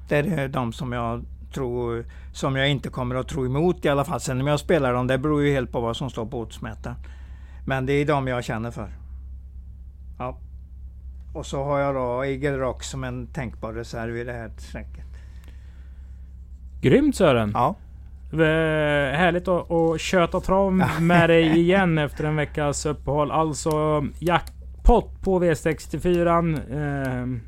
Det 0.09 0.17
är 0.17 0.49
de 0.49 0.73
som 0.73 0.93
jag 0.93 1.25
tror, 1.55 2.05
som 2.33 2.57
jag 2.57 2.71
inte 2.71 2.89
kommer 2.89 3.15
att 3.15 3.29
tro 3.29 3.47
emot 3.47 3.85
i 3.85 3.89
alla 3.89 4.05
fall. 4.05 4.21
Sen 4.21 4.41
om 4.41 4.47
jag 4.47 4.61
spelar 4.61 4.95
dem, 4.95 5.07
det 5.07 5.19
beror 5.19 5.43
ju 5.43 5.53
helt 5.53 5.73
på 5.73 5.81
vad 5.81 5.97
som 5.97 6.11
står 6.11 6.27
på 6.27 6.41
oddsmätaren. 6.41 6.97
Men 7.67 7.87
det 7.87 7.93
är 7.93 8.07
de 8.07 8.27
jag 8.27 8.45
känner 8.45 8.71
för. 8.71 8.89
Ja. 10.19 10.39
Och 11.35 11.47
så 11.47 11.65
har 11.65 11.79
jag 11.79 11.95
då 11.95 12.25
Eagle 12.25 12.59
Rock 12.59 12.83
som 12.83 13.05
en 13.05 13.27
tänkbar 13.27 13.73
reserv 13.73 14.17
i 14.17 14.25
det 14.25 14.33
här 14.33 14.51
strecket. 14.59 15.05
Grymt 16.81 17.17
Sören! 17.17 17.51
Ja. 17.55 17.77
Härligt 19.13 19.49
att, 19.49 19.71
att 19.71 20.01
köta 20.01 20.41
trav 20.41 20.73
med 21.01 21.31
dig 21.31 21.59
igen 21.59 21.99
efter 21.99 22.25
en 22.25 22.37
veckas 22.37 22.87
uppehåll. 22.87 23.31
Alltså 23.31 24.05
jackpot 24.19 25.23
på 25.23 25.41
V64. 25.41 27.41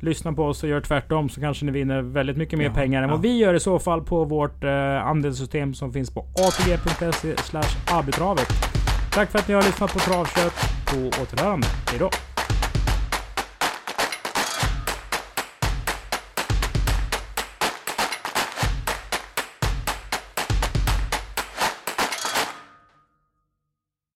Lyssna 0.00 0.32
på 0.32 0.44
oss 0.44 0.62
och 0.62 0.68
gör 0.68 0.80
tvärtom 0.80 1.28
så 1.28 1.40
kanske 1.40 1.64
ni 1.64 1.72
vinner 1.72 2.02
väldigt 2.02 2.36
mycket 2.36 2.58
mer 2.58 2.66
ja, 2.66 2.74
pengar 2.74 3.02
än 3.02 3.08
ja. 3.08 3.14
vad 3.14 3.22
vi 3.22 3.38
gör 3.38 3.54
i 3.54 3.60
så 3.60 3.78
fall 3.78 4.02
på 4.02 4.24
vårt 4.24 4.64
eh, 4.64 5.06
andelssystem 5.06 5.74
som 5.74 5.92
finns 5.92 6.10
på 6.10 6.20
atg.se 6.20 7.34
arbitravet. 7.94 8.48
Tack 9.12 9.30
för 9.30 9.38
att 9.38 9.48
ni 9.48 9.54
har 9.54 9.62
lyssnat 9.62 9.92
på 9.92 9.98
Travkött. 9.98 10.54
På 10.86 11.22
återhörande. 11.22 11.66
Hejdå! 11.90 12.10